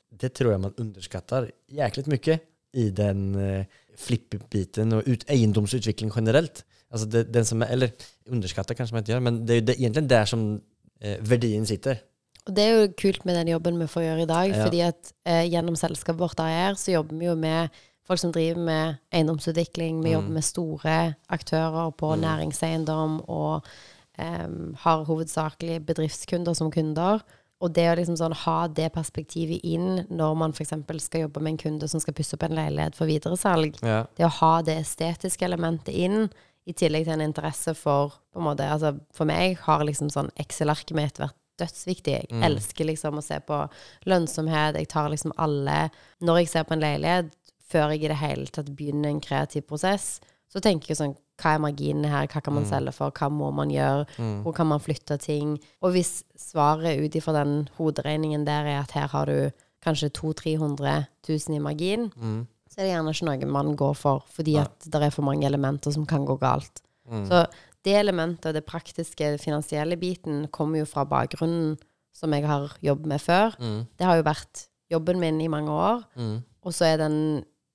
det 0.10 0.30
tror 0.30 0.51
jag 0.51 0.62
man 0.62 0.73
underskattar 0.78 1.51
jäkligt 1.67 2.08
mycket 2.08 2.41
i 2.73 2.89
den 2.89 3.36
eh, 3.36 3.65
flippbiten 3.97 4.93
och 4.93 5.04
ut, 5.06 5.30
egendomsutveckling 5.30 6.12
generellt. 6.15 6.65
Alltså 6.89 7.08
det, 7.08 7.23
den 7.23 7.45
som 7.45 7.62
är, 7.62 7.67
eller 7.67 7.91
underskattar 8.25 8.75
kanske 8.75 8.93
man 8.93 8.99
inte 8.99 9.12
gör, 9.12 9.19
men 9.19 9.45
det 9.45 9.54
är 9.54 9.62
det, 9.62 9.82
egentligen 9.82 10.08
där 10.08 10.25
som 10.25 10.62
eh, 10.99 11.17
verdien 11.19 11.65
sitter. 11.65 11.99
Og 12.47 12.53
det 12.53 12.63
er 12.63 12.75
jo 12.77 12.93
kult 12.93 13.25
med 13.25 13.36
den 13.39 13.47
jobben 13.55 13.79
vi 13.79 13.88
får 13.89 14.03
gjøre 14.05 14.21
i 14.21 14.29
dag, 14.29 14.49
Ja. 14.53 14.63
fordi 14.65 14.81
at 14.86 15.12
eh, 15.25 15.49
gjennom 15.49 15.75
selskapet 15.75 16.19
vårt 16.19 16.39
AER 16.39 16.73
så 16.77 16.91
jobber 16.93 17.17
vi 17.17 17.25
jo 17.25 17.36
med 17.36 17.69
folk 18.05 18.19
som 18.19 18.31
driver 18.31 18.60
med 18.62 18.97
eiendomsutvikling, 19.12 20.03
vi 20.03 20.12
Mm. 20.12 20.13
jobber 20.13 20.29
med 20.29 20.43
store 20.43 21.15
aktører 21.29 21.91
på 21.97 22.15
Mm. 22.15 22.21
næringseiendom 22.21 23.21
og 23.29 23.63
eh, 24.17 24.47
har 24.77 25.03
hovedsakelig 25.05 25.86
bedriftskunder 25.86 26.55
som 26.55 26.71
kunder. 26.71 27.21
Og 27.62 27.73
det 27.73 27.84
å 27.89 27.95
liksom 27.97 28.15
sånn 28.17 28.34
ha 28.34 28.67
det 28.67 28.93
perspektivet 28.93 29.60
inn 29.63 30.05
når 30.10 30.36
man 30.38 30.51
f.eks. 30.53 31.01
skal 31.01 31.21
jobbe 31.21 31.41
med 31.41 31.51
en 31.51 31.58
kunde 31.58 31.89
som 31.89 31.99
skal 31.99 32.13
pusse 32.13 32.34
opp 32.36 32.43
en 32.43 32.51
leilighet 32.55 32.95
for 32.95 33.08
videresalg, 33.08 33.75
Ja. 33.81 34.05
det 34.15 34.25
å 34.25 34.29
ha 34.29 34.62
det 34.62 34.77
estetiske 34.86 35.41
elementet 35.45 35.93
inn, 35.95 36.29
i 36.67 36.73
tillegg 36.73 37.05
til 37.05 37.13
en 37.19 37.31
interesse 37.34 37.75
for 37.75 38.10
på 38.34 38.38
en 38.39 38.43
måte, 38.43 38.60
altså 38.69 38.99
For 39.13 39.25
meg 39.25 39.58
har 39.60 39.79
liksom 39.84 40.10
sånn 40.10 40.29
Excel-arket 40.39 40.95
mitt 40.95 41.13
vært 41.19 41.34
dødsviktig. 41.57 42.13
Jeg 42.13 42.27
Mm. 42.31 42.43
elsker 42.43 42.85
liksom 42.85 43.17
å 43.17 43.23
se 43.23 43.39
på 43.39 43.69
lønnsomhet. 44.05 44.75
Jeg 44.75 44.87
tar 44.89 45.09
liksom 45.09 45.31
alle 45.37 45.89
Når 46.21 46.37
jeg 46.39 46.47
ser 46.49 46.63
på 46.63 46.71
en 46.73 46.81
leilighet, 46.81 47.31
før 47.69 47.89
jeg 47.91 48.03
i 48.03 48.07
det 48.07 48.17
hele 48.17 48.45
tatt 48.47 48.75
begynner 48.75 49.09
en 49.09 49.21
kreativ 49.21 49.63
prosess, 49.67 50.19
så 50.53 50.61
tenker 50.61 50.87
jeg 50.89 50.97
sånn 50.97 51.15
Hva 51.37 51.55
er 51.55 51.59
marginene 51.59 52.07
her? 52.07 52.27
Hva 52.27 52.41
kan 52.41 52.53
man 52.53 52.63
Mm. 52.63 52.69
selge 52.69 52.93
for? 52.93 53.11
Hva 53.11 53.29
må 53.29 53.51
man 53.53 53.69
gjøre? 53.69 54.05
Mm. 54.17 54.43
Hvor 54.43 54.53
kan 54.55 54.67
man 54.67 54.79
flytte 54.79 55.19
ting? 55.19 55.59
Og 55.81 55.91
hvis 55.91 56.23
svaret 56.37 56.97
ut 57.03 57.11
ifra 57.11 57.33
den 57.33 57.67
hoderegningen 57.77 58.45
der 58.45 58.65
er 58.65 58.79
at 58.79 58.91
her 58.91 59.07
har 59.07 59.25
du 59.25 59.51
kanskje 59.83 60.09
200 60.13 60.45
000-300 60.45 61.07
000 61.27 61.55
i 61.55 61.59
margin, 61.59 62.09
Mm. 62.15 62.47
så 62.69 62.77
er 62.79 62.83
det 62.83 62.93
gjerne 62.93 63.09
ikke 63.11 63.25
noe 63.45 63.51
man 63.51 63.75
går 63.75 63.95
for, 63.97 64.23
fordi 64.31 64.55
at 64.57 64.79
det 64.79 64.95
er 65.03 65.09
for 65.11 65.23
mange 65.23 65.43
elementer 65.45 65.91
som 65.91 66.05
kan 66.05 66.25
gå 66.25 66.39
galt. 66.39 66.81
Mm. 67.11 67.27
Så 67.27 67.45
det 67.85 67.93
elementet, 67.99 68.53
det 68.57 68.65
praktiske, 68.65 69.35
finansielle 69.41 69.97
biten, 70.01 70.47
kommer 70.51 70.81
jo 70.81 70.87
fra 70.89 71.05
bakgrunnen 71.05 71.75
som 72.15 72.33
jeg 72.33 72.45
har 72.47 72.73
jobbet 72.81 73.05
med 73.11 73.21
før. 73.21 73.55
Mm. 73.59 73.81
Det 73.99 74.05
har 74.07 74.17
jo 74.19 74.25
vært 74.25 74.65
jobben 74.91 75.19
min 75.21 75.41
i 75.43 75.49
mange 75.51 75.69
år. 75.73 76.03
Mm. 76.17 76.37
Og 76.65 76.73
så 76.73 76.87
er 76.93 76.97
den 77.03 77.17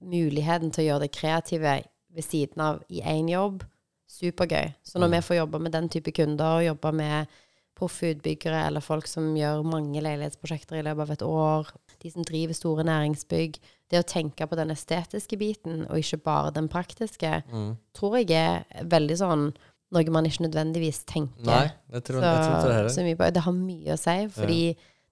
muligheten 0.01 0.73
til 0.73 0.85
å 0.85 0.89
gjøre 0.89 1.05
det 1.07 1.13
kreative 1.15 1.75
ved 2.11 2.25
siden 2.27 2.63
av 2.65 2.81
i 2.91 3.03
én 3.07 3.29
jobb 3.31 3.63
supergøy. 4.11 4.73
Så 4.83 4.99
når 4.99 5.09
Mm. 5.09 5.13
vi 5.17 5.21
får 5.29 5.37
jobbe 5.37 5.61
med 5.61 5.73
den 5.73 5.89
type 5.89 6.13
kunder, 6.13 6.59
og 6.59 6.65
jobbe 6.67 6.93
med 6.95 7.29
proffe 7.77 8.11
utbyggere 8.15 8.67
eller 8.67 8.81
folk 8.81 9.07
som 9.07 9.35
gjør 9.37 9.63
mange 9.65 10.01
leilighetsprosjekter 10.03 10.81
i 10.81 10.83
løpet 10.83 11.01
av 11.01 11.11
et 11.11 11.23
år, 11.23 11.67
de 12.03 12.11
som 12.11 12.23
driver 12.25 12.53
store 12.55 12.85
næringsbygg, 12.85 13.59
det 13.91 13.99
å 14.01 14.07
tenke 14.09 14.47
på 14.47 14.57
den 14.57 14.71
estetiske 14.71 15.39
biten 15.39 15.87
og 15.89 15.97
ikke 15.99 16.23
bare 16.23 16.51
den 16.53 16.69
praktiske, 16.69 17.43
Mm. 17.53 17.77
tror 17.95 18.17
jeg 18.19 18.31
er 18.31 18.65
veldig 18.85 19.17
sånn 19.17 19.55
noe 19.91 20.15
man 20.15 20.27
ikke 20.29 20.45
nødvendigvis 20.47 21.03
tenker 21.09 21.47
Nei, 21.47 21.67
jeg 21.93 22.05
tror, 22.07 22.23
jeg 22.23 22.49
tror 22.63 22.75
det 22.87 22.95
så, 22.95 23.05
mye 23.07 23.19
på. 23.19 23.29
Det 23.35 23.45
har 23.47 23.55
mye 23.57 23.95
å 23.95 24.01
si, 24.01 24.17
fordi 24.35 24.61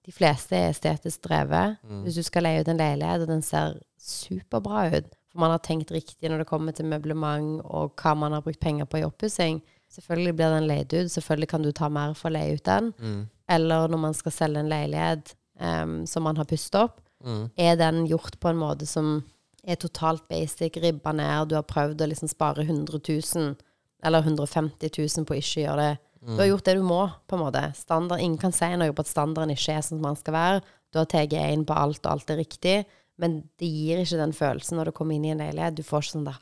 de 0.07 0.13
fleste 0.15 0.55
er 0.57 0.69
estetisk 0.71 1.23
drevet. 1.27 1.79
Mm. 1.83 2.03
Hvis 2.05 2.19
du 2.19 2.23
skal 2.23 2.47
leie 2.47 2.61
ut 2.63 2.69
en 2.71 2.79
leilighet, 2.79 3.25
og 3.25 3.33
den 3.33 3.43
ser 3.45 3.75
superbra 3.99 4.85
ut, 4.95 5.09
for 5.29 5.43
man 5.43 5.51
har 5.53 5.59
tenkt 5.61 5.91
riktig 5.93 6.31
når 6.31 6.41
det 6.41 6.47
kommer 6.49 6.73
til 6.73 6.87
møblement 6.89 7.59
og 7.67 7.91
hva 7.99 8.15
man 8.17 8.33
har 8.33 8.41
brukt 8.45 8.61
penger 8.63 8.87
på 8.89 9.01
i 9.01 9.05
oppussing, 9.05 9.59
selvfølgelig 9.93 10.35
blir 10.39 10.55
den 10.55 10.69
leid 10.69 10.95
ut. 10.95 11.11
Selvfølgelig 11.11 11.51
kan 11.51 11.65
du 11.65 11.71
ta 11.75 11.89
mer 11.93 12.15
for 12.17 12.31
å 12.31 12.33
leie 12.37 12.55
ut 12.57 12.65
den. 12.65 12.93
Mm. 12.97 13.19
Eller 13.49 13.91
når 13.91 14.01
man 14.07 14.17
skal 14.17 14.33
selge 14.33 14.63
en 14.63 14.71
leilighet 14.71 15.35
um, 15.59 15.99
som 16.09 16.25
man 16.25 16.39
har 16.39 16.49
pustet 16.49 16.79
opp, 16.81 17.01
Mm. 17.19 17.49
er 17.57 17.75
den 17.75 18.05
gjort 18.07 18.39
på 18.39 18.47
en 18.47 18.55
måte 18.55 18.85
som 18.87 19.25
er 19.67 19.75
totalt 19.75 20.23
basic, 20.29 20.77
ribba 20.79 21.11
ned, 21.11 21.49
du 21.49 21.55
har 21.57 21.65
prøvd 21.67 21.99
å 21.99 22.07
liksom 22.07 22.29
spare 22.31 22.63
100 22.63 23.01
000 23.09 23.57
eller 24.03 24.23
150 24.23 24.89
000 24.97 25.25
på 25.27 25.35
å 25.35 25.39
ikke 25.41 25.63
gjøre 25.65 25.83
det. 25.85 25.97
Du 26.19 26.35
har 26.41 26.49
gjort 26.49 26.65
det 26.67 26.75
du 26.75 26.83
må, 26.83 26.99
på 27.27 27.37
en 27.37 27.43
måte. 27.45 27.61
Standard, 27.79 28.19
ingen 28.19 28.37
kan 28.37 28.51
si 28.51 28.67
noe 28.75 28.91
på 28.91 29.05
at 29.05 29.07
standarden 29.07 29.53
ikke 29.55 29.77
er 29.77 29.81
som 29.85 30.01
den 30.03 30.17
skal 30.19 30.35
være. 30.35 30.61
Du 30.91 30.99
har 30.99 31.05
tatt 31.07 31.31
én 31.31 31.63
på 31.65 31.73
alt, 31.77 32.01
og 32.05 32.11
alt 32.11 32.29
er 32.33 32.41
riktig. 32.41 32.85
Men 33.19 33.41
det 33.59 33.67
gir 33.71 33.99
ikke 34.03 34.19
den 34.19 34.33
følelsen 34.35 34.77
når 34.79 34.89
du 34.89 34.91
kommer 34.97 35.15
inn 35.15 35.25
i 35.25 35.31
en 35.31 35.39
leilighet. 35.43 35.75
Du 35.79 35.83
får 35.83 36.03
ikke 36.03 36.15
sånn 36.17 36.27
der 36.27 36.39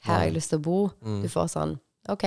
Her 0.00 0.14
har 0.14 0.24
jeg 0.24 0.34
lyst 0.34 0.48
til 0.54 0.58
å 0.58 0.62
bo. 0.64 0.78
Mm. 1.04 1.22
Du 1.22 1.28
får 1.28 1.48
sånn 1.52 1.74
OK, 2.08 2.24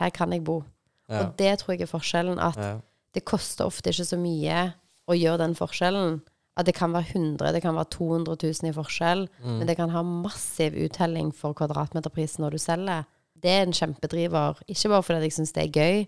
her 0.00 0.10
kan 0.10 0.32
jeg 0.34 0.42
bo. 0.44 0.64
Ja. 1.08 1.20
Og 1.22 1.36
det 1.38 1.52
tror 1.60 1.74
jeg 1.76 1.82
er 1.86 1.90
forskjellen. 1.92 2.38
At 2.42 2.56
Ja. 2.58 2.80
det 3.14 3.24
koster 3.24 3.64
ofte 3.66 3.90
ikke 3.92 4.04
så 4.08 4.18
mye 4.18 4.74
å 5.08 5.14
gjøre 5.14 5.38
den 5.38 5.54
forskjellen. 5.54 6.20
At 6.56 6.66
det 6.66 6.74
kan 6.74 6.92
være 6.92 7.12
100 7.14 7.52
det 7.52 7.62
kan 7.62 7.74
være 7.76 7.88
200 7.94 8.36
000 8.42 8.68
i 8.68 8.72
forskjell, 8.76 9.28
Mm. 9.44 9.58
men 9.58 9.66
det 9.66 9.76
kan 9.76 9.90
ha 9.90 10.02
massiv 10.02 10.74
uttelling 10.74 11.32
for 11.32 11.54
kvadratmeterprisen 11.54 12.40
når 12.44 12.50
du 12.50 12.58
selger. 12.58 13.04
Det 13.42 13.50
er 13.50 13.66
en 13.66 13.74
kjempedriver. 13.74 14.60
Ikke 14.68 14.92
bare 14.92 15.02
fordi 15.06 15.28
jeg 15.28 15.36
syns 15.38 15.54
det 15.56 15.64
er 15.64 15.72
gøy, 15.74 16.04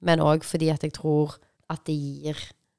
men 0.00 0.22
òg 0.24 0.46
fordi 0.46 0.70
at 0.72 0.84
jeg 0.86 0.94
tror 0.96 1.36
at 1.68 1.82
det 1.86 1.96
gir 1.96 2.38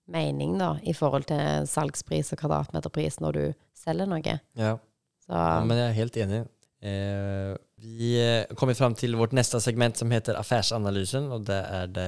mening 0.09 0.55
da, 0.57 0.73
i 0.81 0.95
forhold 0.97 1.27
til 1.29 1.67
salgspris 1.69 2.33
og 2.33 2.41
kvadratmeterpris 2.41 3.19
når 3.21 3.37
du 3.37 3.43
selger 3.77 4.09
noe. 4.09 4.39
Ja. 4.57 4.77
Så 5.25 5.33
Ja, 5.35 5.59
men 5.63 5.77
jeg 5.77 5.87
er 5.87 5.97
helt 5.99 6.17
enig. 6.17 6.39
Eh, 6.79 7.53
vi 7.83 8.13
eh, 8.17 8.55
kommer 8.55 8.73
fram 8.73 8.95
til 8.95 9.17
vårt 9.19 9.35
neste 9.35 9.59
segment 9.61 9.99
som 9.99 10.11
heter 10.11 10.39
Affærsanalysen. 10.39 11.29
Og 11.31 11.45
det 11.47 11.59
er 11.59 11.91
det, 11.93 12.07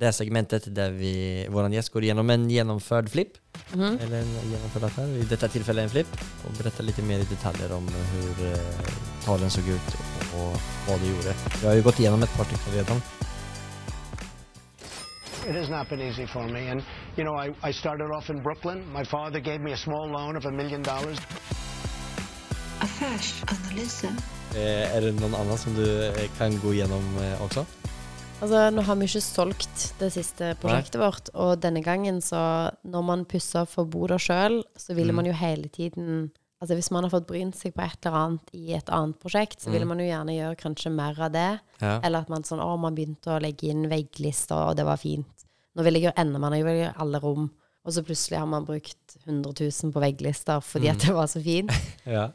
det 0.00 0.10
segmentet 0.12 0.66
der 0.74 0.90
vi, 0.90 1.46
vår 1.54 1.68
gjest 1.70 1.92
går 1.94 2.08
gjennom 2.08 2.30
en 2.30 2.48
gjennomført 2.50 3.10
flipp. 3.10 3.38
mhm. 3.72 3.98
Eller 4.00 4.22
en 4.22 4.32
gjennomført 4.50 4.82
affär. 4.82 5.06
I 5.06 5.26
dette 5.30 5.48
tilfellet 5.48 5.84
en 5.84 5.90
flipp. 5.90 6.16
Og 6.44 6.56
beretter 6.58 6.84
litt 6.84 6.98
mer 7.06 7.22
i 7.22 7.28
detaljer 7.30 7.72
om 7.72 7.86
hvordan 7.86 8.52
eh, 8.52 8.94
talen 9.24 9.50
så 9.50 9.60
ut. 9.60 9.94
Og, 10.34 10.50
och 10.50 10.60
vad 10.88 11.00
du 11.00 11.06
gjorde. 11.06 11.34
Jag 11.62 11.68
har 11.68 11.76
ju 11.76 11.82
gått 11.82 12.00
igenom 12.00 12.22
ett 12.22 12.36
par 12.36 12.44
stycken 12.44 12.72
redan. 12.74 13.02
It 15.46 15.54
has 15.56 15.68
not 15.68 15.88
been 15.88 16.00
easy 16.00 16.26
for 16.26 16.48
me. 16.48 16.70
And, 16.70 16.82
you 17.16 17.24
know, 17.24 17.36
I, 17.36 17.68
I 17.68 17.72
started 17.72 18.10
off 18.10 18.30
in 18.30 18.42
Brooklyn. 18.42 18.92
My 18.92 19.04
father 19.04 19.40
gave 19.40 19.58
me 19.58 19.72
a 19.72 19.76
small 19.76 20.08
loan 20.08 20.36
of 20.36 20.46
a 20.46 20.50
million 20.50 20.82
dollars. 20.82 21.18
Affärsanalysen. 22.78 24.16
Eh, 24.54 24.96
är 24.96 25.00
det 25.00 25.12
någon 25.12 25.34
annan 25.34 25.58
som 25.58 25.74
du 25.74 26.06
eh, 26.06 26.28
kan 26.38 26.58
gå 26.60 26.74
igenom 26.74 27.18
eh, 27.18 27.42
också? 27.44 27.66
Altså, 28.44 28.62
nå 28.76 28.82
har 28.84 28.96
vi 29.00 29.06
ikke 29.08 29.22
solgt 29.24 29.84
det 30.00 30.10
siste 30.12 30.50
prosjektet 30.60 31.00
vårt, 31.00 31.30
og 31.34 31.54
denne 31.64 31.80
gangen 31.84 32.18
så 32.20 32.70
Når 32.84 33.04
man 33.08 33.22
pusser 33.24 33.64
for 33.70 33.88
boda 33.88 34.18
sjøl, 34.20 34.60
så 34.76 34.94
ville 34.94 35.12
Mm. 35.12 35.16
man 35.16 35.26
jo 35.30 35.32
hele 35.32 35.68
tiden 35.72 36.30
Altså 36.62 36.74
hvis 36.78 36.90
man 36.90 37.04
har 37.04 37.10
fått 37.10 37.26
brynt 37.26 37.56
seg 37.56 37.74
på 37.74 37.82
et 37.84 38.06
eller 38.06 38.16
annet 38.16 38.52
i 38.54 38.72
et 38.72 38.86
annet 38.88 39.18
prosjekt, 39.20 39.60
så 39.60 39.70
ville 39.70 39.84
man 39.84 39.98
jo 39.98 40.06
gjerne 40.06 40.32
gjøre 40.32 40.56
kanskje 40.56 40.90
mer 40.92 41.18
av 41.20 41.32
det. 41.32 41.58
Mm. 41.80 41.82
Ja. 41.82 42.00
Eller 42.02 42.18
at 42.20 42.28
man 42.30 42.42
sånn 42.42 42.60
Å, 42.62 42.78
man 42.80 42.94
begynte 42.94 43.34
å 43.34 43.40
legge 43.42 43.68
inn 43.68 43.82
vegglister, 43.90 44.70
og 44.70 44.76
det 44.76 44.84
var 44.86 44.96
fint. 44.96 45.26
Nå 45.76 45.82
vil 45.84 45.94
jeg 45.98 46.04
gjøre 46.06 46.16
enda 46.22 46.38
mer, 46.40 46.52
jeg 46.56 46.64
vil 46.64 46.78
gjøre 46.86 46.94
alle 47.00 47.20
rom. 47.20 47.50
Og 47.84 47.92
så 47.92 48.02
plutselig 48.06 48.38
har 48.38 48.46
man 48.46 48.64
brukt 48.64 49.16
100 49.26 49.52
000 49.60 49.92
på 49.92 50.00
vegglister 50.00 50.60
fordi 50.64 50.88
Mm. 50.88 50.94
at 50.94 51.00
det 51.04 51.14
var 51.14 51.26
så 51.26 51.42
fint. 51.42 51.70
Ja. 52.06 52.30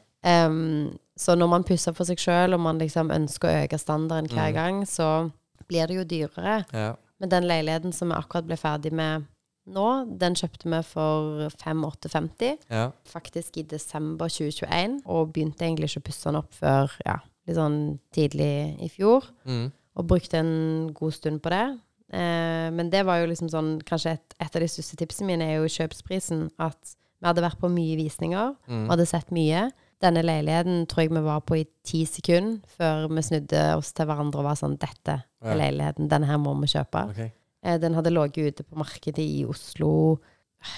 um, 0.46 0.94
så 1.18 1.34
når 1.36 1.50
man 1.50 1.64
pusser 1.64 1.94
for 1.96 2.04
seg 2.06 2.18
sjøl, 2.20 2.54
og 2.54 2.60
man 2.60 2.78
liksom 2.78 3.10
ønsker 3.10 3.50
å 3.50 3.64
øke 3.66 3.80
standarden 3.80 4.30
hver 4.30 4.54
gang, 4.54 4.84
så 4.86 5.32
blir 5.70 5.88
det 5.88 5.96
jo 6.00 6.04
dyrere. 6.10 6.64
Ja. 6.74 6.96
Men 7.20 7.30
den 7.32 7.48
leiligheten 7.50 7.94
som 7.96 8.10
vi 8.12 8.16
akkurat 8.18 8.48
ble 8.50 8.58
ferdig 8.60 8.92
med 8.96 9.26
nå, 9.70 9.88
den 10.18 10.34
kjøpte 10.40 10.66
vi 10.72 10.80
for 10.88 11.50
5850, 11.62 12.58
Ja. 12.70 12.92
faktisk 13.06 13.58
i 13.58 13.64
desember 13.64 14.28
2021, 14.28 15.02
og 15.06 15.34
begynte 15.34 15.66
egentlig 15.68 15.90
ikke 15.92 16.02
å 16.02 16.08
pusse 16.10 16.24
den 16.30 16.40
opp 16.40 16.54
før 16.58 16.92
ja, 17.06 17.18
litt 17.48 17.56
sånn 17.58 18.00
tidlig 18.16 18.80
i 18.82 18.90
fjor, 18.90 19.24
Mm. 19.46 19.72
og 19.96 20.08
brukte 20.08 20.40
en 20.40 20.94
god 20.94 21.14
stund 21.14 21.42
på 21.42 21.50
det. 21.50 21.80
Eh, 22.12 22.70
men 22.72 22.90
det 22.90 23.06
var 23.06 23.20
jo 23.20 23.28
liksom 23.28 23.50
sånn, 23.50 23.82
kanskje 23.84 24.14
et, 24.14 24.34
et 24.40 24.56
av 24.56 24.62
de 24.62 24.68
største 24.68 24.96
tipsene 24.98 25.28
mine 25.28 25.42
er 25.44 25.58
jo 25.60 25.68
kjøpsprisen, 25.70 26.50
at 26.58 26.96
vi 27.22 27.28
hadde 27.28 27.44
vært 27.44 27.60
på 27.60 27.70
mye 27.70 27.96
visninger, 27.98 28.56
Mm. 28.68 28.86
og 28.86 28.90
hadde 28.98 29.06
sett 29.08 29.30
mye. 29.30 29.72
Denne 30.02 30.22
leiligheten 30.24 30.86
tror 30.88 31.04
jeg 31.04 31.12
vi 31.12 31.22
var 31.26 31.42
på 31.44 31.58
i 31.60 31.66
ti 31.84 32.06
sekunder 32.08 32.62
før 32.78 33.10
vi 33.12 33.22
snudde 33.26 33.64
oss 33.76 33.92
til 33.94 34.06
hverandre 34.08 34.40
og 34.40 34.46
var 34.48 34.56
sånn, 34.56 34.78
dette 34.80 35.18
Ja. 35.44 35.52
er 35.52 35.58
leiligheten, 35.60 36.08
denne 36.08 36.26
her 36.30 36.38
må 36.40 36.54
vi 36.62 36.68
kjøpe. 36.72 37.10
Okej. 37.12 37.32
Eh, 37.64 37.78
Den 37.78 37.94
hadde 37.94 38.10
ligget 38.14 38.54
ute 38.56 38.64
på 38.64 38.78
markedet 38.80 39.20
i 39.20 39.46
Oslo 39.46 40.20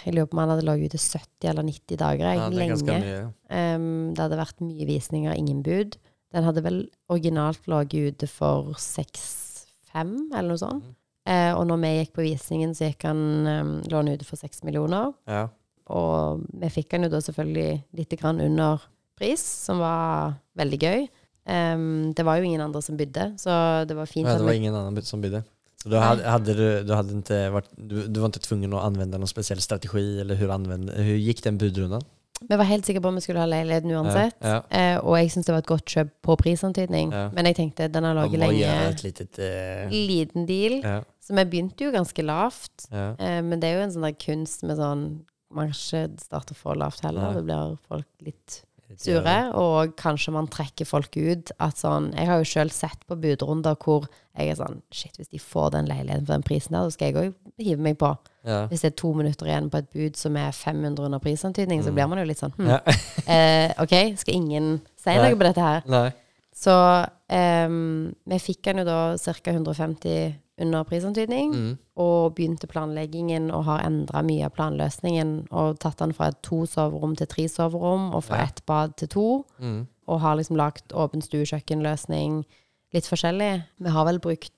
Jeg 0.06 0.14
lurer 0.14 0.26
på 0.28 0.34
om 0.38 0.42
den 0.42 0.50
hadde 0.50 0.66
ligget 0.66 0.94
ute 0.94 0.98
70 1.02 1.50
eller 1.50 1.64
90 1.64 1.98
dager. 1.98 2.26
Jeg, 2.30 2.38
Ja, 2.38 2.50
det 2.50 2.58
lenge. 2.58 3.34
um, 3.50 4.14
det 4.14 4.20
hadde 4.20 4.38
vært 4.38 4.60
mye 4.62 4.86
visninger, 4.86 5.34
ingen 5.38 5.64
bud. 5.64 5.98
Den 6.34 6.44
hadde 6.44 6.62
vel 6.64 6.88
originalt 7.10 7.66
ligget 7.68 8.14
ute 8.22 8.28
for 8.30 8.74
6-5, 8.74 10.30
eller 10.34 10.50
noe 10.50 10.58
sånt. 10.62 10.84
Mm. 10.84 10.96
Uh, 11.30 11.54
og 11.60 11.68
når 11.70 11.82
vi 11.82 11.90
gikk 12.00 12.14
på 12.14 12.24
visningen, 12.26 12.74
så 12.78 12.88
gikk 12.92 13.04
han 13.10 13.22
um, 13.48 13.74
lå 13.90 13.98
han 14.02 14.10
ute 14.10 14.26
for 14.26 14.38
6 14.42 14.64
millioner. 14.68 15.14
Ja. 15.30 15.48
Og 15.94 16.46
vi 16.62 16.70
fikk 16.70 16.94
han 16.96 17.04
jo 17.06 17.10
da 17.14 17.20
selvfølgelig 17.22 17.84
litt 18.00 18.16
grann 18.22 18.40
under 18.42 18.82
pris, 19.22 19.42
som 19.70 19.82
var 19.82 20.36
veldig 20.60 20.82
gøy. 20.82 21.10
Um, 21.46 22.12
det 22.18 22.26
var 22.26 22.38
jo 22.38 22.46
ingen 22.46 22.62
andre 22.62 22.84
som 22.86 22.98
bydde, 23.00 23.32
så 23.42 23.54
det 23.90 23.98
var 23.98 24.10
fint 24.10 24.30
Ja, 24.30 24.38
det 24.38 24.46
var 24.46 24.58
ingen 24.58 24.78
andre 24.78 25.06
som 25.06 25.24
bydde. 25.24 25.42
Så 25.82 25.90
du 25.90 25.96
hadde, 25.98 26.26
hadde 26.30 26.54
du, 26.54 26.66
du 26.86 26.92
hadde 26.94 27.16
inte 27.18 27.38
vært, 27.56 27.70
du, 27.74 28.04
du 28.06 28.20
var 28.22 28.30
ikke 28.30 28.44
tvungen 28.46 28.76
å 28.78 28.84
anvende 28.86 29.18
noen 29.18 29.30
spesiell 29.30 29.62
strategi 29.64 30.22
eller 30.22 30.38
hvordan 30.38 30.92
gikk 31.18 31.42
den 31.48 31.58
budrunden? 31.62 32.04
Vi 32.42 32.58
var 32.58 32.66
helt 32.66 32.86
sikre 32.86 33.02
på 33.04 33.10
om 33.12 33.18
vi 33.18 33.22
skulle 33.22 33.42
ha 33.42 33.50
leiligheten 33.50 33.92
uansett. 33.94 34.38
Ja. 34.42 34.62
Eh, 34.74 34.96
og 34.98 35.14
jeg 35.20 35.30
syns 35.34 35.48
det 35.48 35.54
var 35.54 35.62
et 35.62 35.70
godt 35.70 35.94
kjøp 35.94 36.14
på 36.26 36.36
prisantydning. 36.42 37.12
Ja. 37.14 37.28
Men 37.36 37.50
jeg 37.50 37.58
tenkte 37.60 37.90
den 37.94 38.08
har 38.08 38.18
ligget 38.18 38.42
lenge. 38.42 38.72
litet... 39.04 39.38
uh... 39.38 39.94
Liten 39.94 40.48
deal. 40.50 40.80
ja, 40.82 40.96
Så 41.22 41.38
vi 41.38 41.46
begynte 41.52 41.86
jo 41.86 41.94
ganske 41.94 42.26
lavt. 42.26 42.88
ja. 42.90 43.12
Eh, 43.14 43.42
men 43.46 43.62
det 43.62 43.70
er 43.70 43.78
jo 43.78 43.86
en 43.86 43.94
sånn 43.94 44.08
der 44.10 44.18
kunst 44.18 44.66
med 44.66 44.82
sånn 44.82 45.06
Man 45.52 45.68
kan 45.68 45.76
ikke 45.76 46.24
starte 46.24 46.56
for 46.56 46.80
lavt 46.80 47.04
heller. 47.04 47.36
Det 47.36 47.44
blir 47.46 47.78
folk 47.92 48.08
litt 48.24 48.62
sure. 49.00 49.36
Og 49.56 49.96
kanskje 49.96 50.34
man 50.34 50.48
trekker 50.48 50.86
folk 50.86 51.16
ut. 51.18 51.52
At 51.60 51.78
sånn 51.78 52.12
Jeg 52.18 52.28
har 52.28 52.42
jo 52.42 52.48
sjøl 52.50 52.72
sett 52.72 53.06
på 53.08 53.16
budrunder 53.22 53.76
hvor 53.80 54.08
jeg 54.38 54.50
er 54.52 54.56
sånn 54.60 54.82
Shit, 54.92 55.16
hvis 55.18 55.30
de 55.32 55.40
får 55.40 55.72
den 55.72 55.88
leiligheten 55.92 56.26
for 56.26 56.34
den 56.34 56.44
prisen 56.48 56.76
der, 56.76 56.88
så 56.88 56.92
skal 56.96 57.12
jeg 57.12 57.16
òg 57.22 57.34
hive 57.62 57.82
meg 57.82 57.98
på. 58.02 58.12
Ja. 58.48 58.66
Hvis 58.72 58.82
det 58.82 58.92
er 58.94 58.98
to 59.02 59.14
minutter 59.14 59.46
igjen 59.46 59.70
på 59.70 59.78
et 59.78 59.90
bud 59.94 60.18
som 60.18 60.36
er 60.40 60.52
500 60.52 61.06
under 61.06 61.20
prisantydning, 61.20 61.84
så 61.84 61.92
blir 61.94 62.08
man 62.10 62.20
jo 62.20 62.26
litt 62.26 62.40
sånn 62.42 62.56
hm, 62.58 62.70
Ja. 62.72 62.80
eh, 63.36 63.74
OK, 63.84 63.96
skal 64.18 64.34
ingen 64.36 64.82
si 64.98 65.16
noe 65.16 65.36
på 65.38 65.46
dette 65.46 65.62
her? 65.62 65.84
Nei. 65.92 66.10
Så 66.62 66.74
ehm, 67.32 68.12
vi 68.28 68.40
fikk 68.44 68.64
den 68.68 68.82
jo 68.82 68.88
da 68.88 69.00
ca. 69.18 69.52
150 69.54 70.34
under 70.62 70.84
prisantydning, 70.86 71.54
Mm. 71.54 71.78
Og 72.02 72.36
begynte 72.38 72.68
planleggingen 72.72 73.50
og 73.54 73.64
har 73.70 73.84
endra 73.86 74.22
mye 74.26 74.46
av 74.48 74.54
planløsningen. 74.58 75.34
Og 75.52 75.78
tatt 75.84 76.02
den 76.02 76.14
fra 76.18 76.32
to 76.44 76.64
soverom 76.70 77.14
til 77.20 77.30
tre 77.32 77.46
soverom, 77.52 78.10
og 78.16 78.24
fra 78.28 78.42
Ja. 78.42 78.48
ett 78.50 78.64
bad 78.66 78.96
til 78.98 79.08
to. 79.14 79.28
Mm. 79.60 79.88
Og 80.08 80.20
har 80.22 80.36
liksom 80.36 80.58
lagt 80.58 80.92
åpen 80.94 81.22
stue-kjøkkenløsning. 81.22 82.42
Litt 82.94 83.08
forskjellig. 83.08 83.64
Vi 83.80 83.90
har 83.90 84.06
vel 84.06 84.20
brukt 84.20 84.52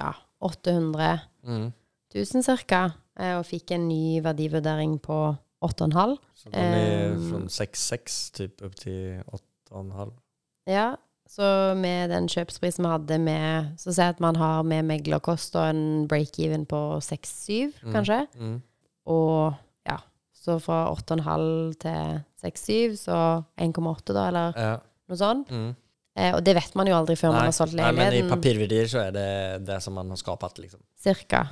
ja, 0.00 0.12
800 0.42 1.20
Mm. 1.44 1.72
000 2.14 2.58
ca. 2.66 2.90
Og 3.38 3.44
fikk 3.46 3.70
en 3.72 3.88
ny 3.88 4.20
verdivurdering 4.24 4.98
på 5.02 5.36
8,5. 5.62 6.16
Så 6.34 6.50
går 6.50 6.72
vi 6.72 7.12
um, 7.14 7.30
fra 7.30 7.64
6,6 7.64 8.32
typ 8.32 8.56
til 8.58 8.70
till 8.76 9.22
8,5. 9.72 10.10
Ja, 10.66 10.94
så 11.30 11.46
med 11.78 12.10
den 12.10 12.26
kjøpsprisen 12.28 12.82
vi 12.84 12.90
hadde 12.90 13.18
med 13.22 13.68
Så 13.78 13.92
si 13.94 14.02
at 14.02 14.18
man 14.20 14.34
har 14.40 14.64
med 14.66 14.82
meglerkost 14.88 15.54
og 15.60 15.68
en 15.70 16.08
break-even 16.10 16.66
på 16.66 16.80
6-7, 17.06 17.72
Mm. 17.84 17.92
kanskje. 17.94 18.26
Mm. 18.38 18.56
Og 19.06 19.54
ja, 19.86 19.96
så 20.34 20.58
fra 20.60 20.80
8,5 20.94 21.74
til 21.80 22.20
6-7, 22.42 22.96
så 22.98 23.18
1,8 23.60 24.12
da, 24.16 24.26
eller 24.28 24.52
Ja. 24.58 24.76
noe 25.08 25.16
sånt. 25.16 25.50
Mm. 25.50 25.76
Eh, 26.18 26.34
og 26.34 26.42
det 26.44 26.54
vet 26.56 26.74
man 26.74 26.86
jo 26.90 26.94
aldri 26.98 27.14
før 27.16 27.32
man 27.32 27.44
har 27.46 27.52
solgt 27.54 27.74
Nej, 27.78 27.92
men 27.94 28.12
i 28.12 28.22
papirverdier 28.28 28.88
så 28.90 28.98
er 29.06 29.10
det 29.14 29.66
det 29.66 29.80
som 29.82 29.94
man 29.94 30.08
har 30.10 30.16
skapat 30.18 30.58
liksom. 30.58 30.80
Cirka. 30.98 31.44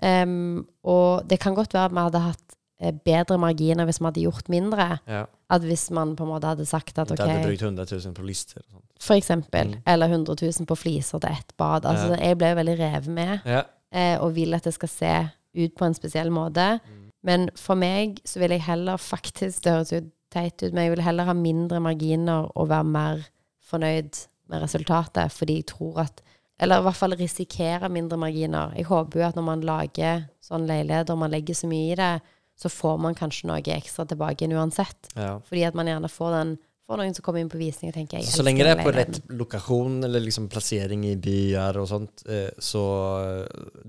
Em, 0.00 0.64
og 0.84 1.26
det 1.28 1.40
kan 1.40 1.54
godt 1.54 1.74
være 1.74 1.84
at 1.90 1.92
vi 1.92 1.98
hadde 2.06 2.20
hatt 2.30 2.54
bedre 2.92 3.38
marginer 3.38 3.84
hvis 3.84 4.00
vi 4.00 4.04
hadde 4.04 4.20
gjort 4.24 4.48
mindre. 4.48 4.98
Ja. 5.08 5.24
At 5.50 5.62
hvis 5.62 5.90
man 5.90 6.16
på 6.16 6.24
en 6.24 6.30
måte 6.30 6.46
hadde 6.46 6.66
sagt 6.66 6.98
at 6.98 7.10
ok 7.10 7.18
ok, 7.20 7.28
hadde 7.28 7.46
brukt 7.48 7.62
100 7.62 7.86
000 8.04 8.14
på 8.14 8.22
lister 8.26 8.62
for 9.00 9.14
eksempel, 9.14 9.66
Mm. 9.74 9.82
eller 9.86 10.06
100 10.08 10.36
000 10.60 10.66
på 10.66 10.74
fliser 10.76 11.18
til 11.18 11.30
ett 11.30 11.52
bad. 11.56 11.84
Altså, 11.84 12.14
Ja. 12.14 12.28
Jeg 12.28 12.38
ble 12.38 12.48
jo 12.48 12.54
veldig 12.56 12.78
revet 12.78 13.06
med. 13.08 13.38
Ja. 13.44 13.62
eh, 13.92 14.18
og 14.20 14.34
vil 14.34 14.54
at 14.54 14.64
det 14.64 14.74
skal 14.74 14.88
se 14.88 15.28
ut 15.56 15.74
på 15.78 15.84
en 15.84 15.94
spesiell 15.94 16.30
måte. 16.30 16.80
Men 17.22 17.50
for 17.56 17.74
meg 17.74 18.20
så 18.24 18.38
vil 18.40 18.50
jeg 18.50 18.62
heller 18.62 18.96
faktisk, 18.96 19.62
det 19.64 19.72
høres 19.72 19.92
jo 19.92 20.00
teit 20.30 20.62
ut, 20.62 20.72
men 20.72 20.84
jeg 20.84 20.90
vil 20.90 21.02
heller 21.02 21.24
ha 21.24 21.32
mindre 21.32 21.80
marginer 21.80 22.50
og 22.56 22.68
være 22.68 22.84
mer 22.84 23.22
fornøyd 23.70 24.26
med 24.50 24.62
resultatet, 24.62 25.32
fordi 25.32 25.54
jeg 25.60 25.66
tror 25.66 25.98
at 26.04 26.20
Eller 26.60 26.78
i 26.78 26.82
hvert 26.82 26.94
fall 26.94 27.10
risikere 27.18 27.88
mindre 27.88 28.16
marginer. 28.16 28.72
Jeg 28.76 28.84
håper 28.84 29.20
jo 29.20 29.26
at 29.26 29.34
når 29.34 29.42
man 29.42 29.60
lager 29.60 30.20
sånn 30.40 30.66
leilighet, 30.68 31.10
og 31.10 31.18
man 31.18 31.30
legger 31.32 31.54
så 31.54 31.66
mye 31.66 31.92
i 31.92 31.96
det, 31.98 32.20
så 32.56 32.70
får 32.70 33.00
man 33.02 33.16
kanskje 33.18 33.48
noe 33.50 33.62
ekstra 33.74 34.06
tilbake 34.06 34.44
igjen 34.44 34.58
uansett. 34.58 35.10
Ja. 35.14 35.40
Fordi 35.48 35.66
at 35.66 35.74
man 35.74 35.90
gjerne 35.90 36.12
får 36.12 36.38
den 36.38 36.56
Får 36.84 36.98
noen 37.00 37.14
som 37.16 37.24
kommer 37.24 37.40
inn 37.40 37.48
på 37.48 37.56
visning 37.56 37.88
og 37.88 37.94
tenker 37.96 38.18
jeg 38.18 38.28
Så, 38.28 38.42
lenge 38.44 38.60
det 38.60 38.74
er 38.74 38.80
på 38.84 38.90
rett 38.92 39.16
lokasjon 39.32 40.04
eller 40.04 40.20
liksom 40.20 40.50
plassering 40.52 41.06
i 41.08 41.14
byer 41.16 41.78
og 41.80 41.86
sånt 41.88 42.26
eh, 42.28 42.50
så 42.60 42.82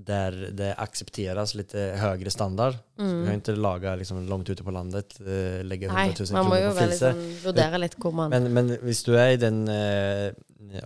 der 0.08 0.38
det 0.56 0.70
aksepteres 0.80 1.52
litt 1.60 1.74
høyere 1.76 2.32
standard. 2.32 2.78
Så 2.96 3.10
vi 3.10 3.26
kan 3.28 3.42
ikke 3.42 3.56
laga 3.60 3.92
liksom 4.00 4.22
langt 4.30 4.48
ute 4.48 4.64
på 4.64 4.72
landet, 4.72 5.18
eh, 5.20 5.60
lägga 5.60 5.90
100 5.90 5.98
Nei, 5.98 6.16
000 6.22 6.38
man 6.38 6.48
må 6.48 6.62
jo 6.62 6.70
på 6.72 6.78
veldig 6.80 6.96
fliser. 6.96 7.20
sånn 7.20 7.36
vurdere 7.44 7.82
litt 7.84 7.98
hvor 8.00 8.16
man 8.16 8.32
Men, 8.32 8.48
men 8.56 8.72
hvis 8.88 9.04
du 9.04 9.12
er 9.12 9.34
i 9.34 9.42
den 9.44 9.60
eh, 9.68 10.32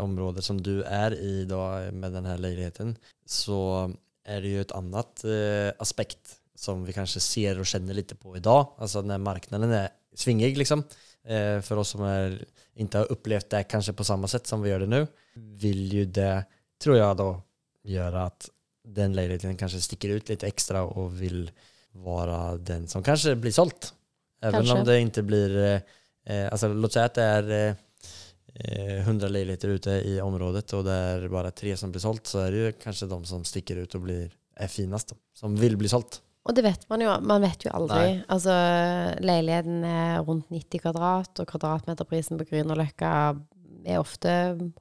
området 0.03 0.43
som 0.51 0.59
du 0.59 0.81
er 0.83 1.15
i 1.15 1.45
da, 1.47 1.63
med 1.95 2.19
denne 2.19 2.35
leiligheten, 2.43 2.97
så 3.23 3.87
er 4.27 4.43
det 4.43 4.51
jo 4.57 4.67
et 4.67 4.75
annet 4.83 5.27
eh, 5.31 5.71
aspekt 5.79 6.40
som 6.61 6.85
vi 6.85 6.93
kanske 6.93 7.21
ser 7.21 7.59
och 7.59 7.67
känner 7.67 7.95
lite 7.95 8.15
på 8.15 8.37
idag. 8.37 8.75
Alltså 8.79 9.03
när 9.03 9.19
marknaden 9.19 9.71
är 9.71 9.89
svingig 10.15 10.59
liksom. 10.59 10.85
Eh, 11.25 11.61
för 11.61 11.77
oss 11.77 11.89
som 11.89 12.03
är, 12.03 12.45
inte 12.75 12.99
har 12.99 13.13
upplevt 13.13 13.51
det 13.51 13.63
kanske 13.63 13.93
på 13.93 14.05
samma 14.05 14.29
sätt 14.29 14.47
som 14.47 14.63
vi 14.63 14.71
gör 14.71 14.81
det 14.81 14.87
nu 14.87 15.07
vill 15.35 15.93
ju 15.93 16.05
det, 16.05 16.45
tror 16.83 16.97
jag 16.97 17.17
då, 17.17 17.43
göra 17.85 18.25
att 18.25 18.51
den 18.85 19.13
lägenheten 19.13 19.57
kanske 19.57 19.81
sticker 19.81 20.09
ut 20.09 20.29
lite 20.29 20.47
extra 20.47 20.83
och 20.83 21.23
vill 21.23 21.51
vara 21.93 22.57
den 22.57 22.89
som 22.89 23.03
kanske 23.03 23.37
blir 23.37 23.53
sålt. 23.53 23.95
Även 24.43 24.53
Kanske. 24.53 24.79
om 24.79 24.85
det 24.85 25.01
inte 25.01 25.23
blir 25.23 25.57
eh, 25.57 25.81
Eh, 26.27 26.53
alltså, 26.53 26.69
låt 26.69 26.93
säga 26.93 27.05
att 27.05 27.15
det 27.15 27.23
är 27.23 27.51
eh, 27.51 27.75
eh, 28.55 29.01
100 29.01 29.29
lägenheter 29.29 29.69
ute 29.69 29.91
i 29.91 30.21
området 30.21 30.73
och 30.73 30.85
det 30.85 30.93
är 30.93 31.29
bara 31.29 31.51
tre 31.51 31.77
som 31.77 31.91
blir 31.91 32.01
sålt 32.01 32.27
så 32.27 32.39
är 32.39 32.53
det 32.53 32.59
ju 32.59 32.73
kanske 32.73 33.07
de 33.07 33.25
som 33.25 33.45
sticker 33.45 33.77
ut 33.77 33.95
och 33.95 34.01
blir, 34.01 34.33
är 34.57 34.69
finast 34.69 35.09
då, 35.09 35.17
som 35.35 35.57
vill 35.57 35.77
bli 35.77 35.89
sålt. 35.89 36.23
Og 36.49 36.55
det 36.57 36.65
vet 36.65 36.87
man 36.89 37.03
jo. 37.05 37.13
Man 37.21 37.43
vet 37.45 37.65
jo 37.67 37.71
aldri. 37.77 38.01
Nei. 38.01 38.25
Altså, 38.33 38.55
leiligheten 39.21 39.83
er 39.85 40.21
rundt 40.25 40.49
90 40.51 40.81
kvadrat, 40.83 41.41
og 41.43 41.49
kvadratmeterprisen 41.51 42.41
på 42.41 42.47
Grünerløkka 42.49 43.11
er 43.85 44.01
ofte 44.01 44.33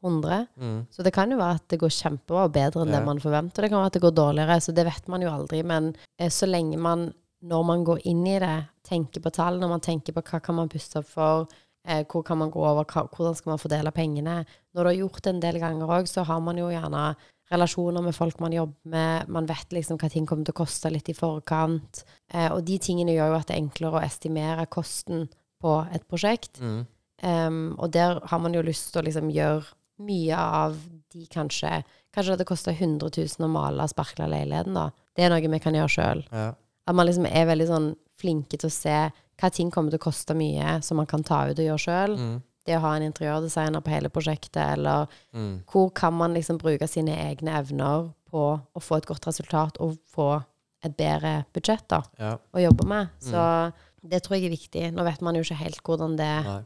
100. 0.01 0.47
Mm. 0.59 0.79
Så 0.91 1.03
det 1.03 1.13
kan 1.15 1.31
jo 1.31 1.37
være 1.39 1.59
at 1.59 1.67
det 1.71 1.79
går 1.79 1.93
kjempebra 1.95 2.47
bedre 2.51 2.83
enn 2.83 2.91
Ja. 2.93 2.99
det 2.99 3.05
man 3.05 3.19
forventer. 3.23 3.61
Det 3.63 3.69
kan 3.71 3.79
være 3.79 3.91
at 3.91 3.97
det 3.99 4.01
går 4.03 4.15
dårligere, 4.15 4.59
så 4.63 4.73
det 4.75 4.85
vet 4.87 5.07
man 5.07 5.21
jo 5.23 5.29
aldri. 5.31 5.63
Men 5.63 5.93
eh, 6.17 6.29
så 6.29 6.47
lenge 6.47 6.77
man, 6.77 7.13
når 7.43 7.63
man 7.65 7.83
går 7.87 8.01
inn 8.05 8.25
i 8.27 8.39
det, 8.39 8.55
tenker 8.87 9.21
på 9.21 9.31
tallene, 9.31 9.69
man 9.69 9.79
tenker 9.83 10.13
på 10.15 10.21
hva 10.23 10.41
kan 10.43 10.55
man 10.55 10.69
puste 10.71 10.99
opp 10.99 11.07
for, 11.07 11.47
eh, 11.87 12.03
hvor 12.05 12.23
kan 12.23 12.37
man 12.39 12.51
gå 12.51 12.59
over, 12.59 12.83
hva, 12.85 13.07
hvordan 13.07 13.35
skal 13.35 13.51
man 13.51 13.59
fordele 13.61 13.91
pengene. 13.91 14.45
Når 14.75 14.83
du 14.83 14.89
har 14.89 14.99
gjort 15.03 15.21
det 15.23 15.33
en 15.35 15.39
del 15.43 15.59
ganger 15.59 15.87
òg, 15.99 16.07
så 16.07 16.23
har 16.25 16.39
man 16.39 16.57
jo 16.57 16.67
gjerne 16.71 17.15
relasjoner 17.49 18.03
med 18.05 18.15
folk 18.15 18.39
man 18.43 18.53
jobber 18.53 18.91
med, 18.93 19.29
man 19.33 19.47
vet 19.49 19.73
liksom 19.73 19.97
hva 20.01 20.09
ting 20.11 20.27
kommer 20.29 20.45
til 20.45 20.53
å 20.53 20.59
koste 20.61 20.91
litt 20.93 21.09
i 21.09 21.17
forkant. 21.17 22.03
Eh, 22.33 22.49
og 22.51 22.63
de 22.67 22.77
tingene 22.81 23.15
gjør 23.15 23.33
jo 23.33 23.39
at 23.39 23.49
det 23.49 23.57
er 23.57 23.63
enklere 23.63 23.99
å 23.99 24.05
estimere 24.05 24.67
kosten 24.69 25.27
på 25.59 25.75
et 25.93 26.05
prosjekt. 26.09 26.61
Mm. 26.61 26.85
Um, 27.19 27.63
og 27.75 27.91
der 27.91 28.21
har 28.31 28.39
man 28.39 28.53
jo 28.55 28.63
lyst 28.63 28.93
til 28.93 29.01
å 29.01 29.05
liksom 29.09 29.31
gjøre 29.33 29.65
mye 30.07 30.35
av 30.39 30.77
de 31.11 31.25
kanskje 31.27 31.81
Kanskje 32.15 32.39
det 32.39 32.45
koster 32.49 32.73
100 32.73 33.05
000 33.13 33.45
å 33.45 33.47
male 33.53 33.83
og 33.85 33.91
sparkle 33.91 34.25
leiligheten, 34.31 34.73
da. 34.73 34.87
Det 35.13 35.27
er 35.27 35.29
noe 35.29 35.51
vi 35.53 35.59
kan 35.61 35.75
gjøre 35.77 35.91
sjøl. 35.93 36.23
Ja. 36.33 36.47
At 36.89 36.95
man 36.97 37.05
liksom 37.05 37.27
er 37.29 37.45
veldig 37.45 37.67
sånn 37.69 37.85
flinke 38.17 38.57
til 38.57 38.65
å 38.65 38.73
se 38.73 38.95
hva 39.13 39.49
ting 39.53 39.69
kommer 39.69 39.93
til 39.93 40.01
å 40.01 40.05
koste 40.07 40.33
mye, 40.33 40.79
som 40.81 40.97
man 40.97 41.05
kan 41.09 41.21
ta 41.23 41.43
ut 41.51 41.53
og 41.53 41.67
gjøre 41.67 41.83
sjøl. 41.83 42.15
Mm. 42.17 42.33
Det 42.65 42.75
å 42.77 42.79
ha 42.83 42.95
en 42.95 43.03
interiørdesigner 43.11 43.81
på 43.81 43.89
hele 43.89 44.09
prosjektet, 44.09 44.73
eller 44.77 45.07
Mm. 45.33 45.63
hvor 45.71 45.89
kan 45.93 46.13
man 46.13 46.33
liksom 46.33 46.57
bruke 46.57 46.87
sine 46.87 47.15
egne 47.15 47.57
evner 47.59 48.11
på 48.29 48.61
å 48.75 48.79
få 48.81 48.97
et 48.97 49.05
godt 49.05 49.25
resultat 49.27 49.77
og 49.79 49.97
få 50.15 50.43
et 50.83 50.95
bedre 50.97 51.45
budsjett, 51.53 51.87
da, 51.87 52.01
Ja. 52.19 52.37
å 52.53 52.59
jobbe 52.59 52.85
med. 52.85 53.09
Så 53.19 53.73
det 54.07 54.23
tror 54.23 54.37
jeg 54.39 54.45
er 54.45 54.55
viktig. 54.57 54.93
Nå 54.93 55.03
vet 55.03 55.21
man 55.21 55.35
jo 55.35 55.41
ikke 55.41 55.55
helt 55.57 55.81
hvordan 55.83 56.15
det 56.17 56.45
Nei. 56.45 56.63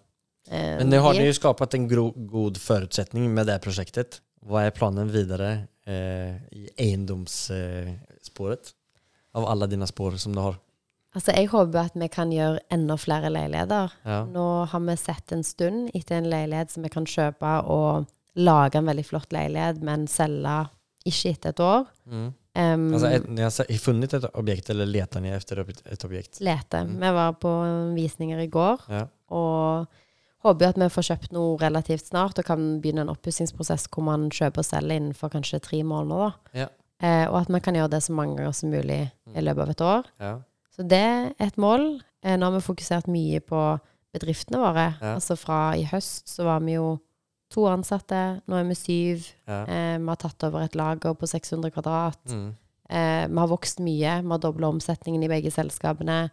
eh, 0.50 0.78
Men 0.78 0.89
det 0.89 1.00
har 1.02 1.14
ju 1.14 1.32
skapat 1.34 1.74
en 1.74 1.88
god 1.88 2.58
förutsättning 2.58 3.30
med 3.34 3.48
det 3.48 3.62
prosjektet. 3.62 4.20
Hva 4.46 4.66
er 4.68 4.72
planen 4.72 5.10
videre 5.10 5.68
eh, 5.88 6.38
i 6.52 6.70
eiendomsspåret? 6.78 8.66
Eh, 8.68 8.74
av 9.36 9.46
alle 9.50 9.68
dine 9.68 9.88
spår 9.88 10.18
som 10.20 10.34
du 10.36 10.39
har? 10.41 10.60
Altså, 11.14 11.34
jeg 11.38 11.49
håper 11.51 11.80
at 11.88 11.97
vi 11.99 12.07
kan 12.09 12.32
gjøre 12.34 12.61
enda 12.74 12.95
flere 12.97 13.30
leiligheter. 13.30 13.91
Ja. 14.05 14.24
Nå 14.26 14.45
har 14.72 14.82
vi 14.88 14.95
sett 14.97 15.32
en 15.36 15.43
stund 15.45 15.91
etter 15.93 16.18
en 16.18 16.30
leilighet 16.32 16.74
som 16.74 16.86
vi 16.86 16.89
kan 16.93 17.05
kjøpe 17.05 17.51
og 17.70 18.07
lage 18.36 18.80
en 18.80 18.88
veldig 18.89 19.05
flott 19.05 19.34
leilighet, 19.36 19.82
men 19.86 20.07
selge 20.09 20.55
ikke 21.05 21.34
etter 21.36 21.53
et 21.53 21.61
år. 21.61 21.84
Mm. 22.09 22.30
Um, 22.53 22.86
altså, 22.93 23.09
jeg, 23.09 23.43
har 23.43 23.82
funnet 23.82 24.14
et 24.14 24.26
objekt 24.38 24.70
eller 24.70 24.89
leter 24.89 25.22
ned 25.22 25.36
etter 25.38 25.61
et 25.66 26.05
objekt? 26.05 26.39
lete. 26.41 26.84
Mm. 26.86 26.95
Vi 27.01 27.11
var 27.18 27.36
på 27.41 27.51
visninger 27.95 28.39
i 28.39 28.47
går, 28.47 28.82
Ja. 28.89 29.07
og 29.34 29.88
håper 30.45 30.70
at 30.70 30.78
vi 30.78 30.89
får 30.91 31.07
kjøpt 31.09 31.34
noe 31.34 31.57
relativt 31.61 32.07
snart, 32.09 32.39
og 32.39 32.45
kan 32.45 32.80
begynne 32.82 33.05
en 33.05 33.14
oppussingsprosess 33.14 33.88
hvor 33.89 34.03
man 34.03 34.30
kjøper 34.30 34.59
og 34.61 34.66
selger 34.66 34.97
innenfor 34.97 35.30
kanskje 35.34 35.61
tre 35.61 35.84
måneder. 35.84 36.34
Ja. 36.53 36.68
Eh, 37.03 37.28
og 37.30 37.41
at 37.41 37.49
man 37.49 37.61
kan 37.61 37.76
gjøre 37.76 37.89
det 37.95 38.03
så 38.03 38.14
mange 38.14 38.38
ganger 38.38 38.53
som 38.55 38.70
mulig 38.70 39.11
i 39.36 39.41
løpet 39.41 39.61
av 39.61 39.70
et 39.70 39.82
år. 39.82 40.09
Ja. 40.20 40.34
Så 40.74 40.86
det 40.89 40.99
er 40.99 41.34
et 41.39 41.57
mål. 41.61 42.01
Eh, 42.24 42.38
Nå 42.38 42.47
har 42.49 42.55
vi 42.57 42.63
fokusert 42.65 43.07
mye 43.11 43.39
på 43.45 43.61
bedriftene 44.13 44.59
våre. 44.61 44.88
Ja. 45.01 45.15
Altså 45.17 45.36
fra 45.38 45.74
i 45.78 45.84
høst 45.89 46.30
så 46.30 46.45
var 46.47 46.59
vi 46.65 46.76
jo 46.78 46.95
to 47.53 47.67
ansatte, 47.69 48.41
nå 48.49 48.57
er 48.57 48.63
vi 48.65 48.76
syv. 48.78 49.28
Ja. 49.47 49.59
Eh, 49.69 49.97
vi 50.01 50.09
har 50.09 50.17
tatt 50.21 50.43
over 50.47 50.63
et 50.65 50.76
lager 50.78 51.13
på 51.13 51.28
600 51.30 51.69
kvadrat. 51.76 52.17
Mm. 52.32 52.47
Eh, 52.89 53.28
vi 53.30 53.38
har 53.43 53.51
vokst 53.51 53.80
mye. 53.86 54.15
Vi 54.24 54.32
har 54.34 54.41
dobla 54.41 54.71
omsetningen 54.74 55.24
i 55.24 55.30
begge 55.30 55.51
selskapene. 55.53 56.30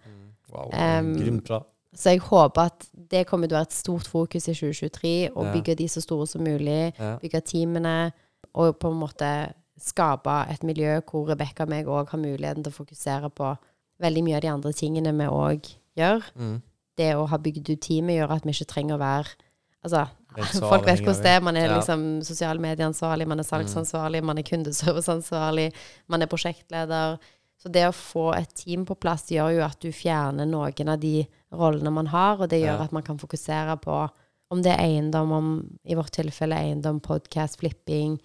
Wow, 0.50 0.70
um, 0.72 1.12
grymt 1.20 1.44
bra. 1.46 1.60
Så 1.94 2.14
jeg 2.14 2.22
håper 2.24 2.70
at 2.70 2.86
det 3.10 3.26
kommer 3.28 3.46
til 3.50 3.54
å 3.56 3.60
være 3.60 3.68
et 3.68 3.76
stort 3.76 4.06
fokus 4.08 4.48
i 4.48 4.54
2023, 4.54 5.30
å 5.34 5.44
Ja. 5.44 5.52
bygge 5.52 5.76
de 5.76 5.86
så 5.88 6.00
store 6.02 6.26
som 6.26 6.42
mulig. 6.42 6.92
Ja. 6.98 7.18
Bygge 7.18 7.40
teamene, 7.44 8.12
og 8.54 8.78
på 8.78 8.90
en 8.90 8.98
måte 9.00 9.52
skape 9.78 10.50
et 10.50 10.62
miljø 10.62 11.00
hvor 11.02 11.28
Rebekka 11.28 11.62
og 11.64 11.68
meg 11.68 11.86
òg 11.86 12.08
har 12.10 12.18
muligheten 12.18 12.64
til 12.64 12.72
å 12.72 12.78
fokusere 12.84 13.30
på 13.30 13.56
veldig 14.00 14.22
mye 14.26 14.36
av 14.36 14.42
de 14.42 14.48
andre 14.52 14.72
tingene 14.72 15.12
vi 15.16 15.26
òg 15.28 15.70
gjør. 16.00 16.22
Mm. 16.36 16.56
Det 16.96 17.12
å 17.16 17.26
ha 17.30 17.38
bygd 17.38 17.70
ut 17.70 17.80
teamet 17.80 18.16
gjør 18.18 18.30
at 18.36 18.44
vi 18.44 18.50
ikke 18.56 18.72
trenger 18.74 18.96
å 18.98 19.04
være 19.04 19.38
Altså, 19.82 20.02
folk 20.68 20.84
vet 20.84 21.00
hvordan 21.00 21.22
det 21.24 21.30
er. 21.32 21.40
Man 21.40 21.56
er 21.56 21.70
Ja. 21.70 21.76
liksom 21.78 22.02
sosiale 22.22 22.60
medieansvarlig, 22.60 23.26
man 23.26 23.40
er 23.40 23.46
salgsansvarlig, 23.48 24.20
man 24.22 24.36
er 24.36 24.44
kundeserviceansvarlig, 24.44 25.70
man 26.12 26.20
er 26.22 26.28
prosjektleder. 26.28 27.16
Så 27.56 27.68
det 27.72 27.86
å 27.88 27.92
få 27.96 28.26
et 28.36 28.52
team 28.56 28.84
på 28.84 28.94
plass 29.00 29.30
gjør 29.32 29.54
jo 29.56 29.62
at 29.64 29.80
du 29.80 29.88
fjerner 29.92 30.44
noen 30.48 30.88
av 30.92 31.00
de 31.00 31.26
rollene 31.52 31.92
man 31.92 32.06
har, 32.12 32.36
og 32.40 32.48
det 32.52 32.60
gjør 32.60 32.76
Ja. 32.76 32.84
at 32.84 32.92
man 32.92 33.02
kan 33.02 33.16
fokusere 33.18 33.78
på 33.80 34.10
om 34.50 34.62
det 34.62 34.72
er 34.72 34.84
eiendom, 34.84 35.32
om 35.32 35.78
i 35.86 35.94
vårt 35.94 36.12
tilfelle 36.12 36.56
eiendom, 36.60 37.00
podcast, 37.00 37.58
flipping. 37.60 38.18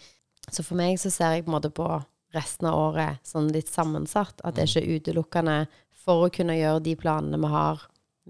Så 0.52 0.64
for 0.64 0.76
meg 0.76 0.98
så 1.00 1.10
ser 1.12 1.36
jeg 1.36 1.46
på 1.46 1.52
en 1.54 1.62
måte 1.62 1.72
på 1.72 1.88
resten 2.36 2.70
av 2.70 2.78
året 2.92 3.26
sånn 3.26 3.50
litt 3.54 3.72
sammensatt. 3.72 4.44
At 4.44 4.58
det 4.58 4.68
ikke 4.70 4.84
er 4.84 5.00
utelukkende 5.00 5.58
for 6.06 6.28
å 6.28 6.32
kunne 6.34 6.58
gjøre 6.58 6.84
de 6.86 6.96
planene 7.00 7.40
vi 7.42 7.52
har 7.54 7.86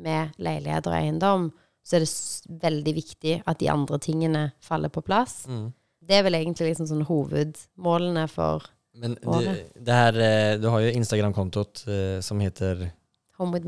med 0.06 0.36
leiligheter 0.42 0.92
og 0.92 1.00
eiendom, 1.00 1.50
så 1.86 1.98
er 1.98 2.06
det 2.06 2.60
veldig 2.64 2.94
viktig 2.98 3.36
at 3.46 3.60
de 3.62 3.70
andre 3.72 4.00
tingene 4.02 4.46
faller 4.64 4.92
på 4.92 5.04
plass. 5.06 5.44
Mm. 5.48 5.70
Det 6.06 6.18
er 6.18 6.26
vel 6.26 6.38
egentlig 6.40 6.72
liksom 6.72 6.90
sånn 6.90 7.06
hovedmålene 7.08 8.26
for 8.32 8.66
Men 8.96 9.18
du, 9.20 9.28
Året. 9.28 9.74
det 9.76 9.94
här, 9.94 10.20
eh, 10.20 10.58
du 10.60 10.68
har 10.72 10.80
jo 10.80 10.92
Instagram-kontoet 10.92 11.84
eh, 11.88 12.20
som 12.22 12.40
heter 12.40 12.90
Home 13.38 13.60
with. 13.60 13.68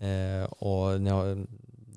Eh, 0.00 0.46
har, 0.60 1.36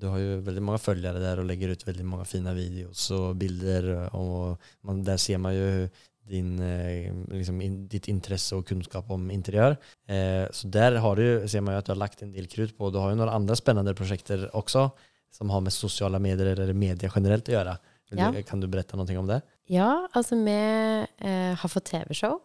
du 0.01 0.07
har 0.07 0.19
jo 0.19 0.41
veldig 0.43 0.63
mange 0.63 0.81
følgere 0.83 1.21
der 1.23 1.39
og 1.39 1.47
legger 1.47 1.71
ut 1.71 1.85
veldig 1.87 2.05
mange 2.05 2.25
fine 2.27 2.51
videos 2.53 3.07
og 3.15 3.37
bilder. 3.39 4.09
Og 4.13 4.57
man, 4.83 5.03
der 5.07 5.17
ser 5.17 5.37
man 5.37 5.55
ju 5.55 5.87
din, 6.27 6.55
eh, 6.59 7.11
liksom 7.31 7.59
in, 7.61 7.87
ditt 7.87 8.07
interesse 8.11 8.55
og 8.57 8.65
kunnskap 8.65 9.09
om 9.13 9.27
interiør. 9.33 9.77
Eh, 10.09 10.45
så 10.51 10.69
der 10.73 10.97
har 11.03 11.15
du, 11.15 11.47
ser 11.47 11.61
man 11.61 11.75
jo 11.75 11.81
at 11.83 11.85
du 11.85 11.93
har 11.93 12.01
lagt 12.01 12.23
en 12.25 12.31
del 12.33 12.47
krutt 12.47 12.75
på. 12.77 12.91
Du 12.91 12.97
har 12.99 13.11
jo 13.13 13.19
noen 13.19 13.29
andre 13.33 13.55
spennende 13.59 13.93
prosjekter 13.97 14.47
også, 14.53 14.87
som 15.31 15.49
har 15.53 15.61
med 15.61 15.73
sosiale 15.75 16.19
medier 16.19 16.53
eller 16.55 16.73
media 16.73 17.09
generelt 17.13 17.47
å 17.51 17.55
gjøre. 17.57 17.77
Ja. 18.15 18.31
Kan 18.47 18.61
du 18.61 18.67
berette 18.71 18.95
noe 18.97 19.17
om 19.17 19.27
det? 19.27 19.41
Ja, 19.67 20.07
altså 20.13 20.37
vi 20.37 20.53
eh, 20.53 21.55
har 21.57 21.69
fått 21.69 21.89
TV-show. 21.89 22.39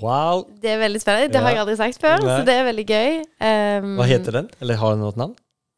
Wow! 0.00 0.46
Det 0.60 0.70
er 0.72 0.78
veldig 0.80 1.00
spennende. 1.02 1.32
Det 1.32 1.40
har 1.44 1.52
jeg 1.52 1.60
aldri 1.60 1.76
sagt 1.76 2.00
før, 2.00 2.22
Nei. 2.24 2.38
så 2.38 2.44
det 2.48 2.54
er 2.56 2.64
veldig 2.70 2.84
gøy. 2.88 3.16
Um, 3.44 3.88
Hva 3.98 4.06
heter 4.08 4.38
den? 4.38 4.46
Eller 4.64 4.78
har 4.80 4.94
den 4.94 5.02
noe 5.04 5.16
navn? 5.20 5.34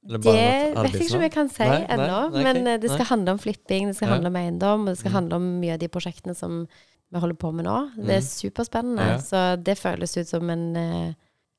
Det 0.06 0.20
vet 0.22 0.36
jeg 0.36 1.00
ikke 1.02 1.18
om 1.18 1.24
jeg 1.24 1.32
kan 1.34 1.48
si 1.50 1.64
Nei, 1.66 1.80
nei, 1.82 1.86
ennå, 1.96 2.18
nei, 2.30 2.42
men 2.46 2.68
eh, 2.70 2.76
det 2.78 2.92
skal 2.92 3.08
handle 3.08 3.32
om 3.34 3.40
flipping, 3.42 3.88
det 3.90 3.96
skal 3.98 4.06
Ja. 4.06 4.12
handle 4.14 4.30
om 4.30 4.36
eiendom, 4.38 4.84
og 4.86 4.92
det 4.92 4.98
skal 5.00 5.10
Mm. 5.10 5.16
handle 5.16 5.34
om 5.40 5.48
mye 5.64 5.72
av 5.74 5.80
de 5.82 5.88
prosjektene 5.90 6.36
som 6.38 6.68
vi 7.12 7.18
holder 7.22 7.36
på 7.38 7.52
med 7.54 7.64
nå. 7.64 7.90
Det 7.96 8.16
er 8.16 8.20
superspennende, 8.20 9.06
Ja. 9.06 9.18
så 9.18 9.62
det 9.62 9.78
føles 9.78 10.16
ut 10.16 10.26
som 10.28 10.50
en 10.50 10.76
eh, 10.76 11.14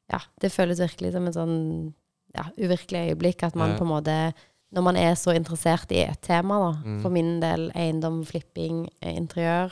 Ja, 0.10 0.20
det 0.40 0.52
føles 0.54 0.80
virkelig 0.80 1.12
som 1.12 1.26
en 1.28 1.34
sånn 1.34 1.94
ja, 2.36 2.44
uvirkelig 2.58 3.10
øyeblikk 3.12 3.44
at 3.44 3.56
man 3.56 3.78
på 3.78 3.82
en 3.84 3.92
måte 3.92 4.34
Når 4.74 4.84
man 4.84 4.96
er 4.98 5.14
så 5.16 5.34
interessert 5.36 5.92
i 5.92 6.02
et 6.04 6.22
tema, 6.22 6.60
da, 6.60 6.72
Mm. 6.84 7.02
for 7.02 7.10
min 7.10 7.40
del 7.40 7.72
eiendom, 7.76 8.26
flipping, 8.26 8.90
eh, 9.02 9.16
interiør 9.16 9.72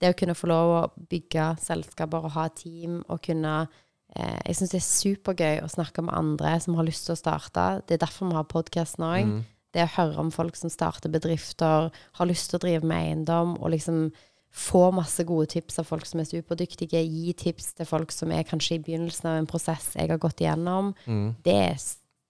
Det 0.00 0.14
å 0.14 0.16
kunne 0.18 0.34
få 0.34 0.46
lov 0.48 0.84
å 0.84 1.06
bygge 1.08 1.58
selskaper 1.58 2.24
og 2.24 2.30
ha 2.32 2.48
team 2.48 3.02
og 3.08 3.22
kunne 3.22 3.68
eh, 4.16 4.38
Jeg 4.46 4.56
syns 4.56 4.70
det 4.70 4.80
er 4.82 5.14
supergøy 5.14 5.62
å 5.62 5.70
snakke 5.70 6.02
med 6.02 6.14
andre 6.14 6.60
som 6.60 6.74
har 6.74 6.84
lyst 6.84 7.06
til 7.06 7.14
å 7.14 7.18
starte. 7.18 7.82
Det 7.86 7.94
er 8.00 8.06
derfor 8.06 8.28
vi 8.28 8.34
har 8.34 8.44
podkasten 8.44 9.04
òg 9.04 9.24
Mm. 9.26 9.44
det 9.74 9.82
å 9.82 9.96
høre 9.96 10.18
om 10.18 10.30
folk 10.30 10.56
som 10.56 10.70
starter 10.70 11.08
bedrifter, 11.10 11.90
har 12.12 12.26
lyst 12.26 12.50
til 12.50 12.58
å 12.58 12.62
drive 12.62 12.82
med 12.84 12.96
eiendom, 13.26 13.56
og 13.60 13.70
liksom 13.72 14.12
få 14.52 14.90
masse 14.94 15.24
gode 15.24 15.46
tips 15.52 15.78
av 15.78 15.84
folk 15.86 16.06
som 16.06 16.20
er 16.20 16.24
superdyktige, 16.24 17.02
gi 17.04 17.32
tips 17.36 17.74
til 17.74 17.86
folk 17.86 18.12
som 18.12 18.30
er 18.32 18.42
kanskje 18.48 18.76
i 18.78 18.82
begynnelsen 18.82 19.26
av 19.30 19.38
en 19.38 19.46
prosess 19.46 19.90
jeg 19.96 20.08
har 20.08 20.18
gått 20.18 20.40
igjennom, 20.40 20.94
Mm. 21.06 21.34
det 21.44 21.54
er, 21.54 21.76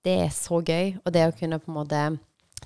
det 0.04 0.16
er 0.26 0.30
så 0.34 0.60
gøy. 0.62 0.98
Og 1.04 1.12
det 1.12 1.22
å 1.28 1.36
kunne 1.38 1.58
på 1.60 1.68
en 1.70 1.74
måte 1.78 2.18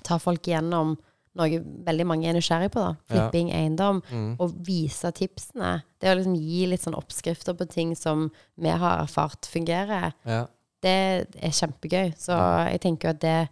ta 0.03 0.17
folk 0.17 0.41
igjennom 0.47 0.97
noe 1.35 1.59
veldig 1.85 2.05
mange 2.05 2.27
er 2.27 2.33
nysgjerrig 2.33 2.71
på, 2.73 2.79
da. 2.81 2.95
Ja. 3.07 3.29
Flipping, 3.29 3.51
eiendom. 3.55 4.01
Mm. 4.11 4.35
Og 4.39 4.51
vise 4.65 5.11
tipsene. 5.15 5.83
Det 6.01 6.09
å 6.11 6.17
liksom 6.17 6.35
gi 6.35 6.65
litt 6.67 6.81
sånn 6.81 6.97
oppskrifter 6.97 7.53
på 7.55 7.69
ting 7.71 7.95
som 7.95 8.31
vi 8.57 8.67
har 8.69 9.03
erfart 9.05 9.45
fungerer 9.47 10.13
Ja. 10.25 10.47
det 10.81 11.27
er 11.39 11.49
kjempegøy. 11.55 12.17
Så 12.17 12.33
jeg 12.71 12.81
tenker 12.81 13.09
at 13.09 13.19
det, 13.21 13.49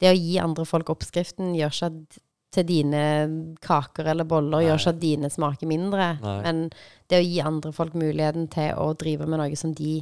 det 0.00 0.10
å 0.10 0.16
gi 0.18 0.38
andre 0.40 0.64
folk 0.64 0.88
oppskriften 0.88 1.54
gjør 1.54 1.70
ikke 1.70 1.86
at 1.86 2.18
til 2.50 2.64
dine 2.66 3.02
kaker 3.62 4.08
eller 4.10 4.24
boller 4.24 4.58
Nei. 4.58 4.64
gjør 4.66 4.80
ikke 4.80 4.94
at 4.94 5.00
dine 5.00 5.30
smaker 5.30 5.66
mindre. 5.70 6.08
Nei. 6.20 6.36
Men 6.42 6.62
det 7.08 7.20
å 7.20 7.24
gi 7.26 7.40
andre 7.40 7.72
folk 7.72 7.94
muligheten 7.94 8.48
til 8.50 8.72
å 8.74 8.88
drive 8.98 9.26
med 9.30 9.38
noe 9.38 9.56
som 9.56 9.72
de 9.74 10.00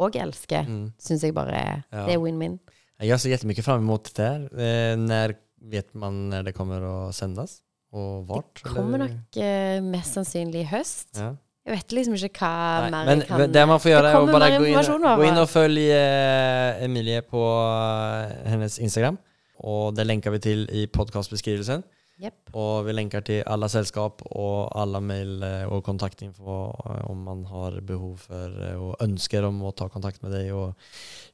òg 0.00 0.14
elsker, 0.16 0.64
Mm. 0.68 0.92
syns 0.98 1.22
jeg 1.22 1.34
bare 1.34 1.54
er, 1.54 1.84
Ja. 1.92 2.06
det 2.06 2.14
er 2.14 2.18
win-win. 2.18 2.58
Jag 3.00 3.20
ser 3.20 3.30
jättemycket 3.30 3.64
fram 3.64 3.80
emot 3.82 4.12
det 4.14 4.24
her. 4.24 4.42
Eh, 4.58 4.96
när 4.96 5.34
vet 5.60 5.94
man 5.94 6.30
når 6.30 6.44
det 6.44 6.54
kommer 6.54 6.80
å 6.82 7.12
sendes? 7.12 7.60
Og 7.92 8.26
vart? 8.28 8.54
Det 8.62 8.70
kommer 8.74 8.98
eller? 9.00 9.08
nok 9.08 9.36
eh, 9.42 9.80
mest 9.80 10.14
sannsynlig 10.14 10.60
i 10.60 10.64
høst. 10.76 11.08
Ja. 11.16 11.34
Jeg 11.66 11.76
vet 11.76 11.88
liksom 11.92 12.14
ikke 12.14 12.38
hva 12.40 12.90
Nei, 12.90 12.90
mer 12.90 13.06
men 13.06 13.18
jeg 13.20 13.28
kan 13.28 13.52
det 13.52 13.66
man 13.68 13.78
får 13.78 13.90
gjøre, 13.92 14.08
er 14.08 14.16
å 14.16 14.32
bare 14.32 14.50
gå 14.58 14.66
inn, 14.66 14.74
gå 15.18 15.24
inn, 15.28 15.38
og 15.38 15.48
följ 15.48 15.90
eh, 15.90 16.84
Emilie 16.84 17.22
på 17.22 17.42
eh, 17.42 18.48
hennes 18.50 18.78
Instagram. 18.78 19.18
Och 19.58 19.94
det 19.94 20.04
lenker 20.06 20.30
vi 20.30 20.38
til 20.42 20.68
i 20.70 20.86
podcastbeskrivelsen. 20.86 21.82
Yep. 22.18 22.50
Og 22.58 22.86
vi 22.88 22.94
lenker 22.96 23.22
til 23.22 23.44
alle 23.46 23.68
selskap 23.70 24.24
og 24.26 24.72
alle 24.78 24.98
mail 25.02 25.42
eh, 25.46 25.70
og 25.70 25.84
kontaktinfo 25.86 26.56
eh, 26.74 27.04
om 27.06 27.20
man 27.28 27.44
har 27.46 27.76
behov 27.86 28.16
for 28.24 28.56
eh, 28.58 28.74
og 28.74 29.04
ønsker 29.04 29.46
om 29.46 29.60
å 29.62 29.70
ta 29.70 29.86
kontakt 29.92 30.24
med 30.24 30.34
deg 30.34 30.50
og 30.50 30.74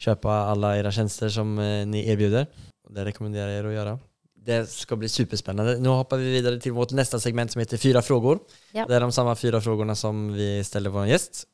kjøpe 0.04 0.28
alle 0.28 0.74
deres 0.76 0.98
tjenester 0.98 1.32
som 1.32 1.56
ni 1.88 2.04
erbjuder. 2.12 2.50
Det 2.92 3.06
rekommenderer 3.08 3.54
jeg 3.54 3.62
dere 3.62 3.72
å 3.72 3.78
gjøre. 3.78 3.96
Det 4.44 4.58
skal 4.68 5.00
bli 5.00 5.08
superspennende. 5.08 5.78
Nå 5.80 5.96
hopper 5.96 6.20
vi 6.20 6.34
videre 6.34 6.60
til 6.60 6.74
vårt 6.76 6.92
neste 6.92 7.16
segment 7.22 7.54
som 7.54 7.62
heter 7.62 7.80
Fyra 7.80 8.04
frågor. 8.04 8.42
Yep. 8.74 8.84
Det 8.84 8.98
er 8.98 9.06
de 9.06 9.16
samme 9.16 9.32
fyra 9.40 9.62
frågorna 9.64 9.96
som 9.96 10.26
vi 10.36 10.58
stiller 10.68 10.92
vår 10.92 11.08
gjest. 11.14 11.46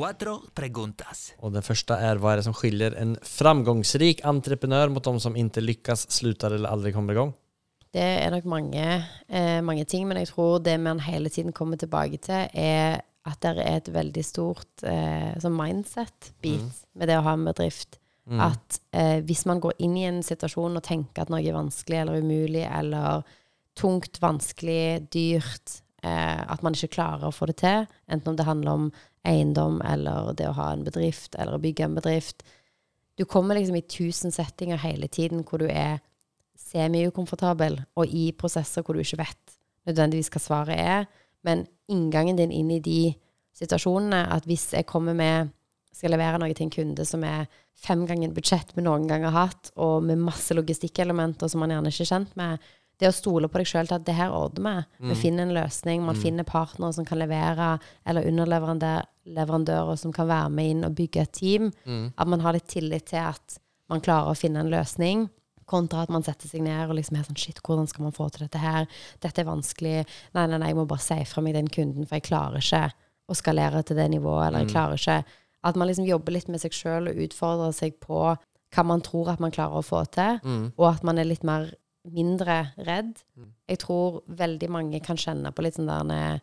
Cuatro 0.00 0.38
preguntas. 0.56 1.34
Og 1.44 1.52
den 1.52 1.64
første 1.64 1.98
er 2.00 2.20
hva 2.20 2.32
er 2.32 2.40
det 2.40 2.46
som 2.46 2.56
skiljer 2.56 2.96
en 2.96 3.18
framgångsrik 3.20 4.22
entreprenør 4.24 4.88
mot 4.94 5.04
de 5.04 5.20
som 5.20 5.36
ikke 5.36 5.60
lykkes, 5.60 6.06
slutter 6.16 6.56
eller 6.56 6.72
aldri 6.72 6.94
kommer 6.96 7.16
igång? 7.16 7.34
Det 7.92 8.06
er 8.22 8.30
nok 8.32 8.46
mange, 8.48 8.86
eh, 9.28 9.60
mange 9.60 9.84
ting, 9.84 10.06
men 10.08 10.22
jeg 10.22 10.30
tror 10.30 10.62
det 10.64 10.78
man 10.80 11.02
hele 11.04 11.28
tiden 11.28 11.52
kommer 11.52 11.76
tilbake 11.76 12.20
til, 12.22 12.48
er 12.54 13.02
at 13.28 13.40
det 13.42 13.58
er 13.58 13.76
et 13.76 13.90
veldig 13.92 14.24
stort 14.24 14.84
eh, 14.86 15.34
sånn 15.42 15.58
mindset-bit 15.58 16.86
med 16.96 17.10
det 17.10 17.18
å 17.18 17.26
ha 17.26 17.34
en 17.36 17.44
bedrift. 17.50 17.98
At 18.30 18.78
eh, 18.94 19.18
hvis 19.26 19.42
man 19.48 19.58
går 19.60 19.80
inn 19.82 19.96
i 19.98 20.06
en 20.06 20.22
situasjon 20.22 20.78
og 20.78 20.86
tenker 20.86 21.24
at 21.24 21.32
noe 21.32 21.42
er 21.42 21.56
vanskelig 21.56 21.98
eller 21.98 22.22
umulig 22.22 22.62
eller 22.62 23.24
tungt, 23.74 24.20
vanskelig, 24.22 25.08
dyrt, 25.10 25.80
eh, 26.04 26.38
at 26.38 26.62
man 26.62 26.76
ikke 26.76 26.94
klarer 26.94 27.26
å 27.26 27.34
få 27.34 27.50
det 27.50 27.58
til, 27.64 27.88
enten 28.06 28.32
om 28.32 28.38
det 28.38 28.46
handler 28.46 28.70
om 28.78 28.90
eiendom 29.26 29.80
eller 29.84 30.32
det 30.36 30.48
å 30.48 30.56
ha 30.56 30.70
en 30.72 30.84
bedrift 30.86 31.36
eller 31.36 31.56
å 31.56 31.62
bygge 31.62 31.84
en 31.86 31.96
bedrift 31.98 32.44
Du 33.18 33.26
kommer 33.28 33.58
liksom 33.58 33.76
i 33.76 33.84
tusen 33.84 34.32
settinger 34.32 34.80
hele 34.80 35.08
tiden 35.12 35.42
hvor 35.44 35.60
du 35.60 35.66
er 35.68 35.98
semi-ukomfortabel, 36.60 37.80
og 37.98 38.12
i 38.14 38.30
prosesser 38.36 38.84
hvor 38.84 38.96
du 38.96 39.02
ikke 39.02 39.20
vet 39.20 39.56
nødvendigvis 39.88 40.30
hva 40.32 40.40
svaret 40.40 40.78
er. 40.80 41.08
Men 41.44 41.66
inngangen 41.90 42.38
din 42.38 42.52
inn 42.54 42.70
i 42.72 42.80
de 42.84 43.00
situasjonene, 43.56 44.22
at 44.32 44.46
hvis 44.48 44.70
jeg 44.76 44.88
kommer 44.88 45.16
med 45.16 45.50
skal 45.92 46.14
levere 46.14 46.38
noe 46.40 46.54
til 46.54 46.68
en 46.68 46.72
kunde 46.72 47.04
som 47.08 47.24
er 47.26 47.48
fem 47.80 48.04
ganger 48.08 48.32
budsjett 48.36 48.70
vi 48.76 48.84
noen 48.84 49.08
gang 49.10 49.24
har 49.26 49.36
hatt, 49.36 49.72
og 49.80 50.04
med 50.06 50.22
masse 50.22 50.54
logistikkelementer 50.56 51.50
som 51.50 51.64
man 51.64 51.74
gjerne 51.74 51.92
ikke 51.92 52.06
er 52.06 52.12
kjent 52.12 52.36
med, 52.38 52.70
det 53.00 53.08
å 53.08 53.14
stole 53.16 53.48
på 53.48 53.58
deg 53.58 53.66
sjøl 53.70 53.88
til 53.88 53.96
at 53.96 54.04
det 54.06 54.14
her 54.18 54.30
ordner 54.36 54.84
vi. 54.98 55.08
Vi 55.10 55.14
finner 55.22 55.46
en 55.46 55.54
løsning, 55.56 56.02
man 56.04 56.14
finner 56.20 56.44
partnere 56.44 56.92
som 56.92 57.04
kan 57.08 57.18
levere, 57.18 57.78
eller 58.06 58.26
underleverandører 58.28 59.96
som 59.96 60.12
kan 60.12 60.28
være 60.28 60.50
med 60.52 60.70
inn 60.70 60.84
og 60.84 60.94
bygge 60.98 61.22
et 61.22 61.32
team. 61.32 61.70
At 62.16 62.28
man 62.28 62.40
har 62.40 62.52
litt 62.56 62.68
tillit 62.68 63.06
til 63.10 63.18
at 63.24 63.58
man 63.88 64.00
klarer 64.00 64.30
å 64.32 64.38
finne 64.38 64.60
en 64.60 64.70
løsning. 64.70 65.28
Kontra 65.70 66.02
at 66.02 66.10
man 66.10 66.22
setter 66.26 66.48
seg 66.50 66.62
ned 66.66 66.88
og 66.90 66.96
liksom 66.98 67.16
er 67.16 67.24
sånn 67.28 67.36
Shit, 67.38 67.60
hvordan 67.62 67.86
skal 67.86 68.02
man 68.04 68.12
få 68.12 68.28
til 68.34 68.42
dette 68.46 68.58
her? 68.58 68.86
Dette 69.22 69.40
er 69.40 69.46
vanskelig. 69.46 70.04
Nei, 70.34 70.46
nei, 70.46 70.58
nei, 70.58 70.68
jeg 70.72 70.76
må 70.76 70.86
bare 70.90 71.04
si 71.04 71.18
fra 71.30 71.40
meg 71.42 71.54
den 71.54 71.68
kunden, 71.70 72.06
for 72.06 72.18
jeg 72.18 72.26
klarer 72.26 72.58
ikke 72.58 72.90
å 73.30 73.34
skalere 73.38 73.82
til 73.86 73.96
det 73.96 74.08
nivået. 74.10 74.48
Eller 74.48 74.64
jeg 74.64 74.72
klarer 74.74 74.98
ikke 74.98 75.24
At 75.62 75.76
man 75.76 75.88
liksom 75.88 76.06
jobber 76.08 76.32
litt 76.32 76.48
med 76.48 76.60
seg 76.60 76.72
sjøl 76.72 77.08
og 77.10 77.18
utfordrer 77.20 77.72
seg 77.72 77.98
på 78.00 78.36
hva 78.70 78.82
man 78.86 79.00
tror 79.02 79.28
at 79.32 79.40
man 79.40 79.50
klarer 79.50 79.78
å 79.78 79.82
få 79.82 80.04
til, 80.14 80.38
og 80.78 80.86
at 80.94 81.02
man 81.04 81.18
er 81.18 81.24
litt 81.26 81.42
mer 81.44 81.72
mindre 82.08 82.72
redd. 82.86 83.18
Jeg 83.68 83.82
tror 83.82 84.22
veldig 84.26 84.70
mange 84.72 85.00
kan 85.04 85.18
kjenne 85.20 85.52
på 85.52 85.64
litt 85.64 85.76
sånn 85.76 85.90
der 85.90 86.40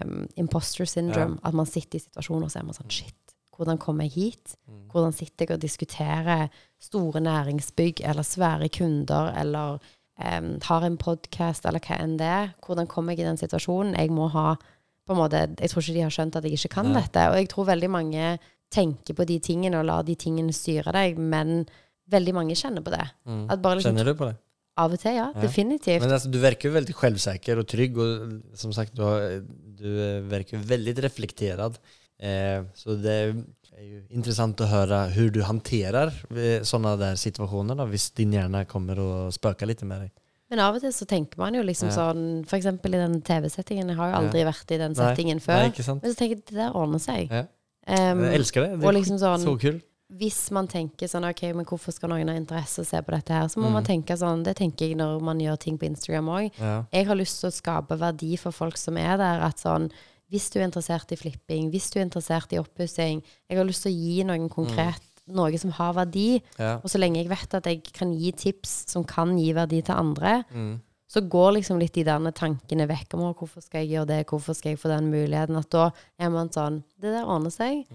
um, 0.00 0.26
imposter 0.36 0.88
syndrome. 0.88 1.38
At 1.44 1.56
man 1.56 1.68
sitter 1.68 1.98
i 1.98 2.04
situasjoner 2.04 2.48
og 2.48 2.52
så 2.52 2.60
er 2.60 2.68
man 2.68 2.76
sånn 2.76 2.92
Shit, 2.92 3.16
hvordan 3.56 3.80
kommer 3.80 4.08
jeg 4.08 4.14
hit? 4.16 4.56
Hvordan 4.92 5.12
sitter 5.16 5.46
jeg 5.46 5.56
og 5.56 5.62
diskuterer 5.62 6.50
store 6.80 7.20
næringsbygg 7.20 8.04
eller 8.08 8.26
svære 8.26 8.68
kunder 8.72 9.32
eller 9.40 9.80
um, 10.20 10.52
har 10.68 10.86
en 10.86 11.00
podkast 11.00 11.66
eller 11.68 11.82
hva 11.84 11.98
enn 12.00 12.18
det 12.20 12.28
er? 12.28 12.54
Hvordan 12.66 12.88
kommer 12.90 13.16
jeg 13.16 13.24
i 13.24 13.28
den 13.30 13.40
situasjonen? 13.40 13.96
Jeg 13.98 14.12
må 14.12 14.28
ha 14.34 14.54
på 15.08 15.14
en 15.16 15.18
måte, 15.18 15.38
Jeg 15.58 15.70
tror 15.70 15.82
ikke 15.82 15.94
de 15.96 16.02
har 16.04 16.12
skjønt 16.14 16.36
at 16.36 16.44
jeg 16.44 16.54
ikke 16.54 16.74
kan 16.76 16.92
Nei. 16.92 17.00
dette. 17.02 17.22
Og 17.32 17.36
jeg 17.40 17.48
tror 17.50 17.64
veldig 17.66 17.88
mange 17.90 18.26
tenker 18.70 19.16
på 19.18 19.24
de 19.26 19.40
tingene 19.42 19.80
og 19.80 19.88
lar 19.88 20.04
de 20.06 20.14
tingene 20.14 20.52
styre 20.54 20.92
deg, 20.94 21.18
men 21.18 21.64
veldig 22.10 22.34
mange 22.36 22.54
kjenner 22.54 22.84
på 22.84 22.92
det. 22.94 23.06
Bare 23.26 23.80
liksom, 23.80 23.96
Kjenner 23.96 24.06
du 24.06 24.14
på 24.14 24.28
det? 24.28 24.36
Av 24.80 24.96
og 24.96 25.00
til, 25.02 25.14
ja. 25.18 25.28
Ja. 25.34 25.44
Definitivt. 25.44 26.02
Men 26.04 26.16
altså, 26.16 26.30
du 26.32 26.38
virker 26.42 26.70
jo 26.70 26.76
veldig 26.78 26.96
selvsikker 26.96 27.60
og 27.62 27.68
trygg 27.70 27.98
og 28.00 28.36
som 28.58 28.74
sagt 28.76 28.96
du, 28.96 29.04
har, 29.06 29.40
du 29.80 29.88
virker 30.30 30.60
veldig 30.60 30.96
reflektert. 31.04 31.10
reflekterad. 31.10 31.80
Eh, 32.20 32.62
så 32.76 32.96
det 33.00 33.12
er 33.16 33.26
jo 33.32 33.42
intressant 34.12 34.60
å 34.60 34.68
høre 34.68 35.04
hvordan 35.14 35.32
du 35.32 35.40
håndterer 35.46 36.10
sånne 36.68 36.96
der 37.00 37.16
situasjoner, 37.16 37.76
situationer 37.76 37.86
hvis 37.92 38.10
din 38.18 38.34
hjerne 38.36 38.64
kommer 38.68 39.00
og 39.00 39.32
spøker 39.32 39.68
litt 39.70 39.82
med 39.88 40.04
deg. 40.06 40.10
Men 40.50 40.62
av 40.64 40.74
og 40.74 40.82
til 40.82 40.92
så 40.92 41.06
tenker 41.06 41.38
man 41.38 41.54
jo 41.54 41.62
liksom 41.62 41.88
Ja. 41.88 41.94
sånn 41.94 42.44
eksempel 42.58 42.94
i 42.94 42.98
den 42.98 43.20
TV-settingen. 43.22 43.88
Jeg 43.88 43.96
har 43.96 44.10
jo 44.10 44.16
aldri 44.18 44.42
vært 44.44 44.70
i 44.74 44.78
den 44.78 44.94
settingen 44.98 45.38
Nei. 45.38 45.44
før. 45.46 45.82
sant? 45.84 46.02
Men 46.02 46.10
så 46.12 46.18
tenker 46.18 46.36
jeg 46.36 46.44
det 46.46 46.56
der 46.58 46.72
ordner 46.74 46.98
seg. 46.98 47.30
Ja. 47.30 47.46
Um, 47.86 48.24
jeg 48.24 48.40
elsker 48.40 48.66
det. 48.66 48.80
Det 48.80 48.86
og 48.86 48.94
liksom 48.94 49.18
sånn 49.18 49.44
så 49.44 49.54
kul. 49.58 49.80
Hvis 50.18 50.50
man 50.50 50.66
tenker 50.66 51.06
sånn 51.06 51.24
OK, 51.28 51.42
men 51.54 51.64
hvorfor 51.64 51.92
skal 51.94 52.10
noen 52.10 52.28
ha 52.28 52.34
interesse 52.34 52.82
å 52.82 52.86
se 52.86 52.98
på 53.00 53.12
dette 53.14 53.30
her? 53.32 53.46
Så 53.48 53.60
må 53.62 53.68
Mm. 53.68 53.72
man 53.72 53.84
tenke 53.84 54.16
sånn 54.18 54.42
Det 54.42 54.56
tenker 54.56 54.88
jeg 54.88 54.96
når 54.96 55.20
man 55.22 55.38
gjør 55.38 55.58
ting 55.58 55.78
på 55.78 55.86
Instagram 55.86 56.26
òg. 56.26 56.50
Ja. 56.58 56.84
Jeg 56.92 57.06
har 57.06 57.14
lyst 57.16 57.40
til 57.40 57.48
å 57.50 57.52
skape 57.54 57.96
verdi 57.98 58.36
for 58.38 58.50
folk 58.50 58.76
som 58.76 58.96
er 58.96 59.16
der. 59.16 59.40
At 59.40 59.56
sånn 59.58 59.90
Hvis 60.30 60.48
du 60.50 60.60
er 60.60 60.68
interessert 60.68 61.10
i 61.12 61.16
flipping, 61.16 61.70
hvis 61.72 61.90
du 61.90 61.98
er 62.00 62.04
interessert 62.06 62.52
i 62.52 62.58
oppussing 62.58 63.22
Jeg 63.48 63.56
har 63.58 63.64
lyst 63.64 63.82
til 63.82 63.92
å 63.92 63.98
gi 63.98 64.22
noen 64.24 64.48
konkret 64.48 65.00
noe 65.28 65.56
som 65.58 65.70
har 65.70 65.92
verdi. 65.94 66.42
Ja. 66.58 66.76
Og 66.82 66.84
så 66.90 66.98
lenge 66.98 67.16
jeg 67.22 67.28
vet 67.28 67.54
at 67.54 67.62
jeg 67.64 67.84
kan 67.92 68.12
gi 68.12 68.32
tips 68.32 68.90
som 68.90 69.04
kan 69.04 69.36
gi 69.38 69.52
verdi 69.52 69.80
til 69.84 69.94
andre, 69.94 70.44
Mm. 70.52 70.80
så 71.08 71.20
går 71.28 71.54
liksom 71.54 71.78
litt 71.78 71.92
de 71.92 72.02
der 72.02 72.18
tankene 72.32 72.88
vekk 72.88 73.14
om 73.14 73.32
hvorfor 73.34 73.62
skal 73.62 73.86
jeg 73.86 73.90
gjøre 73.90 74.06
det, 74.08 74.26
hvorfor 74.26 74.54
skal 74.56 74.70
jeg 74.72 74.78
få 74.80 74.88
den 74.88 75.10
muligheten. 75.12 75.56
At 75.56 75.70
da 75.70 75.90
er 76.18 76.30
man 76.30 76.48
sånn 76.48 76.82
Det 76.98 77.12
der 77.12 77.24
ordner 77.24 77.50
seg. 77.52 77.86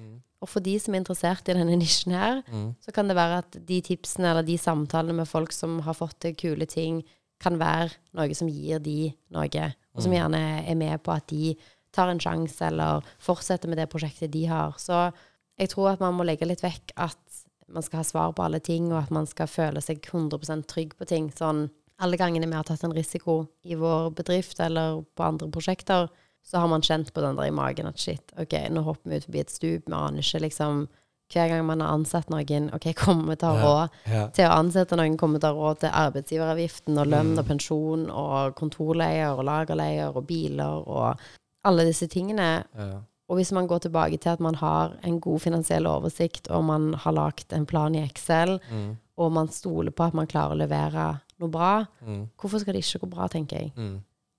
Og 0.45 0.49
for 0.51 0.61
de 0.61 0.75
som 0.77 0.93
er 0.93 1.01
interessert 1.01 1.49
i 1.49 1.55
denne 1.57 1.73
nisjen 1.79 2.13
her, 2.13 2.43
så 2.85 2.93
kan 2.93 3.09
det 3.09 3.17
være 3.17 3.39
at 3.41 3.55
de 3.65 3.79
tipsene 3.81 4.29
eller 4.29 4.45
de 4.45 4.59
samtalene 4.61 5.17
med 5.17 5.29
folk 5.29 5.55
som 5.55 5.79
har 5.81 5.97
fått 5.97 6.19
til 6.21 6.35
kule 6.37 6.67
ting, 6.69 7.01
kan 7.41 7.57
være 7.59 7.89
noe 8.15 8.35
som 8.37 8.47
gir 8.47 8.79
de 8.79 9.09
noe, 9.33 9.63
og 9.95 10.03
som 10.05 10.13
gjerne 10.13 10.39
er 10.63 10.77
med 10.77 11.01
på 11.03 11.11
at 11.11 11.25
de 11.33 11.55
tar 11.95 12.11
en 12.11 12.21
sjanse 12.21 12.61
eller 12.63 13.03
fortsetter 13.23 13.71
med 13.71 13.81
det 13.81 13.89
prosjektet 13.91 14.31
de 14.31 14.45
har. 14.47 14.77
Så 14.77 15.09
jeg 15.57 15.71
tror 15.73 15.93
at 15.93 16.03
man 16.03 16.15
må 16.15 16.27
legge 16.27 16.47
litt 16.47 16.63
vekk 16.63 16.93
at 16.95 17.41
man 17.67 17.83
skal 17.83 18.03
ha 18.03 18.05
svar 18.05 18.35
på 18.37 18.45
alle 18.45 18.61
ting, 18.61 18.91
og 18.93 19.01
at 19.01 19.11
man 19.11 19.25
skal 19.25 19.49
føle 19.49 19.81
seg 19.81 20.03
100% 20.05 20.67
trygg 20.69 20.93
på 20.99 21.07
ting. 21.09 21.31
Sånn 21.33 21.65
alle 22.03 22.19
gangene 22.19 22.47
vi 22.47 22.57
har 22.57 22.67
tatt 22.67 22.83
en 22.85 22.95
risiko 22.95 23.45
i 23.63 23.77
vår 23.79 24.11
bedrift 24.17 24.59
eller 24.63 25.01
på 25.15 25.25
andre 25.25 25.49
prosjekter, 25.51 26.09
så 26.45 26.59
har 26.61 26.67
man 26.69 26.81
kjent 26.85 27.11
på 27.13 27.21
den 27.25 27.35
der 27.39 27.47
i 27.49 27.51
magen 27.55 27.87
at 27.89 27.97
shit, 27.99 28.31
ok, 28.37 28.53
nå 28.69 28.83
hopper 28.85 29.09
vi 29.09 29.17
ut 29.17 29.25
forbi 29.25 29.39
et 29.41 29.49
stup, 29.49 29.87
vi 29.89 29.93
aner 29.93 30.21
ikke 30.21 30.41
liksom 30.45 30.87
Hver 31.33 31.47
gang 31.49 31.63
man 31.65 31.79
har 31.81 31.89
ansatt 31.97 32.27
noen, 32.29 32.67
ok, 32.71 32.83
kommer 32.93 33.31
vi 33.33 33.35
til 33.41 33.47
å 33.49 33.55
ha 33.57 33.63
råd 33.65 33.89
Ja. 34.11 34.27
til 34.29 34.45
å 34.45 34.59
ansette 34.59 34.95
noen, 34.95 35.17
kommer 35.17 35.39
vi 35.39 35.41
til 35.41 35.49
å 35.49 35.55
ha 35.55 35.63
råd 35.71 35.79
til 35.79 35.89
arbeidsgiveravgiften 35.89 36.99
og 37.01 37.07
lønn 37.07 37.39
og 37.39 37.47
pensjon 37.47 38.03
og 38.11 38.53
kontorleier 38.59 39.33
og 39.33 39.43
lagerleier 39.47 40.15
og 40.15 40.27
biler 40.27 40.83
og 40.87 41.17
alle 41.65 41.85
disse 41.87 42.05
tingene. 42.07 42.63
Ja. 42.77 42.99
Og 43.27 43.37
hvis 43.39 43.51
man 43.57 43.65
går 43.67 43.79
tilbake 43.87 44.19
til 44.21 44.29
at 44.35 44.39
man 44.39 44.53
har 44.61 44.93
en 45.03 45.19
god 45.19 45.41
finansiell 45.41 45.87
oversikt, 45.89 46.47
og 46.51 46.63
man 46.63 46.93
har 46.93 47.11
lagt 47.17 47.53
en 47.53 47.65
plan 47.65 47.95
i 47.95 48.03
Excel, 48.05 48.59
Mm. 48.71 48.97
og 49.17 49.31
man 49.31 49.47
stoler 49.47 49.89
på 49.91 50.05
at 50.05 50.13
man 50.13 50.27
klarer 50.27 50.53
å 50.53 50.61
levere 50.61 51.21
noe 51.39 51.49
bra, 51.49 51.85
Mm. 52.05 52.29
hvorfor 52.37 52.59
skal 52.59 52.73
det 52.73 52.83
ikke 52.83 52.99
gå 52.99 53.09
bra, 53.09 53.27
tenker 53.27 53.57
jeg. 53.63 53.71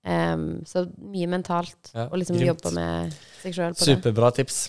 Em, 0.07 0.43
så 0.65 0.85
mye 1.03 1.27
mentalt, 1.27 1.89
Ja, 1.93 2.05
og 2.07 2.17
liksom 2.21 2.37
grymt. 2.37 2.47
jobbe 2.63 2.73
med 2.77 3.15
seg 3.41 3.53
sjøl 3.57 3.73
på 3.75 3.83
det. 3.85 3.87
Superbra 3.97 4.29
tips. 4.37 4.59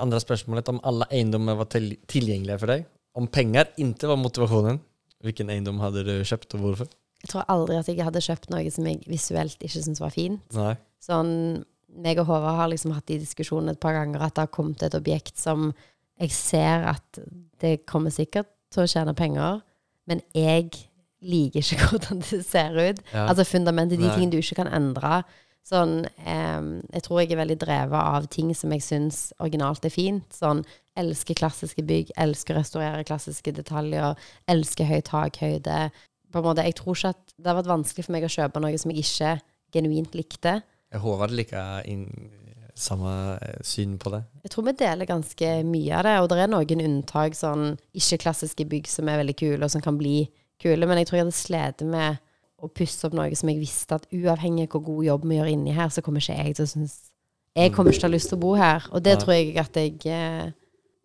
Andre 0.00 0.18
spørsmålet 0.22 0.68
om 0.72 0.80
alle 0.86 1.06
eiendommer 1.10 1.56
var 1.60 1.68
til 1.70 1.92
tilgjengelige 2.10 2.58
for 2.58 2.66
deg. 2.72 2.86
Om 3.18 3.26
penger 3.30 3.68
ikke 3.78 4.08
var 4.10 4.16
motivasjonen, 4.18 4.80
hvilken 5.22 5.50
eiendom 5.50 5.78
hadde 5.82 6.04
du 6.06 6.12
kjøpt 6.26 6.54
og 6.58 6.60
hvorfor? 6.64 6.90
Jeg 7.22 7.30
tror 7.34 7.44
aldri 7.52 7.76
at 7.76 7.86
jeg 7.90 8.02
hadde 8.02 8.22
kjøpt 8.24 8.50
noe 8.50 8.70
som 8.72 8.86
jeg 8.88 9.02
visuelt 9.06 9.58
ikke 9.60 9.82
syntes 9.82 10.00
var 10.00 10.10
fint. 10.14 10.40
Nei. 10.56 10.74
Sånn, 11.04 11.64
meg 12.00 12.18
og 12.22 12.26
Håvard 12.30 12.56
har 12.56 12.68
liksom 12.72 12.94
hatt 12.96 13.06
de 13.10 13.18
diskusjonene 13.20 13.74
et 13.76 13.80
par 13.82 13.92
ganger 13.98 14.22
at 14.22 14.34
det 14.38 14.44
har 14.46 14.54
kommet 14.54 14.82
et 14.86 14.94
objekt 14.96 15.36
som 15.38 15.72
jeg 16.20 16.30
ser 16.32 16.86
at 16.96 17.18
det 17.60 17.84
kommer 17.86 18.10
sikkert 18.14 18.48
til 18.72 18.84
å 18.84 18.88
tjene 18.90 19.14
penger, 19.14 19.60
men 20.08 20.22
jeg 20.34 20.70
liker 21.20 21.62
ikke 21.64 21.86
hvordan 21.92 22.24
det 22.24 22.42
ser 22.46 22.76
ut. 22.76 23.04
Ja. 23.12 23.28
Altså 23.28 23.46
fundamentet, 23.48 24.00
de 24.00 24.08
Nei. 24.08 24.16
tingene 24.16 24.34
du 24.34 24.40
ikke 24.40 24.62
kan 24.62 24.72
endre. 24.72 25.22
Sånn, 25.66 26.06
eh, 26.24 26.60
jeg 26.96 27.04
tror 27.04 27.20
jeg 27.20 27.34
er 27.34 27.42
veldig 27.42 27.58
drevet 27.60 28.00
av 28.00 28.28
ting 28.32 28.54
som 28.56 28.72
jeg 28.74 28.84
syns 28.84 29.20
originalt 29.38 29.84
er 29.86 29.94
fint. 29.94 30.26
Sånn, 30.34 30.64
elsker 30.98 31.38
klassiske 31.38 31.84
bygg, 31.86 32.14
elsker 32.20 32.56
å 32.56 32.62
restaurere 32.62 33.06
klassiske 33.06 33.54
detaljer, 33.56 34.16
elsker 34.50 34.88
høy 34.88 35.00
takhøyde. 35.06 35.84
På 36.30 36.40
en 36.40 36.48
måte, 36.48 36.64
jeg 36.66 36.78
tror 36.80 36.96
ikke 36.96 37.14
at 37.14 37.34
det 37.36 37.50
har 37.50 37.58
vært 37.60 37.72
vanskelig 37.72 38.06
for 38.06 38.16
meg 38.16 38.26
å 38.26 38.32
kjøpe 38.32 38.62
noe 38.62 38.80
som 38.80 38.92
jeg 38.92 39.04
ikke 39.04 39.32
genuint 39.74 40.16
likte. 40.18 40.60
Jeg 40.90 41.02
håper 41.04 41.30
det 41.30 41.42
liker 41.44 41.84
samme 42.80 43.38
eh, 43.42 43.60
syn 43.66 43.98
på 44.00 44.12
det? 44.14 44.22
Jeg 44.44 44.54
tror 44.54 44.66
vi 44.68 44.76
deler 44.80 45.08
ganske 45.08 45.50
mye 45.68 45.96
av 45.98 46.06
det, 46.06 46.14
og 46.20 46.28
det 46.32 46.38
er 46.40 46.52
noen 46.52 46.84
unntak, 46.84 47.36
sånn 47.36 47.74
ikke-klassiske 47.96 48.66
bygg 48.70 48.88
som 48.90 49.10
er 49.10 49.20
veldig 49.20 49.36
kule, 49.38 49.62
og 49.64 49.72
som 49.72 49.84
kan 49.84 49.98
bli 50.00 50.24
kule, 50.60 50.88
men 50.88 51.00
jeg 51.00 51.08
tror 51.08 51.18
jeg 51.18 51.26
hadde 51.26 51.38
slitt 51.38 51.86
med 51.88 52.20
å 52.60 52.68
pusse 52.68 53.06
opp 53.08 53.16
noe 53.16 53.36
som 53.38 53.50
jeg 53.50 53.60
visste 53.60 53.96
at 53.96 54.08
uavhengig 54.12 54.68
av 54.68 54.74
hvor 54.74 54.86
god 54.90 55.04
jobb 55.06 55.28
vi 55.28 55.38
gjør 55.38 55.52
inni 55.54 55.76
her, 55.76 55.92
så 55.92 56.04
kommer 56.04 56.22
ikke 56.22 56.36
jeg 56.36 56.56
til 56.58 56.66
å 56.66 56.72
synes 56.74 56.96
Jeg 57.56 57.72
kommer 57.74 57.92
ikke 57.92 58.04
til 58.04 58.08
å 58.08 58.10
ha 58.10 58.16
lyst 58.16 58.30
til 58.30 58.38
å 58.38 58.42
bo 58.44 58.54
her, 58.58 58.88
og 58.92 59.04
det 59.04 59.16
Nei. 59.16 59.20
tror 59.22 59.34
jeg 59.34 59.54
at 59.58 59.78
jeg 59.80 59.94
eh, 60.06 60.50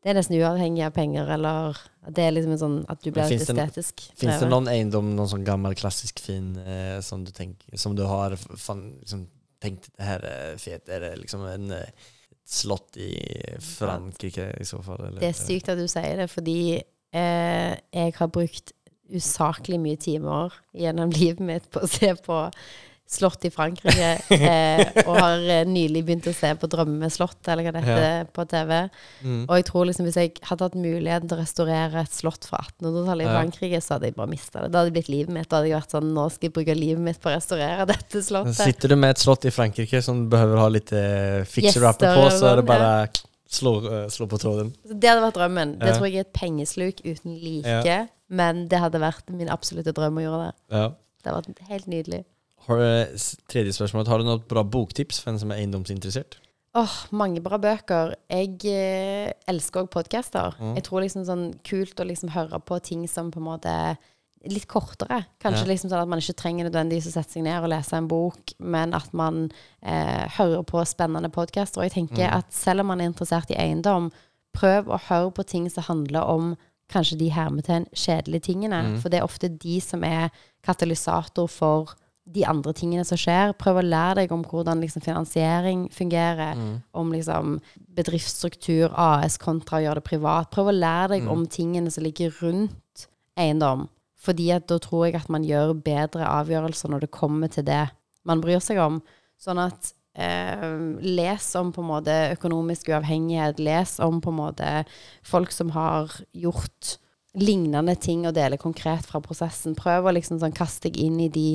Det 0.03 0.11
er 0.11 0.17
nesten 0.19 0.37
uavhengig 0.37 0.83
av 0.85 0.91
penger, 0.93 1.31
eller 1.37 1.79
det 2.13 2.25
er 2.25 2.35
liksom 2.35 2.51
en 2.53 2.61
sånn 2.61 2.75
at 2.91 2.99
du 3.01 3.09
blir 3.09 3.31
litt 3.31 3.41
estetisk. 3.41 4.03
Fins 4.19 4.43
det 4.43 4.49
noen 4.51 4.69
eiendom, 4.69 5.15
noen 5.17 5.31
sånn 5.31 5.47
gammel, 5.47 5.73
klassisk 5.79 6.21
fin 6.21 6.51
eh, 6.61 6.99
som 7.01 7.23
du 7.25 7.31
tenker, 7.33 7.73
som 7.81 7.95
du 7.97 8.03
har 8.05 8.35
fan, 8.37 8.83
liksom, 9.01 9.25
tenkt 9.63 9.89
det 9.95 10.05
her 10.05 10.27
er 10.29 10.59
fet? 10.61 10.85
Er 10.93 11.07
det 11.07 11.15
liksom 11.23 11.47
en 11.49 11.73
eh, 11.79 12.11
slott 12.45 12.99
i 13.01 13.15
Frankrike 13.65 14.51
i 14.61 14.67
så 14.67 14.83
fall? 14.85 15.07
Eller? 15.07 15.23
Det 15.23 15.31
er 15.31 15.39
sykt 15.39 15.73
at 15.73 15.81
du 15.81 15.87
sier 15.89 16.21
det, 16.21 16.29
fordi 16.29 16.59
eh, 16.77 17.73
jeg 17.73 18.17
har 18.19 18.29
brukt 18.29 18.75
usaklig 19.13 19.79
mye 19.79 19.97
timer 20.01 20.53
gjennom 20.73 21.09
livet 21.19 21.39
mitt 21.45 21.69
på 21.71 21.83
å 21.85 21.89
se 21.89 22.13
på 22.25 22.43
slott 23.07 23.43
i 23.45 23.51
Frankrike, 23.53 24.07
eh, 24.33 24.79
og 25.05 25.11
har 25.19 25.43
eh, 25.45 25.59
nylig 25.69 26.01
begynt 26.07 26.25
å 26.25 26.31
se 26.33 26.49
på 26.57 26.65
Drømmeslott, 26.71 27.37
eller 27.53 27.67
hva 27.67 27.73
det 27.75 27.83
heter, 27.85 28.23
på 28.33 28.45
TV. 28.49 28.71
Mm. 29.21 29.43
Og 29.45 29.51
jeg 29.59 29.65
tror 29.67 29.85
liksom 29.85 30.07
hvis 30.07 30.17
jeg 30.17 30.31
hadde 30.49 30.65
hatt 30.65 30.77
muligheten 30.79 31.29
til 31.29 31.37
å 31.37 31.43
restaurere 31.43 32.01
et 32.01 32.15
slott 32.17 32.47
fra 32.49 32.63
1800-tallet 32.65 33.27
i 33.27 33.29
Ja. 33.29 33.35
Frankrike, 33.37 33.81
så 33.85 33.93
hadde 33.93 34.09
jeg 34.09 34.17
bare 34.17 34.31
mista 34.33 34.63
det. 34.63 34.71
Da 34.73 34.81
hadde 34.81 34.89
det 34.89 34.95
blitt 34.97 35.11
livet 35.13 35.35
mitt. 35.37 35.49
Da 35.51 35.59
hadde 35.59 35.69
jeg 35.69 35.77
vært 35.77 35.93
sånn 35.93 36.09
Nå 36.17 36.25
skal 36.33 36.49
jeg 36.49 36.55
bruke 36.57 36.77
livet 36.79 37.05
mitt 37.11 37.21
på 37.21 37.29
å 37.29 37.35
restaurere 37.35 37.85
dette 37.93 38.23
slottet. 38.25 38.57
Sitter 38.57 38.95
du 38.95 38.97
med 38.97 39.13
et 39.13 39.21
slott 39.21 39.45
i 39.45 39.53
Frankrike 39.53 40.01
som 40.01 40.25
behøver 40.33 40.63
ha 40.65 40.67
lite 40.73 41.05
fixer-rapper 41.53 42.17
på 42.17 42.25
så 42.39 42.49
er 42.55 42.63
det 42.63 42.67
bare 42.73 42.91
slå, 43.55 43.75
eh, 43.85 44.07
slå 44.09 44.25
på 44.33 44.41
tråden. 44.41 44.73
Så 44.81 44.97
det 44.97 45.13
hadde 45.13 45.27
vært 45.27 45.37
drømmen. 45.37 45.77
Det 45.77 45.93
Ja. 45.93 45.97
tror 45.99 46.09
jeg 46.09 46.17
er 46.17 46.25
et 46.25 46.33
pengesluk 46.33 47.05
uten 47.05 47.37
like, 47.37 48.07
men 48.29 48.67
det 48.67 48.79
hadde 48.79 48.99
vært 48.99 49.29
min 49.29 49.49
absolutte 49.49 49.93
drøm 49.93 50.17
å 50.17 50.23
gjøre 50.25 50.39
det. 50.45 50.53
Ja. 50.71 50.87
Det 51.23 51.31
hadde 51.33 51.53
vært 51.53 51.67
helt 51.69 51.87
nydelig. 51.87 52.23
Har, 52.65 52.77
du- 52.77 53.17
tredje 53.51 53.73
spørsmålet, 53.77 54.07
har 54.07 54.17
du 54.19 54.25
noe 54.25 54.39
bra 54.39 54.63
boktips 54.63 55.19
for 55.21 55.29
en 55.31 55.39
som 55.39 55.51
er 55.51 55.57
eiendomsinteressert? 55.61 56.39
Åh, 56.75 56.95
mange 57.15 57.39
bra 57.41 57.57
bøker. 57.57 58.15
Jeg 58.29 58.57
eh, 58.67 59.31
elsker 59.47 59.85
òg 59.85 59.89
podcaster. 59.93 60.57
Mm. 60.59 60.73
Jeg 60.75 60.83
tror 60.83 61.01
liksom 61.05 61.23
sånn 61.25 61.45
kult 61.63 61.95
å 62.03 62.07
liksom 62.09 62.33
høre 62.33 62.59
på 62.59 62.81
ting 62.83 63.05
som 63.07 63.29
på 63.31 63.39
en 63.39 63.45
måte 63.47 63.75
litt 64.45 64.67
kortere. 64.67 65.25
Kanskje 65.41 65.63
Ja. 65.63 65.69
liksom 65.71 65.89
sånn 65.89 66.01
at 66.01 66.07
man 66.11 66.19
ikke 66.19 66.35
trenger 66.35 66.67
nødvendigvis 66.69 67.07
å 67.07 67.13
sette 67.15 67.31
seg 67.31 67.43
ned 67.43 67.63
og 67.63 67.69
lese 67.69 67.93
en 67.97 68.07
bok, 68.07 68.51
men 68.59 68.93
at 68.93 69.13
man 69.13 69.51
eh, 69.81 70.27
hører 70.37 70.63
på 70.67 70.83
spennende 70.85 71.29
podcaster. 71.31 71.79
Og 71.79 71.87
jeg 71.89 71.93
tenker 72.09 72.27
Mm. 72.29 72.37
at 72.37 72.51
selv 72.53 72.81
om 72.81 72.87
man 72.87 72.99
er 73.01 73.09
interessert 73.09 73.49
i 73.51 73.55
eiendom, 73.55 74.11
prøv 74.53 74.85
å 74.87 74.99
høre 74.99 75.31
på 75.31 75.45
ting 75.45 75.69
som 75.69 75.83
handler 75.83 76.23
om 76.27 76.57
kanskje 76.91 77.17
de 77.17 77.29
hermetegn 77.33 77.85
kjedelige 77.93 78.41
tingene. 78.51 78.81
Mm. 78.83 78.97
For 79.01 79.09
det 79.09 79.19
er 79.19 79.23
ofte 79.27 79.49
de 79.49 79.79
som 79.81 80.03
er 80.03 80.29
katalysator 80.63 81.47
for 81.49 81.95
de 82.25 82.41
andre 82.45 82.73
tingene 82.73 83.05
som 83.05 83.17
skjer. 83.17 83.53
Prøv 83.53 83.77
å 83.77 83.85
lære 83.85 84.15
deg 84.23 84.31
om 84.33 84.43
hvordan 84.43 84.81
liksom, 84.81 85.01
finansiering 85.05 85.89
fungerer 85.93 86.55
Mm. 86.55 86.81
om 86.93 87.11
liksom 87.11 87.59
bedriftsstruktur, 87.95 88.91
AS 88.97 89.37
kontra 89.37 89.77
å 89.79 89.83
gjøre 89.83 89.95
det 90.01 90.03
privat. 90.09 90.51
Prøv 90.51 90.67
å 90.71 90.79
lære 90.79 91.09
deg 91.09 91.23
Mm. 91.23 91.31
om 91.31 91.45
tingene 91.47 91.91
som 91.91 92.03
ligger 92.03 92.31
rundt 92.41 93.07
eiendom. 93.37 93.89
Fordi 94.17 94.49
at 94.55 94.67
da 94.67 94.79
tror 94.79 95.05
jeg 95.05 95.15
at 95.15 95.29
man 95.29 95.43
gjør 95.43 95.73
bedre 95.83 96.25
avgjørelser 96.25 96.89
når 96.89 96.99
det 97.01 97.11
kommer 97.11 97.47
til 97.47 97.63
det 97.63 97.89
man 98.25 98.41
bryr 98.41 98.59
seg 98.59 98.77
om. 98.77 99.01
Sånn 99.39 99.59
at 99.59 99.93
eh, 100.15 100.65
les 101.01 101.47
om 101.59 101.71
på 101.75 101.83
en 101.83 101.89
måte 101.89 102.15
økonomisk 102.35 102.89
uavhengighet. 102.93 103.59
Les 103.59 103.97
om 104.03 104.21
på 104.21 104.31
en 104.33 104.39
måte 104.39 104.69
folk 105.23 105.51
som 105.51 105.69
har 105.75 106.11
gjort 106.33 106.97
lignende 107.35 107.95
ting 107.99 108.23
og 108.27 108.35
deler 108.37 108.57
konkret 108.57 109.05
fra 109.05 109.19
prosessen. 109.23 109.75
Prøv 109.75 110.07
å 110.07 110.13
liksom 110.15 110.39
sånn 110.39 110.55
kaste 110.55 110.87
deg 110.89 111.01
inn 111.03 111.19
i 111.19 111.29
de 111.29 111.49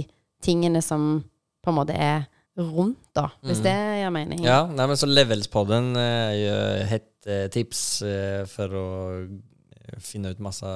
tingene 0.45 0.83
som 0.85 1.25
på 1.65 1.73
en 1.73 1.79
måte 1.81 1.97
er 1.97 2.27
rundt, 2.61 2.99
da. 3.17 3.31
Hvis 3.43 3.61
Mm. 3.61 3.65
det 3.65 3.77
gir 4.03 4.11
mening. 4.11 4.43
Ja, 4.45 4.67
nei, 4.67 4.87
men 4.87 4.97
så 4.97 5.07
Levelspodden 5.09 5.97
er 5.97 6.33
ju 6.35 6.85
hett 6.87 7.27
eh, 7.27 7.49
tips 7.49 8.03
for 8.49 8.69
å 8.69 8.87
eh, 9.23 9.97
ut 10.31 10.41
masse 10.41 10.67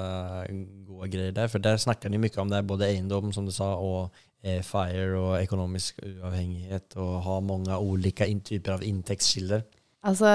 gode 0.87 1.11
greier 1.11 1.33
der. 1.33 1.49
For 1.49 1.59
der 1.59 1.77
snakker 1.77 2.11
de 2.11 2.19
mye 2.19 2.39
om 2.41 2.49
det 2.49 2.67
både 2.67 2.89
eiendom, 2.89 3.33
som 3.33 3.45
du 3.45 3.53
sa 3.53 3.75
eh, 3.75 4.09
FIRE 4.45 5.15
og 5.19 5.39
ekonomisk 5.39 6.03
uavhengighet 6.05 6.99
og 7.01 7.15
ha 7.25 7.39
mange 7.41 7.79
ulike 7.81 8.29
typer 8.45 8.77
av 8.77 8.85
inntektskilder? 8.87 9.65
Altså, 10.05 10.29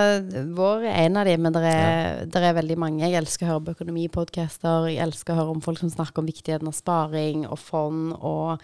vår 0.58 0.88
er 0.90 1.04
en 1.06 1.18
av 1.22 1.28
de, 1.30 1.36
men 1.38 1.54
det 1.54 1.62
er, 1.62 2.24
ja. 2.26 2.42
er 2.42 2.56
veldig 2.58 2.78
mange. 2.82 3.04
Jeg 3.06 3.20
elsker 3.20 3.46
å 3.46 3.52
høre 3.52 3.66
på 3.68 3.76
økonomipodcaster. 3.78 4.88
Jeg 4.90 5.04
elsker 5.06 5.36
å 5.36 5.44
høre 5.44 5.54
om 5.54 5.62
folk 5.62 5.78
som 5.82 5.92
snakker 5.94 6.24
om 6.24 6.30
viktigheten 6.30 6.72
av 6.72 6.74
sparing 6.74 7.44
og 7.46 7.60
fond, 7.62 8.16
og 8.18 8.56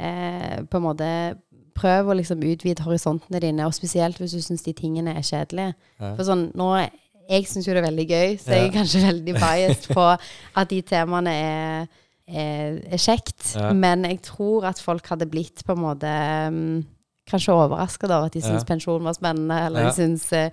eh, 0.00 0.62
på 0.64 0.80
en 0.80 0.86
måte 0.86 1.10
prøv 1.76 2.08
å 2.08 2.16
liksom 2.16 2.40
utvide 2.48 2.86
horisontene 2.86 3.42
dine, 3.44 3.66
og 3.68 3.76
spesielt 3.76 4.16
hvis 4.20 4.38
du 4.38 4.40
syns 4.40 4.64
de 4.64 4.72
tingene 4.76 5.12
er 5.18 5.26
kjedelige. 5.26 5.74
Ja. 6.00 6.14
For 6.14 6.24
sånn, 6.28 6.48
nå 6.56 6.70
Jeg 7.26 7.48
syns 7.50 7.66
jo 7.66 7.72
det 7.74 7.80
er 7.80 7.88
veldig 7.88 8.04
gøy, 8.06 8.36
så 8.38 8.54
jeg 8.54 8.68
er 8.68 8.74
kanskje 8.76 9.00
veldig 9.02 9.32
biased 9.34 9.88
på 9.90 10.02
at 10.60 10.68
de 10.70 10.76
temaene 10.86 11.32
er, 11.34 11.88
er 12.28 12.98
kjekt. 12.98 13.54
Ja. 13.56 13.72
Men 13.72 14.04
jeg 14.04 14.20
tror 14.22 14.64
at 14.66 14.80
folk 14.82 15.06
hadde 15.06 15.26
blitt 15.30 15.62
på 15.66 15.72
en 15.76 15.82
måte 15.84 16.12
um, 16.48 16.84
Kanskje 17.26 17.52
overraska 17.58 18.06
over 18.06 18.26
at 18.28 18.32
de 18.36 18.40
syntes 18.40 18.62
Ja. 18.62 18.68
pensjon 18.74 19.02
var 19.02 19.12
spennende, 19.14 19.54
eller 19.66 19.80
Ja. 19.80 19.90
de 19.90 19.94
syntes 19.96 20.32
eh, 20.32 20.50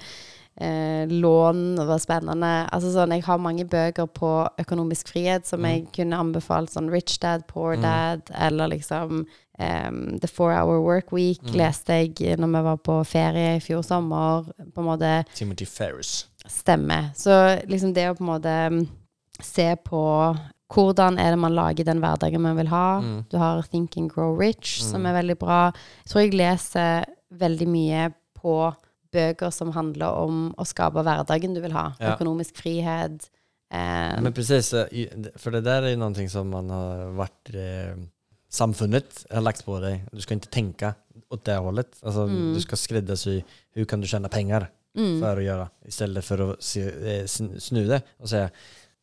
eh, 0.58 1.06
lån 1.08 1.76
var 1.86 2.00
spennende. 2.00 2.68
Altså 2.74 2.90
sånn, 2.94 3.12
Jeg 3.14 3.24
har 3.24 3.38
mange 3.38 3.64
bøker 3.66 4.08
på 4.08 4.48
økonomisk 4.58 5.08
frihet 5.14 5.46
som 5.46 5.60
Mm. 5.62 5.66
jeg 5.70 5.88
kunne 5.94 6.18
anbefalt. 6.18 6.70
Sånn 6.74 6.90
Rich 6.92 7.20
Dad, 7.20 7.46
Poor 7.48 7.76
Mm. 7.76 7.82
Dad, 7.82 8.22
eller 8.34 8.68
liksom 8.70 9.28
um, 9.60 10.18
The 10.20 10.28
Four 10.28 10.52
Hour 10.52 10.82
Work 10.82 11.12
Week 11.12 11.40
Mm. 11.44 11.54
leste 11.54 11.88
jeg 11.94 12.40
når 12.40 12.48
vi 12.48 12.64
var 12.64 12.78
på 12.78 13.06
ferie 13.06 13.56
i 13.58 13.60
fjor 13.60 13.84
sommer. 13.84 14.46
På 14.74 14.80
en 14.82 14.86
måte 14.98 15.26
Timothy 15.36 15.66
Ferris. 15.66 16.26
stemme. 16.48 17.14
Så 17.16 17.62
liksom 17.68 17.94
det 17.94 18.10
å 18.10 18.16
på 18.18 18.22
en 18.22 18.42
måte 18.42 18.70
mm, 18.72 18.88
se 19.42 19.76
på 19.76 20.36
hvordan 20.74 21.20
er 21.20 21.32
det 21.32 21.40
man 21.40 21.54
lager 21.56 21.86
den 21.86 22.00
hverdagen 22.02 22.42
man 22.42 22.58
vil 22.58 22.68
ha. 22.72 23.00
Mm. 23.00 23.26
Du 23.32 23.38
har 23.38 23.62
Think 23.70 23.98
and 23.98 24.10
Grow 24.12 24.36
Rich, 24.40 24.82
som 24.84 25.02
Mm. 25.02 25.06
er 25.06 25.14
veldig 25.22 25.38
bra. 25.40 25.72
Jeg 26.06 26.10
tror 26.12 26.22
jeg 26.22 26.34
leser 26.34 27.06
veldig 27.32 27.68
mye 27.68 28.14
på 28.42 28.74
bøker 29.14 29.52
som 29.54 29.72
handler 29.72 30.08
om 30.18 30.54
å 30.58 30.66
skape 30.66 31.04
hverdagen 31.06 31.54
du 31.54 31.62
vil 31.62 31.72
ha. 31.72 31.94
Ja. 32.00 32.16
Økonomisk 32.16 32.56
frihet. 32.58 33.30
Eh, 33.72 34.22
Men 34.22 34.34
precis, 34.34 34.72
for 35.38 35.52
det 35.52 35.64
der 35.64 35.84
er 35.84 35.94
jo 35.96 35.98
noe 35.98 36.28
som 36.30 36.50
man 36.50 36.70
har 36.70 37.08
vært 37.18 37.54
eh, 37.56 37.96
Samfunnet 38.54 39.24
har 39.32 39.42
lagt 39.42 39.66
på 39.66 39.80
deg. 39.82 40.04
Du 40.14 40.22
skal 40.22 40.38
ikke 40.38 40.52
tenke 40.54 40.92
åt 41.32 41.44
det 41.46 41.56
hållet. 41.58 41.88
Altså, 42.04 42.28
Mm. 42.30 42.54
Du 42.54 42.60
ska 42.62 42.76
hvordan 42.76 43.44
du 43.76 43.86
kan 43.86 44.00
du 44.02 44.06
penger 44.08 44.30
pengar 44.30 44.68
mm, 44.96 45.20
för 45.22 45.38
att 45.38 45.44
göra 45.44 45.70
istället 45.86 46.26
för 46.26 46.52
att 46.52 46.62
se, 46.64 46.82
eh, 46.84 47.24
sn- 47.26 47.60
snu 47.60 47.88
det 47.88 48.02
och 48.20 48.30
säga 48.30 48.50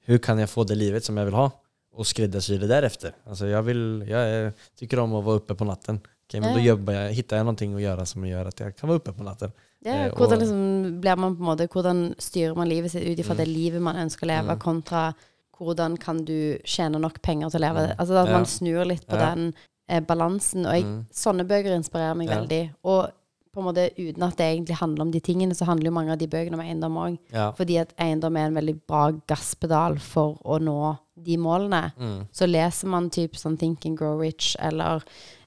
hur 0.04 0.18
kan 0.18 0.38
jag 0.38 0.50
få 0.50 0.64
det 0.64 0.74
livet 0.74 1.04
som 1.04 1.16
jag 1.16 1.24
vill 1.24 1.34
ha 1.34 1.50
och 1.94 2.06
skräddarsy 2.06 2.58
det 2.58 2.66
därefter. 2.66 3.12
Alltså 3.28 3.46
jag, 3.46 3.62
vill, 3.62 4.04
jag 4.08 4.52
tycker 4.78 4.98
om 4.98 5.14
att 5.14 5.24
vara 5.24 5.36
uppe 5.36 5.54
på 5.54 5.64
natten. 5.64 6.00
Okay, 6.28 6.40
men 6.40 6.50
Ja. 6.50 6.56
då 6.56 6.60
jobbar 6.62 6.92
jag, 6.92 7.12
hittar 7.12 7.36
jag 7.36 7.44
någonting 7.44 7.74
att 7.74 7.80
göra 7.82 8.06
som 8.06 8.26
gör 8.26 8.46
att 8.46 8.60
jag 8.60 8.76
kan 8.76 8.88
vara 8.88 8.96
uppe 8.96 9.12
på 9.12 9.22
natten. 9.22 9.52
ja, 9.84 9.92
eh, 9.92 10.14
hvordan 10.16 10.38
liksom 10.38 11.00
man 11.20 11.32
måte 11.38 11.66
Hvordan 11.66 12.14
styrer 12.18 12.54
man 12.54 12.68
livet 12.68 12.92
sitt 12.92 13.02
ut 13.02 13.18
ifra 13.18 13.34
Mm. 13.34 13.36
det 13.36 13.46
livet 13.46 13.82
man 13.82 13.96
ønsker 13.96 14.24
å 14.24 14.26
leve, 14.26 14.48
Mm. 14.52 14.58
kontra 14.60 15.14
hvordan 15.58 15.96
kan 15.96 16.24
du 16.24 16.58
tjene 16.64 16.98
nok 16.98 17.22
penger 17.22 17.50
til 17.50 17.58
å 17.60 17.60
leve? 17.60 17.80
Mm. 17.86 17.96
Altså 17.98 18.14
at 18.14 18.28
Ja. 18.28 18.32
man 18.32 18.46
snur 18.46 18.84
litt 18.84 19.06
på 19.06 19.16
den 19.16 19.54
eh, 19.88 20.00
balansen. 20.00 20.66
Og 20.66 20.72
jeg, 20.74 20.84
Mm. 20.84 21.06
sånne 21.12 21.44
bøker 21.46 21.74
inspirerer 21.74 22.14
meg 22.16 22.28
veldig. 22.28 22.70
Og 22.84 23.10
på 23.52 23.60
en 23.60 23.66
måte 23.66 23.88
uten 23.98 24.22
at 24.22 24.36
det 24.38 24.46
egentlig 24.46 24.76
handler 24.78 25.02
om 25.02 25.10
de 25.10 25.20
tingene, 25.20 25.54
så 25.58 25.66
handler 25.66 25.90
jo 25.90 25.94
mange 25.96 26.12
av 26.12 26.18
de 26.20 26.28
bøkene 26.30 26.54
om 26.54 26.60
eiendom 26.62 26.98
òg. 27.02 27.16
Ja. 27.34 27.48
Fordi 27.58 27.78
at 27.82 27.94
eiendom 27.98 28.36
er 28.38 28.46
en 28.46 28.54
veldig 28.54 28.76
bra 28.86 29.10
gasspedal 29.26 29.98
for 29.98 30.36
å 30.44 30.60
nå 30.62 30.96
de 31.20 31.36
målene. 31.36 31.92
Mm. 31.98 32.28
Så 32.32 32.46
leser 32.46 32.86
man 32.88 33.10
typ 33.10 33.34
sånn 33.36 33.58
Think 33.58 33.84
and 33.86 33.98
Grow 33.98 34.20
Rich 34.20 34.54
eller 34.60 35.02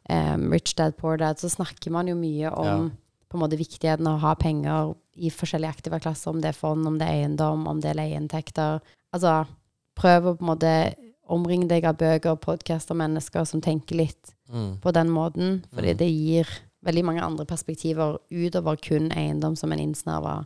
um, 0.10 0.52
Rich 0.52 0.76
Dad 0.76 0.98
Poor 0.98 1.18
Dad, 1.18 1.40
så 1.40 1.48
snakker 1.50 1.92
man 1.96 2.08
jo 2.12 2.16
mye 2.20 2.52
om 2.52 2.66
Ja. 2.66 2.90
på 3.32 3.38
en 3.40 3.42
måte 3.46 3.58
viktigheten 3.58 4.06
av 4.08 4.18
å 4.20 4.26
ha 4.28 4.36
penger 4.36 4.94
i 5.16 5.30
forskjellige 5.30 5.70
aktive 5.70 6.00
klasser, 6.02 6.30
om 6.34 6.42
det 6.42 6.50
er 6.50 6.60
fond, 6.60 6.86
om 6.88 6.98
det 7.00 7.08
er 7.08 7.24
eiendom, 7.24 7.68
om 7.68 7.80
det 7.80 7.92
er 7.92 8.00
leieinntekter. 8.02 8.82
Altså, 9.14 9.48
prøv 9.96 10.26
å 10.28 10.36
på 10.38 10.42
en 10.44 10.52
måte 10.52 10.96
omringe 11.30 11.68
deg 11.70 11.86
av 11.86 11.96
bøker, 11.98 12.36
podkaster, 12.36 12.94
mennesker 13.00 13.46
som 13.48 13.62
tenker 13.62 13.96
litt 13.96 14.34
Mm. 14.52 14.78
på 14.82 14.92
den 14.94 15.10
måten, 15.10 15.64
fordi 15.74 15.94
Mm. 15.94 15.98
det 15.98 16.10
gir 16.12 16.48
veldig 16.84 17.06
mange 17.08 17.24
andre 17.24 17.46
perspektiver 17.50 18.20
utover 18.30 18.78
kun 18.82 19.10
eiendom 19.16 19.56
som 19.60 19.72
en 19.72 19.82
innsnarva 19.84 20.38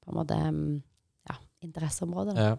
på 0.00 0.12
en 0.12 0.18
måte 0.18 0.38
ja, 1.28 1.38
interesseområde. 1.64 2.34
da. 2.34 2.50
Ja. 2.50 2.58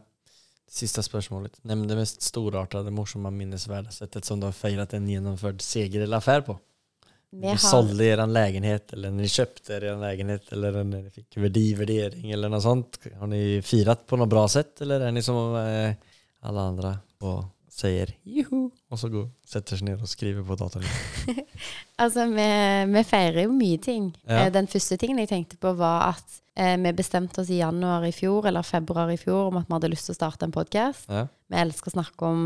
Siste 0.72 1.04
spørsmålet. 1.04 1.58
Nevn 1.68 1.84
det 1.90 1.98
mest 2.00 2.22
storartede, 2.24 2.94
morsomme, 2.96 3.28
minnesvärda 3.36 3.92
som 4.24 4.40
du 4.40 4.48
har 4.48 4.56
feiret 4.56 4.94
en 4.96 5.10
gjennomført 5.10 5.64
seger 5.66 6.06
eller 6.06 6.22
affære 6.22 6.46
på. 6.48 6.56
vi 7.32 7.48
har 7.48 7.60
sålde 7.60 8.08
er 8.08 8.24
leilighet, 8.28 8.94
eller 8.94 9.12
ni 9.12 9.28
köpte 9.28 9.82
en 9.90 10.00
leilighet, 10.00 10.48
eller 10.56 10.72
dere 10.72 10.86
ni 10.88 11.44
verdivurdering, 11.44 12.32
eller 12.32 12.52
noe 12.52 12.64
sånt. 12.64 13.02
Har 13.20 13.28
ni 13.28 13.60
firat 13.64 14.06
på 14.08 14.20
noe 14.20 14.32
bra 14.32 14.46
sett, 14.48 14.80
eller 14.86 15.04
er 15.08 15.12
ni 15.12 15.24
som 15.26 15.56
eh, 15.60 15.92
andre 16.48 16.68
andra 16.72 16.94
säger 17.72 18.10
juhu 18.28 18.70
og 18.92 19.00
så 19.00 19.08
går, 19.10 19.30
setter 19.48 19.80
seg 19.80 19.88
ned 19.88 20.02
og 20.04 20.10
skriver 20.12 20.44
på 20.44 20.58
dataen. 20.60 20.84
Altså, 22.02 22.26
vi, 22.34 22.46
vi 22.96 23.02
feirer 23.06 23.44
jo 23.46 23.52
mye 23.54 23.78
ting. 23.78 24.08
Ja. 24.26 24.48
Eh, 24.48 24.52
Den 24.54 24.68
første 24.68 24.98
tingen 24.98 25.20
jeg 25.22 25.30
tenkte 25.30 25.58
på, 25.62 25.72
var 25.78 26.08
at 26.16 26.40
eh, 26.58 26.74
vi 26.82 26.92
bestemte 26.98 27.44
oss 27.44 27.52
i 27.54 27.60
januar 27.60 28.04
i 28.08 28.12
fjor, 28.16 28.48
eller 28.50 28.66
februar 28.66 29.12
i 29.14 29.20
fjor, 29.22 29.52
om 29.52 29.60
at 29.60 29.68
vi 29.70 29.76
hadde 29.76 29.92
lyst 29.94 30.10
til 30.10 30.16
å 30.16 30.18
starte 30.18 30.48
en 30.48 30.56
podkast. 30.56 31.06
Ja. 31.14 31.28
Vi 31.52 31.60
elsker 31.62 31.92
å 31.92 31.96
snakke 32.00 32.26
om 32.32 32.42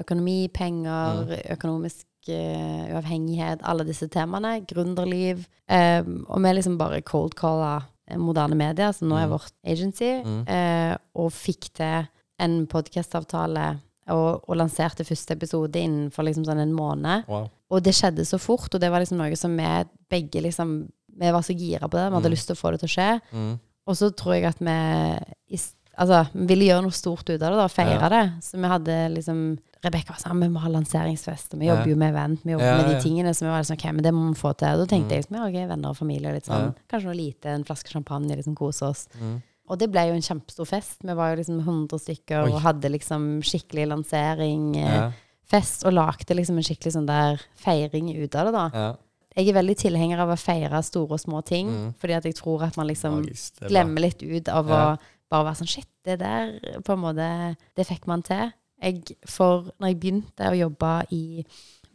økonomi, 0.00 0.38
penger, 0.54 1.26
ja. 1.34 1.40
økonomisk 1.56 2.06
uh, 2.30 2.94
uavhengighet, 2.94 3.64
alle 3.66 3.84
disse 3.88 4.06
temaene. 4.14 4.60
Gründerliv. 4.70 5.42
Eh, 5.66 6.06
og 6.28 6.38
vi 6.46 6.54
liksom 6.54 6.78
bare 6.78 7.02
cold 7.02 7.34
calla 7.40 7.80
moderne 8.16 8.54
medier, 8.58 8.94
som 8.94 9.10
nå 9.10 9.18
er 9.18 9.26
Mm. 9.26 9.34
vårt 9.34 9.52
agency, 9.66 10.12
Mm. 10.22 10.40
eh, 10.48 10.96
og 11.14 11.32
fikk 11.34 11.72
til 11.74 12.06
en 12.38 12.66
podkastavtale. 12.66 13.80
Og, 14.10 14.42
og 14.48 14.56
lanserte 14.56 15.04
første 15.06 15.30
episode 15.36 15.72
innenfor 15.78 16.24
liksom 16.26 16.44
sånn 16.44 16.58
en 16.62 16.72
måned. 16.74 17.26
Wow. 17.28 17.48
Og 17.70 17.82
det 17.82 17.94
skjedde 17.94 18.24
så 18.26 18.38
fort, 18.40 18.74
og 18.74 18.80
det 18.80 18.90
var 18.90 19.00
liksom 19.00 19.18
noe 19.18 19.36
som 19.36 19.56
vi 19.56 19.84
begge 20.10 20.42
liksom 20.42 20.88
Vi 21.20 21.30
var 21.34 21.42
så 21.42 21.52
gira 21.52 21.86
på 21.88 21.98
det, 21.98 22.06
vi 22.08 22.14
hadde 22.16 22.28
Mm. 22.30 22.32
lyst 22.32 22.46
til 22.48 22.56
å 22.56 22.60
få 22.60 22.70
det 22.72 22.80
til 22.80 22.88
å 22.88 22.94
skje. 22.94 23.20
Mm. 23.34 23.58
Og 23.86 23.94
så 23.96 24.10
tror 24.16 24.34
jeg 24.34 24.44
at 24.46 24.58
vi 24.58 25.58
Altså, 26.00 26.20
vi 26.32 26.46
ville 26.46 26.68
gjøre 26.70 26.82
noe 26.86 26.94
stort 26.96 27.28
ut 27.28 27.42
av 27.42 27.50
det, 27.50 27.58
da, 27.58 27.66
feire 27.68 27.98
Ja. 28.00 28.08
det. 28.08 28.42
Så 28.42 28.56
vi 28.56 28.68
hadde 28.68 29.14
liksom 29.16 29.58
Rebekka 29.82 30.10
var 30.12 30.16
sånn, 30.20 30.40
vi 30.40 30.48
må 30.48 30.60
ha 30.60 30.68
lanseringsfest, 30.68 31.54
og 31.54 31.60
vi 31.60 31.66
jobber 31.66 31.86
Ja. 31.86 31.90
jo 31.90 31.96
med 31.96 32.12
event, 32.14 32.40
vi 32.44 32.52
jobber 32.52 32.64
Ja, 32.66 32.76
med 32.82 32.90
de 32.90 33.00
tingene, 33.00 33.30
så 33.32 33.40
vi 33.40 33.46
var 33.48 33.62
sånn, 33.62 33.78
ok, 33.78 33.84
men 33.94 34.02
det 34.02 34.12
må 34.12 34.28
vi 34.28 34.38
få 34.40 34.54
til. 34.56 34.68
Og 34.68 34.86
da 34.88 34.96
tenkte 34.96 35.08
Mm. 35.08 35.08
jeg 35.08 35.24
liksom, 35.24 35.36
ja, 35.36 35.46
ok, 35.48 35.68
venner 35.68 35.88
og 35.88 35.96
familie, 35.96 36.32
litt 36.34 36.44
sånn, 36.44 36.74
kanskje 36.88 37.04
noe 37.06 37.14
lite, 37.16 37.46
en 37.46 37.64
flaske 37.64 37.88
champagne, 37.88 38.36
liksom 38.36 38.54
kose 38.54 38.82
oss. 38.82 39.08
Mm. 39.18 39.42
Og 39.70 39.78
det 39.78 39.86
ble 39.92 40.02
jo 40.08 40.14
en 40.18 40.24
kjempestor 40.26 40.66
fest. 40.66 40.96
Vi 41.06 41.14
var 41.14 41.30
jo 41.30 41.36
liksom 41.40 41.60
100 41.62 42.00
stykker 42.02 42.44
Oi. 42.48 42.50
og 42.52 42.60
hadde 42.64 42.90
liksom 42.90 43.40
skikkelig 43.46 43.86
lansering. 43.92 44.76
eh, 44.76 44.94
Ja. 44.96 45.12
fest 45.46 45.84
og 45.86 45.92
lagde 45.94 46.34
liksom 46.34 46.56
en 46.58 46.62
skikkelig 46.66 46.92
sånn 46.94 47.06
der 47.06 47.40
feiring 47.58 48.10
ut 48.22 48.34
av 48.34 48.46
det, 48.46 48.52
da. 48.52 48.70
Ja. 48.74 48.94
Jeg 49.36 49.48
er 49.48 49.62
veldig 49.62 49.76
tilhenger 49.78 50.18
av 50.18 50.28
å 50.30 50.38
feire 50.38 50.82
store 50.82 51.12
og 51.12 51.20
små 51.20 51.44
ting, 51.44 51.68
Mm. 51.68 51.94
fordi 52.00 52.14
at 52.16 52.24
jeg 52.24 52.34
tror 52.34 52.62
at 52.66 52.76
man 52.76 52.86
liksom 52.88 53.22
bra. 53.22 53.68
glemmer 53.68 54.00
litt 54.00 54.22
ut 54.22 54.48
av 54.48 54.66
Ja. 54.68 54.96
å 54.96 54.98
bare 55.30 55.44
være 55.44 55.56
sånn 55.56 55.68
Shit, 55.68 55.86
det 56.04 56.18
der 56.18 56.58
på 56.82 56.92
en 56.92 56.98
måte 57.00 57.56
Det 57.76 57.86
fikk 57.86 58.06
man 58.08 58.22
til. 58.22 58.52
Jeg, 58.82 59.04
for 59.26 59.70
når 59.80 59.88
jeg 59.88 60.00
begynte 60.00 60.50
å 60.50 60.58
jobbe 60.58 61.06
i 61.12 61.44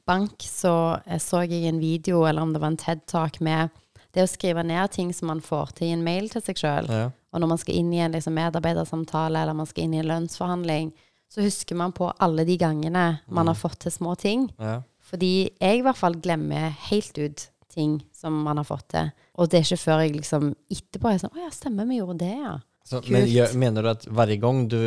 bank, 0.08 0.38
så 0.40 1.02
eh, 1.08 1.18
så 1.18 1.48
jeg 1.48 1.66
en 1.66 1.80
video, 1.80 2.24
eller 2.26 2.42
om 2.42 2.54
det 2.54 2.62
var 2.62 2.68
en 2.68 2.78
TED-talk, 2.78 3.42
med 3.42 3.70
det 4.16 4.24
å 4.26 4.32
skrive 4.32 4.64
ned 4.66 4.92
ting 4.96 5.12
som 5.14 5.30
man 5.32 5.44
får 5.44 5.76
til 5.78 5.90
i 5.90 5.96
en 5.96 6.06
mail 6.06 6.30
til 6.32 6.44
seg 6.44 6.60
sjøl. 6.62 6.90
Ja. 6.90 7.10
Og 7.36 7.44
når 7.44 7.52
man 7.52 7.60
skal 7.62 7.80
inn 7.80 7.92
i 7.94 8.00
en 8.04 8.16
liksom, 8.16 8.38
medarbeidersamtale, 8.38 9.42
eller 9.42 9.58
man 9.58 9.68
skal 9.68 9.86
inn 9.86 9.98
i 9.98 10.02
en 10.02 10.10
lønnsforhandling, 10.12 10.94
så 11.32 11.44
husker 11.44 11.76
man 11.76 11.92
på 11.96 12.08
alle 12.24 12.46
de 12.48 12.56
gangene 12.62 13.08
man 13.28 13.50
har 13.52 13.58
fått 13.60 13.82
til 13.84 13.92
små 13.92 14.16
ting. 14.20 14.48
Ja. 14.62 14.80
Fordi 15.06 15.34
jeg 15.50 15.82
i 15.82 15.84
hvert 15.86 16.00
fall 16.00 16.16
glemmer 16.24 16.72
helt 16.88 17.18
ut 17.20 17.50
ting 17.76 18.00
som 18.16 18.38
man 18.46 18.62
har 18.62 18.68
fått 18.68 18.88
til. 18.94 19.12
Og 19.36 19.52
det 19.52 19.60
er 19.60 19.68
ikke 19.68 19.84
før 19.84 20.06
jeg 20.06 20.16
liksom 20.16 20.54
etterpå 20.72 21.12
er 21.12 21.20
sånn 21.20 21.36
Å 21.36 21.44
ja, 21.44 21.52
stemmer, 21.52 21.88
vi 21.90 22.00
gjorde 22.00 22.22
det, 22.24 22.32
ja. 22.40 22.56
Så, 22.86 23.02
men 23.10 23.26
Mener 23.26 23.56
menar 23.58 23.84
du 23.84 23.90
at 23.90 24.04
hver 24.06 24.32
gang 24.38 24.60
du 24.70 24.80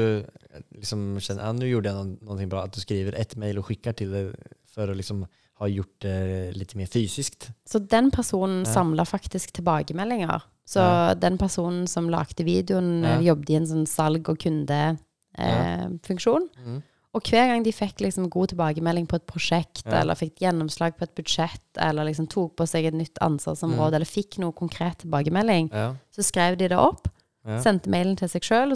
liksom 0.79 1.19
kjenner 1.19 1.43
at 1.43 1.49
ja, 1.51 1.55
nå 1.59 1.67
gjorde 1.67 1.91
jeg 1.91 1.99
noe, 1.99 2.19
någonting 2.23 2.51
bra, 2.53 2.63
at 2.65 2.77
du 2.77 2.81
skriver 2.81 3.17
ett 3.19 3.35
mail 3.41 3.59
og 3.59 3.67
skikker 3.67 3.97
til 3.99 4.15
det 4.15 4.23
for 4.71 4.89
å 4.89 4.95
liksom 4.97 5.25
ha 5.59 5.67
gjort 5.67 6.01
det 6.01 6.57
litt 6.57 6.75
mer 6.79 6.87
fysiskt? 6.87 7.51
Så 7.67 7.79
den 7.89 8.11
personen 8.11 8.65
Ja. 8.65 8.73
samla 8.75 9.05
faktisk 9.05 9.53
tilbakemeldinger. 9.53 10.43
Så 10.67 10.81
Ja. 10.81 11.15
den 11.15 11.39
personen 11.39 11.87
som 11.89 12.09
lagde 12.09 12.45
videoen, 12.45 13.03
Ja. 13.03 13.17
eh, 13.19 13.23
jobbet 13.27 13.51
i 13.51 13.55
en 13.57 13.67
sånn 13.67 13.87
salg- 13.87 14.29
og 14.29 14.39
kundefunksjon. 15.37 16.49
Mm. 16.67 16.83
Og 17.15 17.23
hver 17.25 17.49
gang 17.49 17.63
de 17.65 17.73
fikk 17.73 18.03
liksom 18.05 18.29
god 18.31 18.49
tilbakemelding 18.53 19.07
på 19.09 19.17
et 19.17 19.27
prosjekt, 19.27 19.87
eller 19.87 20.15
fikk 20.15 20.37
gjennomslag 20.45 20.97
på 20.99 21.03
et 21.03 21.15
budsjett, 21.17 21.61
eller 21.77 22.05
liksom 22.05 22.29
tok 22.29 22.55
på 22.57 22.67
seg 22.69 22.85
et 22.87 22.95
nytt 22.95 23.17
ansvarsområde, 23.25 23.91
Mm. 23.93 23.95
eller 23.95 24.05
fikk 24.07 24.39
noe 24.39 24.53
konkret 24.53 24.99
tilbakemelding, 24.99 25.71
så 25.71 26.23
skrev 26.23 26.59
de 26.59 26.69
det 26.69 26.77
opp, 26.79 27.09
Ja. 27.47 27.59
sendte 27.61 27.89
mailen 27.89 28.17
til 28.17 28.29
seg 28.29 28.43
sjøl, 28.43 28.69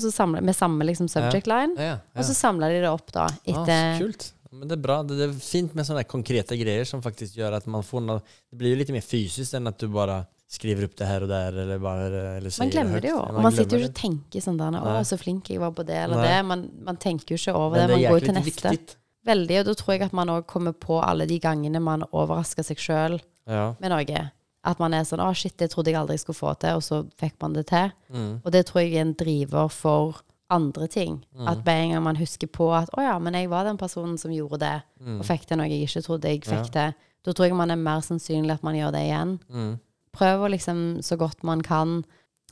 med 0.42 0.54
samme 0.56 0.80
liksom 0.82 1.08
subject 1.10 1.46
line, 1.46 1.76
Ja, 1.76 1.82
ja, 1.82 1.98
og 2.16 2.24
så 2.24 2.32
samla 2.34 2.68
de 2.68 2.80
det 2.80 2.88
opp 2.88 3.12
da, 3.12 3.26
etter 3.46 3.98
kult. 3.98 4.32
Men 4.52 4.68
det 4.68 4.76
er 4.76 4.82
bra. 4.84 4.98
Det 5.06 5.16
er 5.24 5.32
fint 5.40 5.72
med 5.74 5.86
sånne 5.88 6.04
konkrete 6.08 6.58
greier 6.60 6.84
som 6.88 7.00
faktisk 7.04 7.38
gjør 7.40 7.56
at 7.56 7.66
man 7.72 7.84
får 7.86 8.04
noe 8.04 8.20
det 8.22 8.58
blir 8.60 8.74
jo 8.74 8.80
litt 8.82 8.92
mer 8.92 9.04
fysisk 9.04 9.56
enn 9.56 9.70
at 9.70 9.80
du 9.80 9.88
bare 9.92 10.22
skriver 10.52 10.84
opp 10.84 10.96
det 11.00 11.06
her 11.08 11.24
og 11.24 11.30
der, 11.30 11.54
eller 11.62 11.78
bare 11.80 12.08
eller 12.36 12.52
Man 12.60 12.72
glemmer 12.74 13.00
det, 13.00 13.06
det 13.06 13.12
jo. 13.14 13.20
Man, 13.32 13.46
man 13.46 13.54
sitter 13.56 13.78
jo 13.78 13.86
ikke 13.86 13.92
og 13.94 14.00
tenker 14.02 14.44
sånn 14.44 14.58
der 14.60 14.76
Å, 14.76 14.98
så 15.08 15.16
flink 15.16 15.48
jeg 15.48 15.62
var 15.62 15.72
på 15.72 15.86
det 15.88 15.96
eller 16.02 16.20
Nei. 16.20 16.26
det. 16.28 16.42
Man, 16.50 16.66
man 16.90 16.98
tenker 17.00 17.32
jo 17.32 17.40
ikke 17.40 17.54
over 17.56 17.80
det. 17.80 17.86
det 17.88 17.96
Man 17.96 18.04
går 18.04 18.18
jo 18.20 18.26
til 18.26 18.36
neste. 18.36 18.74
Viktig. 18.76 18.96
Veldig. 19.32 19.58
Og 19.62 19.66
da 19.70 19.74
tror 19.78 19.94
jeg 19.94 20.04
at 20.10 20.16
man 20.18 20.32
òg 20.34 20.44
kommer 20.50 20.76
på 20.76 20.98
alle 21.00 21.24
de 21.30 21.38
gangene 21.40 21.80
man 21.80 22.04
overrasker 22.10 22.66
seg 22.68 22.82
sjøl 22.82 23.20
Ja. 23.48 23.72
med 23.80 23.90
noe. 23.94 24.24
At 24.62 24.78
man 24.78 24.94
er 24.94 25.06
sånn 25.08 25.22
Å, 25.24 25.30
shit, 25.34 25.56
det 25.58 25.70
trodde 25.72 25.90
jeg 25.90 25.98
aldri 25.98 26.18
jeg 26.18 26.26
skulle 26.26 26.38
få 26.38 26.52
til, 26.60 26.76
og 26.78 26.84
så 26.84 27.00
fikk 27.18 27.40
man 27.40 27.56
det 27.56 27.64
til. 27.72 27.88
Mm. 28.12 28.42
Og 28.44 28.52
det 28.54 28.66
tror 28.68 28.82
jeg 28.84 28.92
er 28.94 29.06
en 29.06 29.14
driver 29.18 29.72
for 29.72 30.20
andre 30.52 30.86
ting. 30.92 31.20
Mm. 31.36 31.48
At 31.48 31.64
med 31.64 31.80
en 31.84 31.92
gang 31.96 32.02
man 32.04 32.16
husker 32.20 32.46
på 32.52 32.68
at 32.76 32.90
å 32.98 33.02
ja, 33.04 33.18
men 33.18 33.34
jeg 33.38 33.48
var 33.52 33.64
den 33.68 33.78
personen 33.80 34.18
som 34.20 34.30
gjorde 34.34 34.60
det, 34.62 34.74
Mm. 35.02 35.18
og 35.20 35.26
fikk 35.26 35.46
til 35.48 35.56
noe 35.58 35.66
jeg 35.68 35.88
ikke 35.88 36.02
trodde 36.04 36.28
jeg 36.30 36.44
fikk 36.46 36.70
til. 36.72 36.92
Da 37.24 37.32
tror 37.32 37.46
jeg 37.48 37.54
man 37.56 37.70
er 37.70 37.76
mer 37.80 38.00
sannsynlig 38.02 38.52
at 38.52 38.62
man 38.62 38.74
gjør 38.74 38.92
det 38.92 39.02
igjen. 39.08 39.38
Mm. 39.50 39.72
Prøv 40.12 40.44
å 40.46 40.50
liksom 40.50 40.98
så 41.02 41.16
godt 41.18 41.42
man 41.42 41.62
kan 41.62 42.04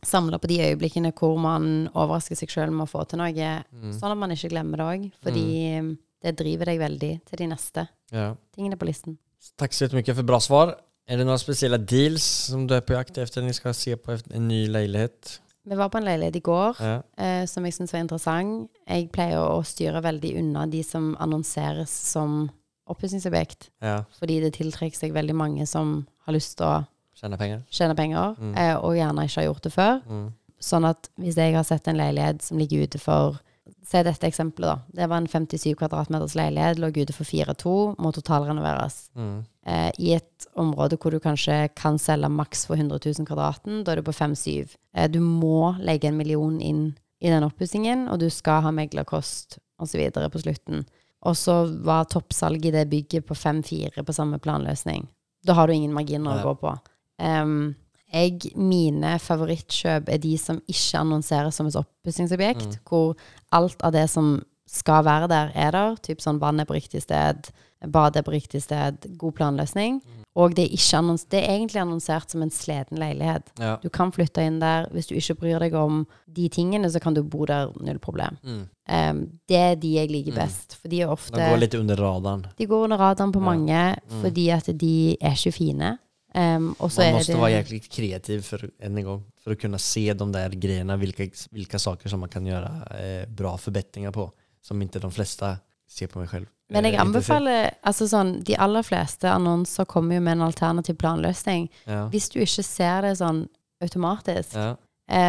samle 0.03 0.38
på 0.40 0.48
de 0.48 0.59
øyeblikkene 0.64 1.12
hvor 1.12 1.36
man 1.38 1.88
overrasker 1.94 2.34
seg 2.38 2.48
sjøl 2.48 2.70
med 2.72 2.86
å 2.86 2.90
få 2.90 3.07
til 3.09 3.18
noe, 3.18 3.32
Mm. 3.32 3.92
sånn 4.01 4.11
at 4.12 4.16
man 4.18 4.30
ikke 4.30 4.48
glemmer 4.51 4.76
det 4.78 4.86
òg. 4.86 5.12
Fordi 5.22 5.96
det 6.22 6.36
driver 6.36 6.64
deg 6.64 6.78
veldig 6.80 7.20
til 7.26 7.36
de 7.36 7.46
neste 7.46 7.88
Ja. 8.12 8.34
tingene 8.57 8.76
på 8.78 8.86
listen. 8.86 9.18
Takk 9.59 9.70
så 9.72 9.88
mye 9.92 10.14
for 10.14 10.22
bra 10.22 10.38
svar. 10.38 10.74
Er 11.09 11.16
det 11.16 11.26
noen 11.26 11.38
spesielle 11.38 11.78
deals 11.84 12.22
som 12.22 12.66
du 12.66 12.74
er 12.74 12.80
på 12.82 12.94
jakt 12.94 13.18
etter 13.18 13.40
når 13.42 13.46
Ni 13.46 13.53
skal 13.53 13.74
se 13.74 13.96
på 13.96 14.20
en 14.32 14.48
ny 14.48 14.66
lägenhet? 14.68 15.38
Vi 15.68 15.76
var 15.76 15.88
på 15.92 15.98
en 16.00 16.04
leilighet 16.08 16.36
i 16.36 16.40
går 16.40 16.76
Ja. 16.80 17.02
eh, 17.18 17.44
som 17.46 17.64
jeg 17.64 17.74
syns 17.74 17.92
var 17.92 18.00
interessant. 18.00 18.70
Jeg 18.88 19.11
pleier 19.12 19.38
å 19.38 19.61
styre 19.64 20.00
veldig 20.02 20.38
unna 20.38 20.66
de 20.66 20.82
som 20.82 21.16
annonseres 21.20 21.90
som 21.90 22.50
oppussingsobjekt, 22.90 23.68
ja. 23.82 24.04
fordi 24.18 24.40
det 24.40 24.54
tiltrekker 24.56 24.96
seg 24.98 25.12
veldig 25.14 25.34
mange 25.36 25.66
som 25.68 26.06
har 26.26 26.34
lyst 26.34 26.56
til 26.58 26.66
å 26.66 26.86
tjene 27.14 27.36
penger, 27.38 27.62
tjene 27.70 27.94
penger, 27.94 28.34
Mm. 28.40 28.54
eh, 28.56 28.76
og 28.76 28.96
gjerne 28.96 29.24
ikke 29.28 29.40
har 29.42 29.44
gjort 29.54 29.62
det 29.62 29.72
før. 29.72 30.00
Mm. 30.08 30.32
Sånn 30.61 30.84
at 30.88 31.08
hvis 31.18 31.36
jeg 31.36 31.54
har 31.54 31.62
sett 31.64 31.86
en 31.88 31.96
leilighet 31.96 32.42
som 32.42 32.58
ligger 32.58 32.82
ute 32.86 32.98
for 32.98 33.38
Se 33.86 34.02
dette 34.04 34.26
eksempelet, 34.28 34.68
da. 34.68 34.78
Det 35.00 35.06
var 35.08 35.16
en 35.22 35.26
57 35.26 35.74
kvadratmeters 35.80 36.34
leilighet, 36.36 36.78
lå 36.78 36.90
ute 36.92 37.14
for 37.16 37.24
4-2, 37.24 37.72
må 37.98 38.12
totalrenoveres. 38.12 39.10
Mm. 39.16 39.38
Eh, 39.66 39.90
I 39.98 40.12
et 40.18 40.46
område 40.60 40.98
hvor 41.00 41.10
du 41.14 41.18
kanskje 41.20 41.68
kan 41.74 41.98
selge 41.98 42.28
maks 42.30 42.66
for 42.68 42.76
100 42.76 43.00
000 43.06 43.26
kvadraten, 43.26 43.82
da 43.84 43.92
er 43.92 43.96
du 44.02 44.06
på 44.06 44.12
5-7. 44.14 44.76
Eh, 44.94 45.08
du 45.10 45.18
må 45.24 45.74
legge 45.80 46.08
en 46.08 46.16
million 46.20 46.60
inn 46.60 46.94
i 47.20 47.28
den 47.32 47.44
oppussingen, 47.44 48.06
og 48.08 48.20
du 48.20 48.28
skal 48.30 48.62
ha 48.62 48.70
meglerkost 48.70 49.58
osv. 49.80 50.06
på 50.12 50.40
slutten. 50.44 50.84
Og 51.22 51.36
så 51.36 51.66
var 51.84 52.04
toppsalget 52.08 52.70
i 52.70 52.70
det 52.78 52.86
bygget 52.88 53.26
på 53.28 53.34
5-4 53.34 54.04
på 54.04 54.12
samme 54.16 54.38
planløsning. 54.40 55.08
Da 55.44 55.52
har 55.56 55.66
du 55.68 55.72
ingen 55.74 55.92
marginer 55.92 56.36
Nei. 56.36 56.40
å 56.42 56.46
gå 56.50 56.54
på. 56.60 56.72
Um, 57.20 57.74
jeg, 58.12 58.52
mine 58.56 59.18
favorittkjøp 59.22 60.08
er 60.10 60.18
de 60.18 60.32
som 60.40 60.58
ikke 60.66 60.98
annonseres 61.00 61.54
som 61.60 61.68
et 61.68 61.76
oppussingsobjekt, 61.78 62.66
Mm. 62.66 62.80
hvor 62.88 63.16
alt 63.53 63.82
av 63.82 63.92
det 63.92 64.09
som 64.11 64.42
skal 64.70 65.03
være 65.05 65.26
der, 65.28 65.51
er 65.55 65.72
der. 65.74 65.96
Typ 65.96 66.20
sånn 66.22 66.38
vann 66.38 66.61
er 66.61 66.64
på 66.68 66.76
riktig 66.76 67.03
sted, 67.03 67.48
badet 67.90 68.20
er 68.20 68.22
på 68.22 68.32
riktig 68.36 68.62
sted, 68.62 69.07
god 69.18 69.34
planløsning. 69.34 70.01
Og 70.38 70.55
det 70.55 70.68
er, 70.70 71.16
det 71.32 71.40
er 71.42 71.57
egentlig 71.57 71.80
annonsert 71.82 72.30
som 72.30 72.42
en 72.42 72.51
sleden 72.55 73.01
leilighet. 73.01 73.48
Ja. 73.59 73.72
Du 73.82 73.88
kan 73.90 74.12
flytte 74.12 74.44
inn 74.46 74.61
der. 74.61 74.86
Hvis 74.94 75.09
du 75.09 75.16
ikke 75.18 75.34
bryr 75.40 75.59
deg 75.59 75.74
om 75.74 76.05
de 76.30 76.48
tingene, 76.48 76.86
så 76.88 77.01
kan 77.03 77.14
du 77.14 77.22
bo 77.26 77.44
der 77.51 77.72
null 77.82 77.98
problem. 77.98 78.38
Mm. 78.46 78.61
Um, 78.90 79.24
det 79.51 79.57
er 79.59 79.74
de 79.74 79.90
jeg 79.96 80.11
liker 80.11 80.32
Mm. 80.32 80.36
best. 80.38 80.76
For 80.80 80.88
de 80.88 81.01
er 81.03 81.09
ofte 81.11 81.34
De 81.34 81.51
går 81.51 81.59
litt 81.59 81.74
under 81.74 81.96
radaren. 81.96 82.46
de 82.57 82.66
går 82.66 82.84
under 82.84 82.96
radaren 82.98 83.32
på 83.32 83.40
Ja. 83.40 83.44
mange 83.44 83.96
Mm. 84.11 84.22
fordi 84.22 84.48
at 84.51 84.78
de 84.78 85.16
er 85.20 85.30
ikke 85.34 85.53
fine. 85.53 85.98
Um, 86.34 86.42
Man 86.42 86.74
måtte 86.78 87.12
måste 87.12 87.32
det 87.32 87.38
vara 87.38 87.50
jäkligt 87.50 87.88
kreativ 87.92 88.42
för, 88.42 88.70
än 88.80 88.96
en 88.98 89.04
gång, 89.04 89.24
för 89.44 89.50
att 89.52 89.60
kunna 89.60 89.78
se 89.78 90.14
de 90.14 90.32
där 90.32 90.50
grejerna, 90.50 90.96
vilka, 90.96 91.26
vilka 91.50 91.78
saker 91.78 92.08
som 92.08 92.20
man 92.20 92.28
kan 92.28 92.46
göra 92.46 92.86
eh, 93.00 93.28
bra 93.28 93.58
förbättringar 93.58 94.10
på, 94.12 94.30
som 94.62 94.82
inte 94.82 94.98
de 94.98 95.10
flesta 95.12 95.56
ser 95.88 96.06
på 96.06 96.18
mig 96.18 96.28
själv. 96.28 96.46
Men 96.68 96.84
jeg 96.84 96.94
Eh, 96.94 97.00
inte 97.06 97.22
ser. 97.22 97.34
anbefaler 97.34 97.70
altså 97.82 98.06
sånn, 98.08 98.44
De 98.44 98.56
aller 98.56 98.82
fleste 98.82 99.30
annonser 99.30 99.84
kommer 99.84 100.14
jo 100.14 100.20
med 100.20 100.32
en 100.32 100.42
alternativ 100.42 100.94
planløsning. 100.94 101.68
Ja. 101.84 102.08
Hvis 102.08 102.28
du 102.30 102.38
ikke 102.40 102.62
ser 102.62 103.02
det 103.02 103.16
sånn 103.18 103.48
automatisk, 103.82 104.54
Ja. 104.54 104.76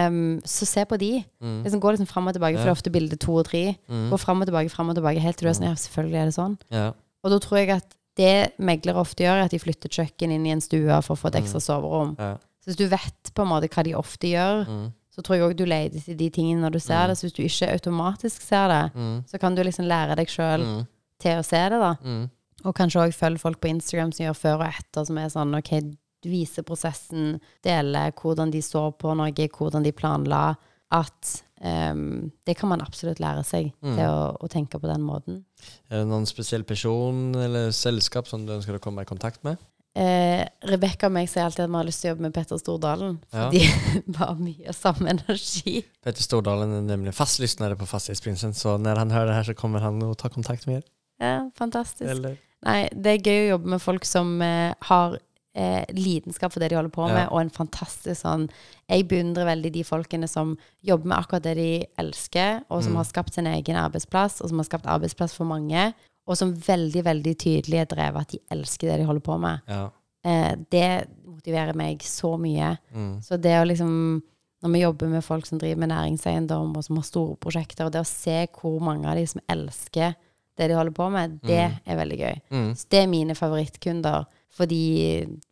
um, 0.07 0.41
så 0.45 0.65
se 0.65 0.85
på 0.85 0.97
de. 0.99 1.23
Mm. 1.41 1.63
Liksom 1.63 1.79
Gå 1.81 1.91
liksom 1.91 2.07
fram 2.07 2.27
og 2.27 2.33
tilbake, 2.35 2.57
for 2.57 2.63
det 2.65 2.69
er 2.69 2.77
ofte 2.77 2.91
bilde 2.91 3.17
to 3.17 3.33
og 3.35 3.45
tre. 3.47 3.75
Mm. 3.89 4.09
Gå 4.11 4.19
fram 4.19 4.41
og 4.41 4.47
tilbake, 4.47 4.69
fram 4.69 4.89
og 4.89 4.95
tilbake, 4.95 5.19
helt 5.19 5.37
til 5.37 5.47
du 5.47 5.49
er 5.49 5.53
sånn 5.57 5.69
Ja, 5.69 5.73
selvfølgelig 5.75 6.19
er 6.21 6.25
det 6.25 6.35
sånn. 6.37 6.57
Ja. 6.69 6.91
Og 7.23 7.31
da 7.31 7.39
tror 7.39 7.57
jeg 7.57 7.69
at 7.69 7.95
det 8.17 8.53
meglere 8.59 8.99
ofte 8.99 9.23
gjør, 9.23 9.39
er 9.39 9.45
at 9.45 9.51
de 9.51 9.59
flytter 9.59 9.89
kjøkken 9.89 10.31
inn 10.35 10.45
i 10.45 10.51
en 10.51 10.61
stue 10.61 11.01
for 11.01 11.15
å 11.15 11.19
få 11.19 11.27
et 11.31 11.39
ekstra 11.43 11.61
soverom. 11.63 12.15
Ja. 12.19 12.33
Så 12.61 12.71
hvis 12.71 12.77
du 12.77 12.87
vet 12.91 13.31
på 13.33 13.41
en 13.45 13.47
måte 13.49 13.69
hva 13.71 13.83
de 13.83 13.93
ofte 13.95 14.27
gjør, 14.27 14.67
Mm. 14.67 14.91
så 15.15 15.21
tror 15.23 15.35
jeg 15.37 15.43
òg 15.49 15.55
du 15.57 15.65
leter 15.65 15.97
etter 15.97 16.17
de 16.17 16.29
tingene 16.29 16.61
når 16.61 16.71
du 16.71 16.79
ser 16.79 17.07
det. 17.07 17.17
Så 17.17 17.25
hvis 17.27 17.33
du 17.33 17.43
ikke 17.43 17.71
automatisk 17.73 18.41
ser 18.41 18.67
det, 18.67 18.93
Mm. 18.95 19.23
så 19.27 19.39
kan 19.39 19.55
du 19.55 19.63
liksom 19.63 19.87
lære 19.87 20.15
deg 20.15 20.27
sjøl 20.27 20.61
Mm. 20.65 20.87
til 21.19 21.31
å 21.39 21.43
se 21.45 21.57
det, 21.69 21.79
da. 21.79 21.95
Mm. 22.03 22.29
Og 22.65 22.75
kanskje 22.75 23.01
òg 23.07 23.13
følge 23.13 23.39
folk 23.39 23.59
på 23.61 23.69
Instagram 23.69 24.11
som 24.13 24.25
gjør 24.25 24.35
før 24.37 24.59
og 24.59 24.67
etter, 24.73 25.05
som 25.05 25.17
er 25.17 25.27
sånn 25.29 25.55
OK, 25.57 25.81
du 26.21 26.29
viser 26.29 26.61
prosessen, 26.63 27.39
deler 27.63 28.11
hvordan 28.11 28.51
de 28.51 28.59
så 28.61 28.91
på 28.95 29.15
noe, 29.17 29.31
hvordan 29.31 29.83
de 29.83 29.91
planla. 29.91 30.55
At 30.91 31.41
ehm, 31.63 32.31
det 32.45 32.55
kan 32.57 32.69
man 32.69 32.81
absolutt 32.81 33.19
lære 33.19 33.43
seg 33.45 33.71
Mm. 33.81 33.95
til 33.95 34.05
å, 34.05 34.37
å 34.41 34.47
tenke 34.49 34.79
på 34.79 34.87
den 34.89 35.01
måten. 35.01 35.43
Er 35.89 36.01
det 36.01 36.07
noen 36.09 36.25
spesiell 36.29 36.63
person 36.63 37.35
eller 37.35 37.71
selskap 37.71 38.27
som 38.27 38.45
du 38.45 38.53
ønsker 38.53 38.75
å 38.77 38.81
komme 38.83 39.01
i 39.03 39.05
kontakt 39.09 39.43
med? 39.43 39.57
Eh, 39.93 40.45
Rebekka 40.63 41.09
og 41.09 41.11
meg 41.17 41.27
sier 41.27 41.43
alltid 41.43 41.65
at 41.65 41.69
vi 41.69 41.75
har 41.75 41.83
lyst 41.83 42.01
til 42.01 42.09
å 42.09 42.13
jobbe 42.13 42.21
med 42.29 42.33
Petter 42.33 42.57
Stordalen, 42.61 43.17
Ja. 43.33 43.49
fordi 43.49 43.59
vi 44.07 44.17
har 44.21 44.35
mye 44.39 44.73
samme 44.73 45.09
energi. 45.11 45.81
Petter 46.03 46.23
Stordalen 46.23 46.71
er 46.77 46.85
nemlig 46.87 47.13
fast 47.13 47.41
lyssnare 47.43 47.75
på 47.75 47.87
Fastighetsprinsen, 47.89 48.53
så 48.55 48.77
når 48.79 49.01
han 49.03 49.11
hører 49.11 49.27
det 49.33 49.35
her 49.41 49.49
så 49.51 49.57
kommer 49.59 49.83
han 49.83 49.99
å 50.07 50.13
ta 50.15 50.29
kontakt 50.31 50.65
med 50.67 50.77
er. 50.79 50.87
Ja, 51.21 51.49
fantastisk. 51.59 52.07
Eller? 52.09 52.37
Nei, 52.63 52.87
det 52.93 53.11
er 53.17 53.25
gøy 53.25 53.39
å 53.41 53.49
jobbe 53.57 53.67
med 53.75 53.81
folk 53.83 54.05
som 54.07 54.31
eh, 54.41 54.71
har 54.87 55.19
eh, 55.55 55.83
lidenskap 55.91 56.53
for 56.53 56.59
det 56.59 56.69
de 56.69 56.75
holder 56.75 56.89
på 56.95 57.07
med, 57.07 57.17
Ja. 57.25 57.27
og 57.31 57.41
en 57.41 57.49
fantastisk 57.49 58.21
sånn 58.23 58.49
Jeg 58.89 59.07
beundrer 59.07 59.45
veldig 59.45 59.71
de 59.73 59.83
folkene 59.83 60.27
som 60.29 60.57
jobber 60.83 61.05
med 61.07 61.17
akkurat 61.17 61.43
det 61.43 61.55
de 61.55 61.85
elsker, 61.99 62.63
og 62.69 62.83
som 62.83 62.93
Mm. 62.93 62.97
har 62.97 63.03
skapt 63.05 63.33
sin 63.33 63.45
egen 63.47 63.75
arbeidsplass, 63.75 64.41
og 64.41 64.49
som 64.49 64.57
har 64.59 64.65
skapt 64.65 64.85
arbeidsplass 64.85 65.33
for 65.33 65.45
mange, 65.45 65.93
og 66.27 66.37
som 66.37 66.53
veldig, 66.53 67.03
veldig 67.03 67.35
tydelig 67.37 67.79
er 67.81 67.85
drevet 67.85 68.21
at 68.21 68.27
de 68.29 68.39
elsker 68.51 68.87
det 68.89 68.99
de 68.99 69.05
holder 69.05 69.21
på 69.21 69.39
med. 69.39 69.61
Ja. 69.67 69.89
Eh, 70.23 70.55
det 70.69 71.07
motiverer 71.25 71.73
meg 71.75 71.99
så 71.99 72.37
mye. 72.39 72.77
Mm. 72.93 73.21
Så 73.23 73.39
det 73.41 73.57
å 73.59 73.65
liksom 73.67 74.21
Når 74.63 74.71
vi 74.73 74.79
jobber 74.81 75.07
med 75.09 75.23
folk 75.23 75.43
som 75.47 75.57
driver 75.57 75.77
med 75.77 75.89
næringseiendom, 75.89 76.77
og 76.77 76.83
som 76.83 76.95
har 76.97 77.03
store 77.03 77.35
prosjekter, 77.37 77.85
og 77.85 77.91
det 77.93 78.01
å 78.01 78.05
se 78.05 78.45
hvor 78.61 78.79
mange 78.79 79.07
av 79.07 79.15
de 79.15 79.25
som 79.25 79.41
elsker 79.49 80.13
det 80.57 80.67
de 80.69 80.75
holder 80.75 80.91
på 80.95 81.09
med, 81.11 81.39
det 81.47 81.59
er 81.85 81.95
veldig 81.99 82.17
gøy. 82.19 82.39
Mm. 82.51 82.71
Så 82.75 82.87
det 82.91 82.99
er 83.03 83.07
mine 83.07 83.35
favorittkunder, 83.35 84.25
fordi 84.57 84.81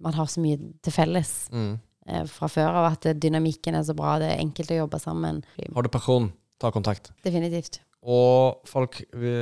man 0.04 0.14
har 0.14 0.26
så 0.28 0.42
mye 0.44 0.58
til 0.84 0.92
felles 0.94 1.50
Mm. 1.52 1.80
eh, 2.08 2.24
fra 2.26 2.48
før 2.48 2.68
av 2.82 2.92
at 2.92 3.08
dynamikken 3.20 3.76
er 3.76 3.84
så 3.84 3.96
bra, 3.96 4.18
det 4.20 4.32
er 4.34 4.42
enkelt 4.44 4.72
å 4.72 4.80
jobbe 4.88 5.00
sammen. 5.00 5.44
Har 5.76 5.82
du 5.84 5.90
person, 5.90 6.32
ta 6.60 6.72
kontakt. 6.72 7.12
Definitivt. 7.24 7.80
Og 8.04 8.62
folk, 8.66 9.02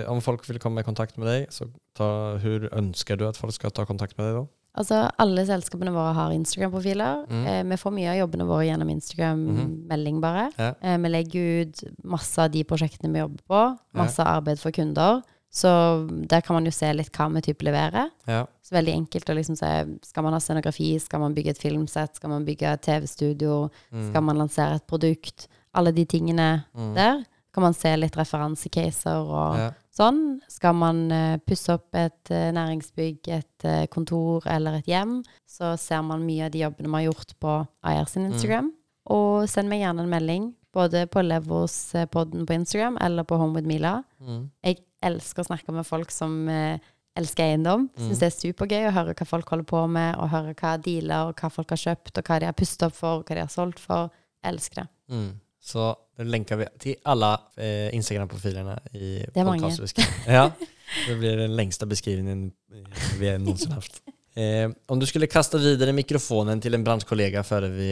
om 0.10 0.20
folk 0.22 0.46
vil 0.50 0.60
komme 0.60 0.80
i 0.82 0.84
kontakt 0.84 1.18
med 1.18 1.28
deg, 1.28 1.50
så 1.54 1.68
ta, 1.96 2.38
hvor 2.42 2.70
ønsker 2.74 3.18
du 3.18 3.28
at 3.28 3.38
folk 3.38 3.54
skal 3.54 3.70
ta 3.72 3.86
kontakt 3.86 4.18
med 4.18 4.28
deg 4.28 4.40
da? 4.42 4.46
Altså, 4.78 4.98
alle 5.18 5.42
selskapene 5.46 5.90
våre 5.90 6.14
har 6.14 6.32
Instagram-profiler. 6.36 7.24
Mm. 7.30 7.46
Eh, 7.50 7.64
vi 7.64 7.78
får 7.82 7.94
mye 7.96 8.12
av 8.12 8.18
jobbene 8.20 8.46
våre 8.46 8.66
gjennom 8.68 8.90
Instagram-melding, 8.94 10.20
bare. 10.22 10.52
Ja. 10.58 10.74
Eh, 10.82 10.98
vi 11.02 11.10
legger 11.10 11.62
ut 11.66 11.84
masse 12.04 12.38
av 12.44 12.52
de 12.54 12.64
prosjektene 12.64 13.14
vi 13.14 13.20
jobber 13.24 13.42
på. 13.50 13.62
Masse 13.98 14.20
arbeid 14.26 14.60
for 14.62 14.72
kunder. 14.72 15.24
Så 15.54 15.70
der 16.28 16.42
kan 16.42 16.58
man 16.58 16.66
jo 16.68 16.72
se 16.76 16.90
litt 16.94 17.10
hva 17.16 17.30
vi 17.34 17.42
type 17.42 17.64
leverer. 17.66 18.10
Ja. 18.28 18.44
Så 18.62 18.76
veldig 18.76 18.94
enkelt 18.94 19.30
å 19.32 19.36
liksom 19.38 19.56
se 19.58 19.70
Skal 20.04 20.24
man 20.26 20.34
ha 20.36 20.40
scenografi? 20.44 20.90
Skal 21.00 21.22
man 21.24 21.34
bygge 21.34 21.54
et 21.56 21.62
filmsett? 21.62 22.16
Skal 22.20 22.30
man 22.30 22.46
bygge 22.46 22.74
et 22.74 22.82
TV-studio? 22.84 23.70
Mm. 23.92 24.10
Skal 24.10 24.24
man 24.28 24.38
lansere 24.44 24.76
et 24.82 24.88
produkt? 24.88 25.48
Alle 25.74 25.92
de 25.96 26.06
tingene 26.06 26.66
der. 26.96 27.24
Kan 27.54 27.64
man 27.64 27.74
se 27.74 27.90
litt 27.98 28.18
referansecaser 28.18 29.18
og 29.26 29.58
Ja. 29.58 29.72
sånn. 29.98 30.42
Skal 30.48 30.74
man 30.78 31.12
uh, 31.12 31.38
pusse 31.38 31.74
opp 31.74 31.96
et 31.96 32.30
uh, 32.30 32.52
næringsbygg, 32.54 33.28
et 33.34 33.66
uh, 33.66 33.86
kontor 33.88 34.46
eller 34.46 34.78
et 34.78 34.86
hjem, 34.86 35.24
så 35.48 35.76
ser 35.80 36.04
man 36.06 36.26
mye 36.28 36.46
av 36.46 36.52
de 36.54 36.60
jobbene 36.60 36.88
vi 36.92 36.94
har 37.00 37.08
gjort 37.12 37.34
på 37.40 37.56
IR 37.84 38.06
sin 38.06 38.28
Instagram. 38.30 38.72
Og 39.10 39.48
send 39.50 39.70
meg 39.70 39.82
gjerne 39.82 40.04
en 40.04 40.10
melding, 40.12 40.52
både 40.76 41.06
på 41.12 41.24
Levos-podden 41.26 42.46
på 42.48 42.54
Instagram 42.54 42.98
eller 43.02 43.24
på 43.28 43.38
Home 43.40 43.58
with 43.58 43.68
Mila. 43.68 44.02
Mm. 44.20 44.50
Jeg 44.66 44.82
elsker 45.06 45.44
å 45.44 45.50
snakke 45.50 45.74
med 45.76 45.88
folk 45.88 46.12
som 46.14 46.48
eh, 46.52 46.80
elsker 47.18 47.48
eiendom. 47.48 47.88
Mm. 47.90 48.08
Syns 48.08 48.22
det 48.22 48.30
er 48.30 48.36
supergøy 48.36 48.88
å 48.90 48.94
høre 48.96 49.16
hva 49.18 49.28
folk 49.30 49.50
holder 49.54 49.68
på 49.70 49.84
med, 49.92 50.16
og 50.22 50.32
høre 50.34 50.56
hva 50.58 50.76
dealer, 50.82 51.32
og 51.32 51.42
hva 51.42 51.52
folk 51.54 51.74
har 51.74 51.84
kjøpt, 51.84 52.20
og 52.20 52.30
hva 52.30 52.40
de 52.42 52.50
har 52.50 52.58
pustet 52.58 52.88
opp 52.90 52.98
for, 52.98 53.22
og 53.22 53.28
hva 53.28 53.40
de 53.40 53.46
har 53.46 53.54
solgt 53.54 53.82
for. 53.84 54.12
Elsker 54.48 54.84
det. 54.84 54.88
Mm. 55.14 55.30
Så 55.68 55.88
lenker 56.24 56.62
vi 56.62 56.68
til 56.80 57.00
alle 57.12 57.32
eh, 57.60 57.90
Instagram-profilene 57.98 58.78
i 58.96 59.10
Det 59.34 59.44
podcastbeskrivningen. 59.44 60.30
Ja, 60.38 60.46
det 61.08 61.18
blir 61.20 61.42
den 61.42 61.58
lengste 61.58 61.90
beskrivningen 61.90 62.52
vi 62.70 62.84
vi 63.20 63.34
någonsin 63.38 63.76
hatt. 63.78 64.00
Eh, 64.38 64.70
om 64.86 65.00
du 65.02 65.06
skulle 65.10 65.26
kaste 65.26 65.58
videre 65.58 65.96
mikrofonen 65.98 66.60
til 66.62 66.78
en 66.78 66.84
bransjekollega 66.86 67.42
før 67.42 67.64
vi 67.74 67.88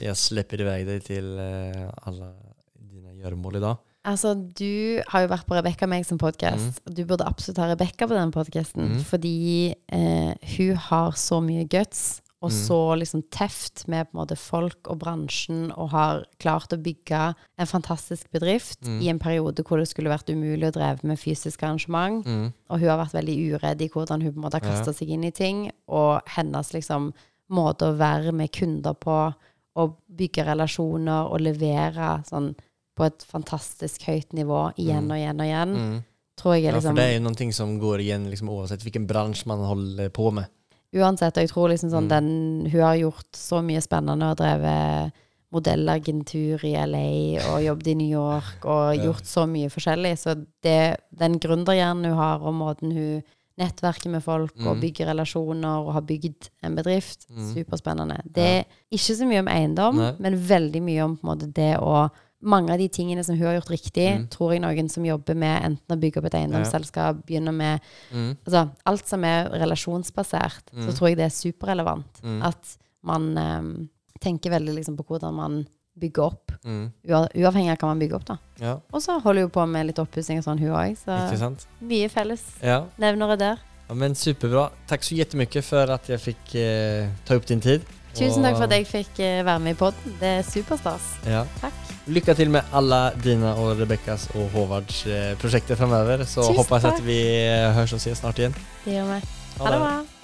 jag 0.00 0.16
i 0.60 0.64
vei 0.64 0.84
deg 0.84 1.04
til 1.04 1.38
alle 1.38 2.32
dine 2.90 3.14
gjøremål 3.20 3.56
i 3.56 3.60
dag. 3.60 3.78
Altså, 4.08 4.32
du 4.34 5.02
har 5.12 5.26
jo 5.26 5.28
vært 5.28 5.44
på 5.46 5.56
Rebekka 5.58 5.86
meg 5.86 6.06
som 6.08 6.16
podkast. 6.18 6.80
Du 6.88 7.02
burde 7.04 7.26
absolutt 7.28 7.58
ha 7.60 7.66
Rebekka 7.68 8.06
på 8.08 8.16
den 8.16 8.32
podkasten, 8.32 8.94
Mm. 8.96 9.04
fordi 9.04 9.74
eh, 9.92 10.34
hun 10.56 10.76
har 10.76 11.12
så 11.12 11.40
mye 11.44 11.66
guts, 11.68 12.22
og 12.42 12.50
Mm. 12.50 12.56
så 12.56 12.96
liksom 12.98 13.22
teft 13.30 13.86
med 13.88 14.06
på 14.08 14.14
en 14.16 14.24
måte 14.26 14.38
folk 14.38 14.88
og 14.88 14.98
bransjen, 15.00 15.70
og 15.76 15.90
har 15.90 16.24
klart 16.38 16.72
å 16.72 16.80
bygge 16.82 17.34
en 17.58 17.66
fantastisk 17.66 18.30
bedrift 18.32 18.80
Mm. 18.80 19.02
i 19.02 19.08
en 19.10 19.18
periode 19.18 19.62
hvor 19.62 19.76
det 19.76 19.88
skulle 19.88 20.08
vært 20.08 20.30
umulig 20.32 20.64
å 20.70 20.72
dreve 20.72 21.04
med 21.04 21.18
fysisk 21.18 21.62
arrangement. 21.62 22.24
Mm. 22.24 22.54
Og 22.70 22.80
hun 22.80 22.88
har 22.88 23.06
vært 23.06 23.12
veldig 23.22 23.52
uredd 23.60 23.82
i 23.82 23.88
hvordan 23.88 24.22
hun 24.22 24.32
på 24.32 24.36
en 24.36 24.42
måte 24.50 24.62
har 24.62 24.72
Ja. 24.86 24.92
seg 24.94 25.10
inn 25.10 25.24
i 25.24 25.30
ting. 25.30 25.70
Og 25.88 26.22
hennes 26.26 26.72
liksom 26.72 27.12
måte 27.50 27.82
å 27.82 27.98
være 27.98 28.32
med 28.32 28.50
kunder 28.50 28.94
på, 28.94 29.34
og 29.76 29.96
bygge 30.08 30.44
relasjoner 30.44 31.30
og 31.30 31.40
levere 31.40 32.22
sånn 32.28 32.54
på 32.96 33.04
et 33.06 33.22
fantastisk 33.24 34.02
høyt 34.08 34.32
nivå 34.32 34.72
igjen 34.76 35.10
og 35.10 35.16
igjen 35.16 35.40
og 35.40 35.46
igjen, 35.46 35.74
Mm. 35.76 36.04
tror 36.36 36.54
jeg 36.54 36.64
er 36.64 36.66
Ja, 36.66 36.80
for 36.80 36.80
liksom 36.80 36.96
det 36.96 37.14
jo 37.14 37.20
noen 37.24 37.36
ting 37.36 37.52
som 37.52 37.78
går 37.80 37.98
igjen 38.00 38.28
liksom, 38.30 38.48
uansett 38.48 38.82
hvilken 38.82 39.06
bransje 39.06 39.46
man 39.46 39.58
holder 39.64 40.08
på 40.10 40.32
med. 40.32 40.46
Uansett, 40.92 41.36
og 41.36 41.42
jeg 41.46 41.50
tror 41.50 41.68
liksom 41.70 41.90
sånn 41.90 42.04
Mm. 42.04 42.08
den 42.08 42.70
Hun 42.72 42.80
har 42.80 42.96
gjort 42.96 43.32
så 43.32 43.62
mye 43.62 43.80
spennende 43.80 44.30
og 44.30 44.36
drevet 44.38 45.12
modellagentur 45.52 46.64
i 46.64 46.74
LA 46.76 47.40
og 47.52 47.62
jobbet 47.64 47.86
i 47.88 47.94
New 47.94 48.10
York 48.10 48.64
og 48.64 48.96
gjort 49.02 49.26
så 49.26 49.46
mye 49.50 49.68
forskjellig. 49.72 50.14
Så 50.18 50.34
det, 50.62 50.98
den 51.16 51.38
gründerhjernen 51.42 52.04
hun 52.10 52.16
har, 52.18 52.40
og 52.40 52.54
måten 52.54 52.92
hun 52.94 53.22
nettverker 53.58 54.10
med 54.10 54.22
folk 54.22 54.52
og 54.60 54.76
bygge 54.80 54.80
bygger 54.80 55.06
relasjoner 55.14 55.86
og 55.86 55.92
har 55.92 56.00
bygd 56.02 56.48
en 56.62 56.74
bedrift, 56.76 57.26
Mm. 57.30 57.54
superspennende. 57.54 58.20
Det 58.32 58.42
er 58.42 58.64
ikke 58.92 59.16
så 59.16 59.26
mye 59.26 59.40
om 59.40 59.48
eiendom, 59.48 59.96
Nei. 59.96 60.14
men 60.18 60.34
veldig 60.36 60.82
mye 60.82 61.04
om 61.04 61.16
på 61.16 61.24
en 61.28 61.38
måte 61.38 61.52
det 61.52 61.76
å 61.78 62.10
mange 62.42 62.70
av 62.72 62.78
de 62.78 62.88
tingene 62.88 63.22
som 63.22 63.36
hun 63.36 63.46
har 63.46 63.60
gjort 63.60 63.68
riktig, 63.70 64.16
Mm. 64.18 64.28
tror 64.30 64.52
jeg 64.52 64.62
noen 64.62 64.88
som 64.90 65.04
jobber 65.04 65.34
med 65.36 65.62
enten 65.62 65.96
å 65.96 66.00
bygge 66.00 66.16
opp 66.18 66.24
et 66.24 66.34
eiendomsselskap, 66.34 67.26
begynner 67.26 67.52
med 67.52 67.80
Mm. 68.12 68.36
altså, 68.46 68.70
alt 68.86 69.06
som 69.06 69.22
er 69.24 69.50
relasjonsbasert, 69.50 70.64
så 70.72 70.88
Mm. 70.88 70.94
tror 70.96 71.08
jeg 71.08 71.16
det 71.18 71.24
er 71.26 71.52
superrelevant. 71.52 72.22
Mm. 72.22 72.42
At 72.42 72.76
man 73.02 73.36
um, 73.38 73.88
tenker 74.20 74.50
veldig 74.50 74.74
liksom 74.74 74.96
på 74.96 75.04
hvordan 75.04 75.34
man 75.34 75.66
bygger 75.98 76.22
opp. 76.22 76.52
Mm. 76.64 76.90
Uavhengig 77.08 77.72
av 77.72 77.80
hva 77.80 77.90
man 77.90 77.98
bygger 78.02 78.16
opp, 78.20 78.26
da. 78.28 78.36
Ja, 78.60 78.76
Og 78.92 79.02
så 79.02 79.18
holder 79.20 79.42
hun 79.48 79.50
på 79.54 79.66
med 79.66 79.86
litt 79.86 79.98
oppussing 79.98 80.38
og 80.40 80.44
sånn, 80.44 80.60
hun 80.60 80.74
òg. 80.76 80.96
Så 81.00 81.16
sant? 81.38 81.66
mye 81.80 82.08
felles 82.08 82.42
Ja. 82.62 82.84
nevnere 82.98 83.38
der. 83.38 83.58
ja, 83.88 83.94
men 83.94 84.14
superbra. 84.14 84.70
Takk 84.86 85.02
så 85.02 85.14
jättemycket 85.14 85.64
for 85.64 85.90
at 85.90 86.06
jeg 86.08 86.20
fikk 86.20 86.54
eh, 86.54 87.08
ta 87.24 87.34
opp 87.36 87.46
din 87.46 87.60
tid. 87.60 87.82
Tusen 88.14 88.42
takk 88.42 88.56
for 88.56 88.64
at 88.66 88.70
jeg 88.74 88.86
fikk 88.86 89.18
eh, 89.20 89.42
være 89.44 89.58
med 89.58 89.74
i 89.76 89.78
podden. 89.78 90.16
Det 90.20 90.28
er 90.38 90.42
superstas. 90.42 91.02
Ja. 91.26 91.44
Takk. 91.60 91.74
Lykke 92.10 92.34
til 92.34 92.50
med 92.50 92.62
alle 92.72 93.12
dine 93.22 93.54
og 93.54 93.78
Rebekkas 93.78 94.28
og 94.34 94.48
Håvards 94.54 95.06
eh, 95.06 95.34
fremover 95.36 95.76
framöver 95.76 96.24
så 96.24 96.42
håper 96.42 96.78
jeg 96.80 96.92
at 96.92 97.04
vi 97.04 97.20
høres 97.74 97.92
og 97.92 97.96
och 97.96 98.00
ses 98.00 98.18
snart 98.18 98.38
igjen. 98.38 98.54
Det 98.84 98.92
gjør 98.94 99.04
vi. 99.14 99.20
Ha 99.58 99.70
det. 99.70 99.78
bra. 99.78 100.19